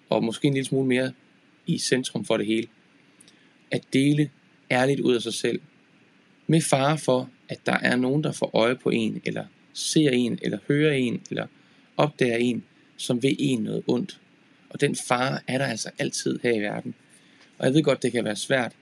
og 0.08 0.24
måske 0.24 0.48
en 0.48 0.54
lille 0.54 0.66
smule 0.66 0.88
mere 0.88 1.12
i 1.66 1.78
centrum 1.78 2.24
for 2.24 2.36
det 2.36 2.46
hele. 2.46 2.66
At 3.70 3.82
dele 3.92 4.30
ærligt 4.70 5.00
ud 5.00 5.14
af 5.14 5.22
sig 5.22 5.34
selv, 5.34 5.60
med 6.50 6.60
fare 6.60 6.98
for, 6.98 7.30
at 7.48 7.66
der 7.66 7.78
er 7.82 7.96
nogen, 7.96 8.24
der 8.24 8.32
får 8.32 8.50
øje 8.54 8.76
på 8.76 8.90
en, 8.90 9.20
eller 9.24 9.44
ser 9.72 10.10
en, 10.10 10.38
eller 10.42 10.58
hører 10.68 10.92
en, 10.92 11.22
eller 11.30 11.46
opdager 11.96 12.36
en, 12.36 12.64
som 12.96 13.22
vil 13.22 13.36
en 13.38 13.62
noget 13.62 13.82
ondt. 13.86 14.20
Og 14.70 14.80
den 14.80 14.96
fare 15.08 15.38
er 15.46 15.58
der 15.58 15.66
altså 15.66 15.90
altid 15.98 16.38
her 16.42 16.52
i 16.52 16.60
verden. 16.60 16.94
Og 17.58 17.66
jeg 17.66 17.74
ved 17.74 17.82
godt, 17.82 18.02
det 18.02 18.12
kan 18.12 18.24
være 18.24 18.36
svært, 18.36 18.72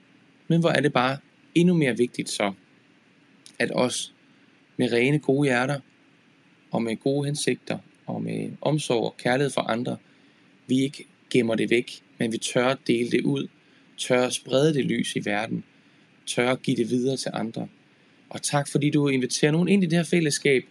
men 0.47 0.59
hvor 0.59 0.69
er 0.69 0.81
det 0.81 0.93
bare 0.93 1.17
endnu 1.55 1.73
mere 1.73 1.97
vigtigt 1.97 2.29
så, 2.29 2.53
at 3.59 3.71
os 3.75 4.13
med 4.77 4.91
rene 4.91 5.19
gode 5.19 5.47
hjerter, 5.47 5.79
og 6.71 6.83
med 6.83 6.97
gode 6.97 7.25
hensigter, 7.25 7.77
og 8.05 8.21
med 8.21 8.51
omsorg 8.61 9.03
og 9.03 9.17
kærlighed 9.17 9.51
for 9.51 9.61
andre, 9.61 9.97
vi 10.67 10.79
ikke 10.79 11.05
gemmer 11.29 11.55
det 11.55 11.69
væk, 11.69 12.01
men 12.17 12.31
vi 12.31 12.37
tør 12.37 12.67
at 12.67 12.77
dele 12.87 13.11
det 13.11 13.21
ud, 13.21 13.47
tør 13.97 14.25
at 14.25 14.33
sprede 14.33 14.73
det 14.73 14.85
lys 14.85 15.15
i 15.15 15.25
verden, 15.25 15.63
tør 16.27 16.51
at 16.51 16.61
give 16.61 16.77
det 16.77 16.89
videre 16.89 17.17
til 17.17 17.31
andre. 17.33 17.67
Og 18.29 18.41
tak 18.41 18.67
fordi 18.67 18.89
du 18.89 19.07
inviterer 19.07 19.51
nogen 19.51 19.67
ind 19.67 19.83
i 19.83 19.87
det 19.87 19.97
her 19.97 20.03
fællesskab, 20.03 20.65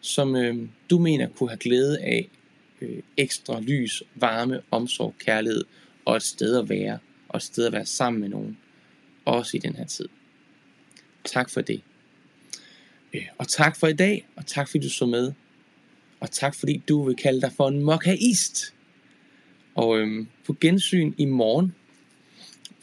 som 0.00 0.36
øh, 0.36 0.68
du 0.90 0.98
mener 0.98 1.28
kunne 1.28 1.48
have 1.48 1.58
glæde 1.58 2.00
af 2.00 2.28
øh, 2.80 3.02
ekstra 3.16 3.60
lys, 3.60 4.02
varme, 4.14 4.60
omsorg, 4.70 5.14
kærlighed 5.18 5.64
og 6.04 6.16
et 6.16 6.22
sted 6.22 6.58
at 6.58 6.68
være, 6.68 6.98
og 7.28 7.36
et 7.36 7.42
sted 7.42 7.66
at 7.66 7.72
være 7.72 7.86
sammen 7.86 8.20
med 8.20 8.28
nogen, 8.28 8.58
også 9.24 9.56
i 9.56 9.60
den 9.60 9.76
her 9.76 9.84
tid. 9.84 10.08
Tak 11.24 11.50
for 11.50 11.60
det. 11.60 11.80
Øh, 13.14 13.26
og 13.38 13.48
tak 13.48 13.76
for 13.76 13.86
i 13.86 13.92
dag, 13.92 14.26
og 14.36 14.46
tak 14.46 14.68
fordi 14.68 14.84
du 14.84 14.90
så 14.90 15.06
med. 15.06 15.32
Og 16.20 16.30
tak 16.30 16.54
fordi 16.54 16.82
du 16.88 17.04
vil 17.04 17.16
kalde 17.16 17.40
dig 17.40 17.52
for 17.56 17.68
en 17.68 17.82
mokkaist. 17.82 18.74
Og 19.74 19.98
øhm, 19.98 20.28
på 20.46 20.56
gensyn 20.60 21.14
i 21.18 21.24
morgen, 21.24 21.74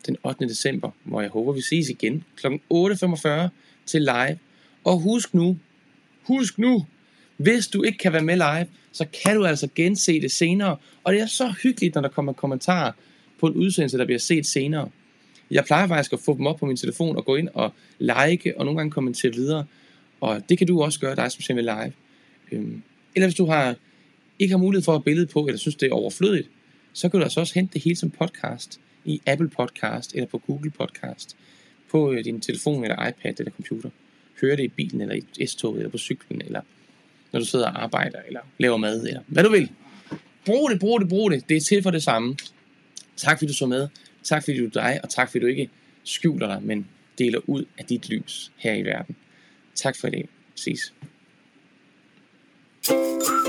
den 0.05 0.17
8. 0.23 0.45
december, 0.47 0.89
hvor 1.03 1.21
jeg 1.21 1.29
håber, 1.29 1.51
vi 1.51 1.61
ses 1.61 1.89
igen 1.89 2.23
kl. 2.35 2.47
8.45 2.47 3.29
til 3.85 4.01
live. 4.01 4.37
Og 4.83 4.99
husk 4.99 5.33
nu, 5.33 5.57
husk 6.23 6.57
nu, 6.57 6.85
hvis 7.37 7.67
du 7.67 7.83
ikke 7.83 7.97
kan 7.97 8.13
være 8.13 8.23
med 8.23 8.35
live, 8.35 8.67
så 8.91 9.05
kan 9.23 9.35
du 9.35 9.45
altså 9.45 9.69
gense 9.75 10.21
det 10.21 10.31
senere. 10.31 10.77
Og 11.03 11.13
det 11.13 11.21
er 11.21 11.25
så 11.25 11.53
hyggeligt, 11.63 11.95
når 11.95 12.01
der 12.01 12.09
kommer 12.09 12.33
kommentarer 12.33 12.91
på 13.39 13.47
en 13.47 13.53
udsendelse, 13.53 13.97
der 13.97 14.05
bliver 14.05 14.19
set 14.19 14.45
senere. 14.45 14.89
Jeg 15.51 15.65
plejer 15.65 15.87
faktisk 15.87 16.13
at 16.13 16.19
få 16.19 16.37
dem 16.37 16.47
op 16.47 16.59
på 16.59 16.65
min 16.65 16.77
telefon 16.77 17.17
og 17.17 17.25
gå 17.25 17.35
ind 17.35 17.49
og 17.53 17.73
like 17.99 18.57
og 18.57 18.65
nogle 18.65 18.77
gange 18.77 18.91
kommentere 18.91 19.33
videre. 19.33 19.65
Og 20.21 20.49
det 20.49 20.57
kan 20.57 20.67
du 20.67 20.81
også 20.81 20.99
gøre, 20.99 21.15
dig 21.15 21.31
som 21.31 21.41
ser 21.41 21.53
med 21.53 21.63
live. 21.63 21.93
Øhm, 22.51 22.81
eller 23.15 23.27
hvis 23.27 23.35
du 23.35 23.45
har, 23.45 23.75
ikke 24.39 24.51
har 24.51 24.57
mulighed 24.57 24.83
for 24.83 24.91
at 24.91 24.97
have 24.97 25.03
billede 25.03 25.27
på, 25.27 25.45
eller 25.45 25.59
synes 25.59 25.75
det 25.75 25.87
er 25.87 25.93
overflødigt, 25.93 26.49
så 26.93 27.09
kan 27.09 27.19
du 27.19 27.23
altså 27.23 27.39
også 27.39 27.53
hente 27.53 27.73
det 27.73 27.83
hele 27.83 27.95
som 27.95 28.09
podcast 28.09 28.79
i 29.05 29.21
Apple 29.25 29.49
Podcast 29.49 30.13
eller 30.15 30.27
på 30.27 30.37
Google 30.37 30.71
Podcast 30.71 31.35
på 31.91 32.11
øh, 32.11 32.25
din 32.25 32.41
telefon 32.41 32.83
eller 32.83 33.07
iPad 33.07 33.33
eller 33.39 33.51
computer. 33.51 33.89
Høre 34.41 34.55
det 34.55 34.63
i 34.63 34.67
bilen 34.67 35.01
eller 35.01 35.15
i 35.15 35.45
S-toget 35.45 35.77
eller 35.77 35.91
på 35.91 35.97
cyklen 35.97 36.41
eller 36.41 36.61
når 37.31 37.39
du 37.39 37.45
sidder 37.45 37.65
og 37.65 37.83
arbejder 37.83 38.19
eller 38.27 38.39
laver 38.57 38.77
mad 38.77 39.07
eller 39.07 39.21
hvad 39.27 39.43
du 39.43 39.49
vil. 39.49 39.71
Brug 40.45 40.69
det, 40.69 40.79
brug 40.79 41.01
det, 41.01 41.09
brug 41.09 41.31
det. 41.31 41.49
Det 41.49 41.57
er 41.57 41.61
til 41.61 41.83
for 41.83 41.91
det 41.91 42.03
samme. 42.03 42.37
Tak 43.15 43.37
fordi 43.37 43.47
du 43.47 43.53
så 43.53 43.65
med. 43.65 43.87
Tak 44.23 44.43
fordi 44.43 44.57
du 44.57 44.65
er 44.65 44.69
dig, 44.69 44.99
og 45.03 45.09
tak 45.09 45.31
fordi 45.31 45.39
du 45.39 45.45
ikke 45.45 45.69
skjuler 46.03 46.47
dig, 46.47 46.63
men 46.63 46.87
deler 47.17 47.39
ud 47.47 47.65
af 47.77 47.85
dit 47.85 48.09
lys 48.09 48.51
her 48.57 48.73
i 48.73 48.81
verden. 48.81 49.15
Tak 49.75 49.95
for 49.99 50.07
i 50.07 50.11
dag. 50.11 50.29
Ses. 50.55 50.93
thank 52.83 53.23
you 53.23 53.42